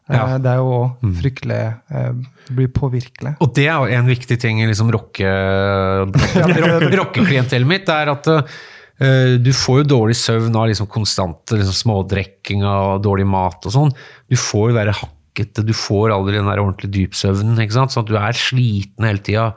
Eh, 0.09 0.15
Ja. 0.17 0.25
Mm. 0.35 0.41
Det 0.43 0.51
er 0.51 0.57
jo 0.59 0.71
også 0.75 1.13
fryktelig 1.21 1.59
Det 1.89 2.55
Blir 2.57 2.67
påvirkelig. 2.75 3.31
Og 3.39 3.53
det 3.55 3.67
er 3.69 3.77
jo 3.79 3.97
en 3.99 4.09
viktig 4.09 4.35
ting 4.41 4.59
i 4.61 4.67
liksom 4.67 4.89
rocke, 4.91 5.23
rock- 6.03 6.95
rockeklientellet 6.99 7.67
mitt, 7.69 7.87
er 7.89 8.11
at 8.11 8.27
eh, 8.33 9.37
du 9.39 9.51
får 9.55 9.83
jo 9.83 9.89
dårlig 9.95 10.17
søvn 10.19 10.55
av 10.59 10.67
liksom 10.71 10.89
konstante 10.91 11.55
liksom 11.59 11.77
smådrekking 11.79 12.65
og 12.67 12.99
dårlig 13.05 13.27
mat 13.31 13.63
og 13.69 13.75
sånn. 13.77 13.93
Du 14.29 14.35
får 14.39 14.71
jo 14.73 14.77
være 14.77 14.97
hakkete, 14.99 15.63
du 15.65 15.73
får 15.77 16.13
aldri 16.17 16.35
den 16.39 16.51
der 16.51 16.61
ordentlig 16.61 16.91
dypsøvnen, 16.97 17.55
ikke 17.63 17.77
sant? 17.79 17.95
sånn 17.95 18.03
at 18.05 18.11
du 18.11 18.19
er 18.19 18.37
sliten 18.37 19.07
hele 19.07 19.23
tida. 19.23 19.47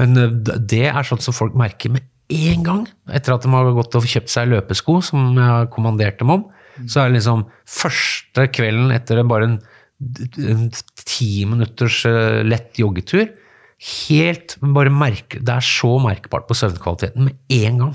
Men 0.00 0.16
eh, 0.16 0.34
det 0.72 0.86
er 0.90 1.02
sånt 1.08 1.24
som 1.24 1.36
folk 1.36 1.56
merker 1.58 1.92
med 1.94 2.08
en 2.32 2.64
gang, 2.66 2.80
etter 3.14 3.36
at 3.36 3.44
de 3.44 3.52
har 3.52 3.68
gått 3.76 3.94
og 3.94 4.08
kjøpt 4.08 4.32
seg 4.32 4.48
løpesko, 4.50 4.96
som 5.12 5.28
jeg 5.36 5.46
har 5.46 5.68
kommandert 5.70 6.18
dem 6.18 6.32
om. 6.34 6.48
Så 6.84 7.00
er 7.00 7.08
det 7.10 7.18
liksom 7.20 7.46
første 7.66 8.46
kvelden 8.52 8.92
etter 8.94 9.22
bare 9.28 9.48
en, 9.48 9.56
en 10.44 10.70
ti 11.06 11.44
minutters 11.48 12.02
eh, 12.08 12.42
lett 12.44 12.76
joggetur. 12.80 13.28
Helt 14.08 14.56
bare 14.60 14.92
merke, 14.92 15.40
Det 15.44 15.52
er 15.56 15.64
så 15.64 15.94
merkbart 16.00 16.46
på 16.48 16.56
søvnkvaliteten 16.56 17.24
med 17.28 17.36
en 17.62 17.78
gang. 17.84 17.94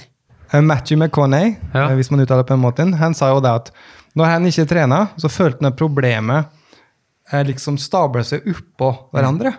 Eh, 0.53 0.61
Matthew 0.61 0.97
McConney, 0.99 1.55
Ja. 1.73 1.87
eh, 1.89 1.95
hvis 1.95 2.11
man 2.11 2.21
uttaler 2.25 2.43
på 2.43 2.53
den 2.55 2.61
måten, 2.65 2.93
han 2.99 3.13
sa 3.17 3.29
jo 3.33 3.41
det 3.41 3.49
at 3.53 3.71
når 4.15 4.25
han 4.25 4.45
ikke 4.49 4.67
trena, 4.67 5.03
så 5.17 5.29
følte 5.31 5.61
han 5.63 5.71
at 5.71 5.77
problemet 5.79 6.45
liksom 7.47 7.77
stabler 7.79 8.25
seg 8.27 8.43
oppå 8.51 8.89
hverandre. 9.13 9.53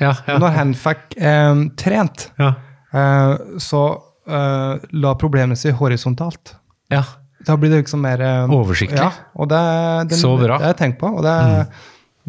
Ja, 0.00 0.14
ja. 0.26 0.38
Når 0.40 0.54
han 0.56 0.70
fikk 0.72 1.18
eh, 1.20 1.64
trent, 1.76 2.30
ja. 2.40 2.54
eh, 2.96 3.34
så 3.60 3.82
eh, 4.24 4.86
la 4.96 5.12
problemet 5.20 5.60
seg 5.60 5.76
horisontalt. 5.76 6.54
ja. 6.90 7.02
Da 7.46 7.56
blir 7.56 7.70
det 7.72 7.82
liksom 7.84 8.02
mer 8.04 8.20
eh, 8.20 8.50
Oversiktlig. 8.52 8.98
Ja, 9.00 9.10
og 9.34 9.48
det, 9.48 9.60
det, 10.10 10.18
Så 10.20 10.34
bra. 10.36 10.58
det 10.58 10.66
har 10.66 10.74
jeg 10.74 10.80
tenkt 10.82 10.98
på. 11.00 11.08
Og 11.16 11.22
det, 11.24 11.34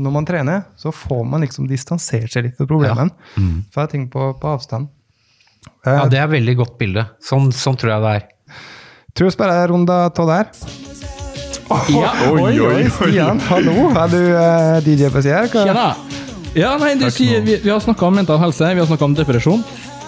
når 0.01 0.13
man 0.15 0.25
trener, 0.25 0.61
så 0.79 0.93
får 0.95 1.25
man 1.27 1.43
liksom 1.43 1.67
distansert 1.67 2.31
seg 2.31 2.47
litt 2.47 2.55
fra 2.57 2.67
problemene. 2.69 3.11
For 3.73 3.83
jeg 3.83 3.91
tenker 3.95 4.11
på, 4.13 4.29
på 4.39 4.53
avstand. 4.55 4.87
Eh, 5.85 5.91
ja, 5.93 6.05
det 6.09 6.17
er 6.21 6.29
et 6.29 6.35
veldig 6.37 6.55
godt 6.63 6.77
bilde. 6.79 7.03
Sånn, 7.27 7.51
sånn 7.51 7.75
tror 7.81 7.95
jeg 7.97 8.05
det 8.05 8.13
er. 8.21 8.29
Tror 9.11 9.27
jeg 9.27 9.35
spiller 9.35 9.65
en 9.65 9.71
runde 9.73 9.99
av 10.07 10.31
der. 10.31 10.53
Ja, 11.91 12.09
Oi, 12.31 12.55
oi, 12.59 12.81
Stian, 12.91 13.39
hallo. 13.47 13.89
Er 13.95 14.09
du 14.11 14.17
eh, 14.19 14.79
DJ 14.87 15.11
på 15.13 15.21
sida? 15.23 15.45
Tjena! 15.51 15.85
Ja, 16.55 16.73
nei, 16.81 16.97
du 16.99 17.05
sier, 17.15 17.39
vi, 17.45 17.55
vi 17.63 17.71
har 17.71 17.79
snakka 17.79 18.09
om 18.09 18.17
mental 18.19 18.39
helse, 18.41 18.67
vi 18.75 18.81
har 18.83 18.87
snakka 18.89 19.07
om 19.07 19.13
depresjon. 19.15 19.61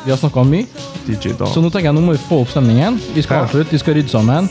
Vi 0.04 0.12
har 0.12 0.20
snakka 0.20 0.42
om 0.42 0.50
mye. 0.52 0.66
DJ 1.08 1.32
da. 1.40 1.48
Så 1.48 1.62
nå 1.64 1.70
tenker 1.72 1.88
jeg 1.92 1.96
nå 1.96 2.04
må 2.04 2.18
vi 2.18 2.24
få 2.26 2.42
opp 2.44 2.52
stemningen. 2.52 2.98
Vi 3.16 3.24
skal 3.24 3.38
Ja. 3.44 3.46
avslutte, 3.48 3.72
vi 3.72 3.80
skal 3.80 3.96
rydde 3.96 4.12
sammen. 4.12 4.50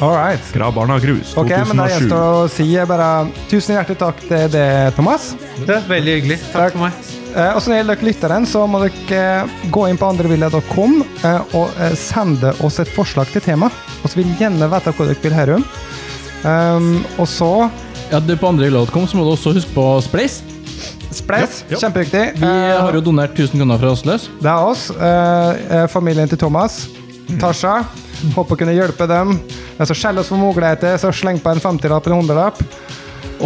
All 0.00 0.14
right. 0.16 0.40
Gra 0.54 0.70
barna 0.72 0.98
grus, 1.02 1.34
Ok, 1.36 1.50
men 1.50 1.76
da 1.76 1.84
2007. 1.86 1.92
gjenstår 1.92 2.20
det 2.20 2.28
å 2.32 2.48
si 2.48 2.66
bare 2.88 3.08
tusen 3.50 3.74
hjertelig 3.76 3.98
takk 4.00 4.20
til 4.28 4.46
deg, 4.54 4.94
Thomas. 4.96 5.34
Det 5.66 5.74
er 5.76 5.88
veldig 5.90 6.14
hyggelig. 6.16 6.38
Takk 6.54 6.72
for 6.72 6.86
meg. 6.86 6.92
Eh, 7.30 7.50
og 7.54 7.60
så 7.62 7.68
når 7.70 7.74
det 7.74 7.80
gjelder 7.82 7.98
dere 8.00 8.08
lytteren, 8.08 8.46
så 8.48 8.62
må 8.66 8.80
dere 8.82 9.18
eh, 9.44 9.52
gå 9.70 9.84
inn 9.90 9.98
på 10.00 10.08
andrevillet.com 10.08 10.96
eh, 11.22 11.54
og 11.54 11.76
eh, 11.78 11.92
sende 12.00 12.54
oss 12.66 12.80
et 12.82 12.88
forslag 12.96 13.28
til 13.30 13.44
tema. 13.44 13.68
Og 14.02 14.08
så 14.10 14.16
vil 14.18 14.26
vi 14.32 14.38
gjerne 14.40 14.70
vite 14.72 14.94
hva 14.96 15.06
dere 15.10 15.20
vil 15.22 15.36
høre 15.36 15.60
om. 15.60 15.66
Um, 16.40 17.04
og 17.20 17.28
så 17.28 17.50
Ja, 18.10 18.16
det 18.24 18.32
er 18.32 18.40
På 18.40 18.48
andrevillet.com 18.48 19.04
så 19.06 19.18
må 19.18 19.26
du 19.28 19.34
også 19.34 19.52
huske 19.52 19.74
på 19.76 19.84
Spleis. 20.02 20.40
Spleis. 21.12 21.60
Ja, 21.68 21.74
ja. 21.76 21.80
Kjempeviktig. 21.84 22.22
Vi 22.40 22.46
Eh, 22.48 22.80
har 22.80 22.94
jo 22.96 23.02
donert 23.04 23.36
1000 23.36 23.60
kroner 23.60 23.78
fra 23.82 23.90
Rastløs. 23.92 24.28
Det 24.40 24.48
er 24.50 24.64
oss. 24.72 24.88
eh, 24.90 25.50
eh, 25.82 25.86
familien 25.92 26.28
til 26.30 26.38
Thomas. 26.40 26.86
Tasha. 27.38 27.82
Håper 28.34 28.56
å 28.56 28.60
kunne 28.60 28.74
hjelpe 28.76 29.06
dem. 29.10 29.36
Men 29.78 29.88
så 29.88 29.96
skjell 29.96 30.20
oss 30.20 30.30
for 30.32 30.40
muligheter, 30.40 30.98
så 31.00 31.12
sleng 31.14 31.40
på 31.42 31.52
en 31.52 31.62
50-lapp 31.62 32.06
eller 32.06 32.18
en 32.18 32.28
100-lapp. 32.28 32.62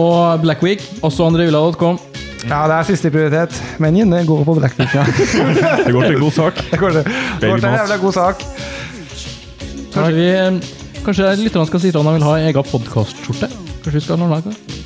Og 0.00 0.42
Black 0.42 0.64
Week, 0.66 0.82
også 1.06 1.28
andrehylla.com. 1.28 2.00
Ja, 2.44 2.64
det 2.68 2.76
er 2.76 2.88
siste 2.90 3.10
prioritet, 3.12 3.56
men 3.80 3.96
Jinne 3.96 4.20
gå 4.28 4.36
på 4.44 4.56
Blackbeat. 4.58 4.92
Ja. 4.92 5.04
Det 5.86 5.92
går 5.94 6.10
til 6.10 6.20
god 6.20 6.36
sak. 6.36 6.64
Det 6.70 6.80
går 6.80 6.98
til 6.98 7.06
det 7.40 7.50
går 7.50 7.62
til 7.62 7.68
en 7.70 7.78
jævla 7.78 8.00
god 8.02 8.16
sak. 8.18 8.46
Kanskje 9.94 10.14
vi 10.18 10.30
Kanskje 11.04 11.34
lytterne 11.36 11.68
skal 11.68 11.82
si 11.82 11.90
at 11.92 11.98
de 12.00 12.12
vil 12.16 12.24
ha 12.24 12.38
egen 12.40 12.70
podkastskjorte? 12.70 13.50
Kanskje 13.84 13.98
vi 13.98 14.04
skal 14.06 14.16
ha 14.16 14.24
noen 14.24 14.48
det? 14.48 14.83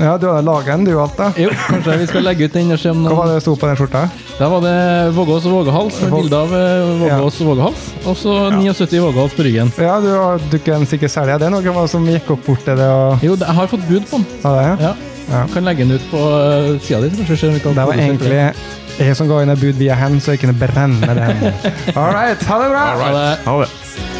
Ja, 0.00 0.16
du 0.18 0.26
har 0.28 0.42
laget 0.42 0.70
den, 0.72 0.84
du, 0.88 0.92
alt 1.00 1.16
da. 1.18 1.30
Jo, 1.38 1.50
kanskje 1.68 1.96
vi 2.00 2.08
skal 2.10 2.26
legge 2.26 2.48
ut 2.48 2.56
den 2.56 2.74
og 2.74 2.80
se 2.82 2.90
om 2.90 3.04
Hva 3.06 3.16
var 3.20 3.32
det 3.32 3.40
sto 3.44 3.54
på 3.58 3.68
den 3.70 3.78
skjorta? 3.78 4.04
Der 4.38 4.52
var 4.52 4.64
det 4.64 4.74
Vågås 5.14 5.46
og 5.48 5.56
Vågehals 5.58 6.00
med 6.02 6.14
bilde 6.18 6.40
av 6.40 6.54
eh, 6.58 6.92
Vågås 7.04 7.40
og 7.40 7.50
Vågehals. 7.52 7.88
Og 8.04 8.18
så 8.18 8.36
79 8.58 9.02
Vågehals 9.06 9.38
på 9.38 9.46
ryggen. 9.46 9.72
Ja, 9.78 9.96
du, 10.02 10.12
du 10.50 10.58
kan 10.64 10.86
sikkert 10.90 11.14
selge 11.14 11.38
den. 11.42 11.54
Noen 11.54 11.76
var 11.78 11.90
som 11.90 12.06
gikk 12.10 12.34
opp 12.34 12.46
bort 12.46 12.64
til 12.66 12.78
det 12.80 12.88
og 12.90 13.24
Jo, 13.24 13.36
jeg 13.38 13.58
har 13.60 13.70
fått 13.70 13.84
bud 13.90 14.08
på 14.10 14.20
den. 14.22 14.30
ja, 14.42 14.54
det, 14.58 14.88
ja. 14.88 14.94
Ja. 15.24 15.46
Kan 15.54 15.64
legge 15.64 15.86
den 15.86 15.96
ut 15.96 16.02
på 16.10 16.20
uh, 16.20 16.74
sida 16.84 17.00
di. 17.00 17.08
så 17.14 17.22
kanskje 17.22 17.36
ser 17.40 17.54
vi 17.54 17.62
kan 17.64 17.72
Det 17.72 17.86
var 17.86 17.96
produsere 17.96 18.42
egentlig 18.44 18.82
jeg 18.94 19.16
som 19.18 19.26
ga 19.26 19.40
inn 19.42 19.50
et 19.50 19.58
bud 19.58 19.78
via 19.80 19.96
hen, 19.98 20.20
så 20.22 20.36
jeg 20.36 20.44
kunne 20.44 20.54
brenne 20.54 21.16
den. 21.18 21.48
All 21.98 22.12
right, 22.14 22.42
ha 22.46 22.60
det 22.62 22.70
bra! 22.70 22.84
det. 22.94 23.02
Ha 23.02 23.14
det. 23.18 23.38
Ha 23.48 23.62
det. 23.64 24.13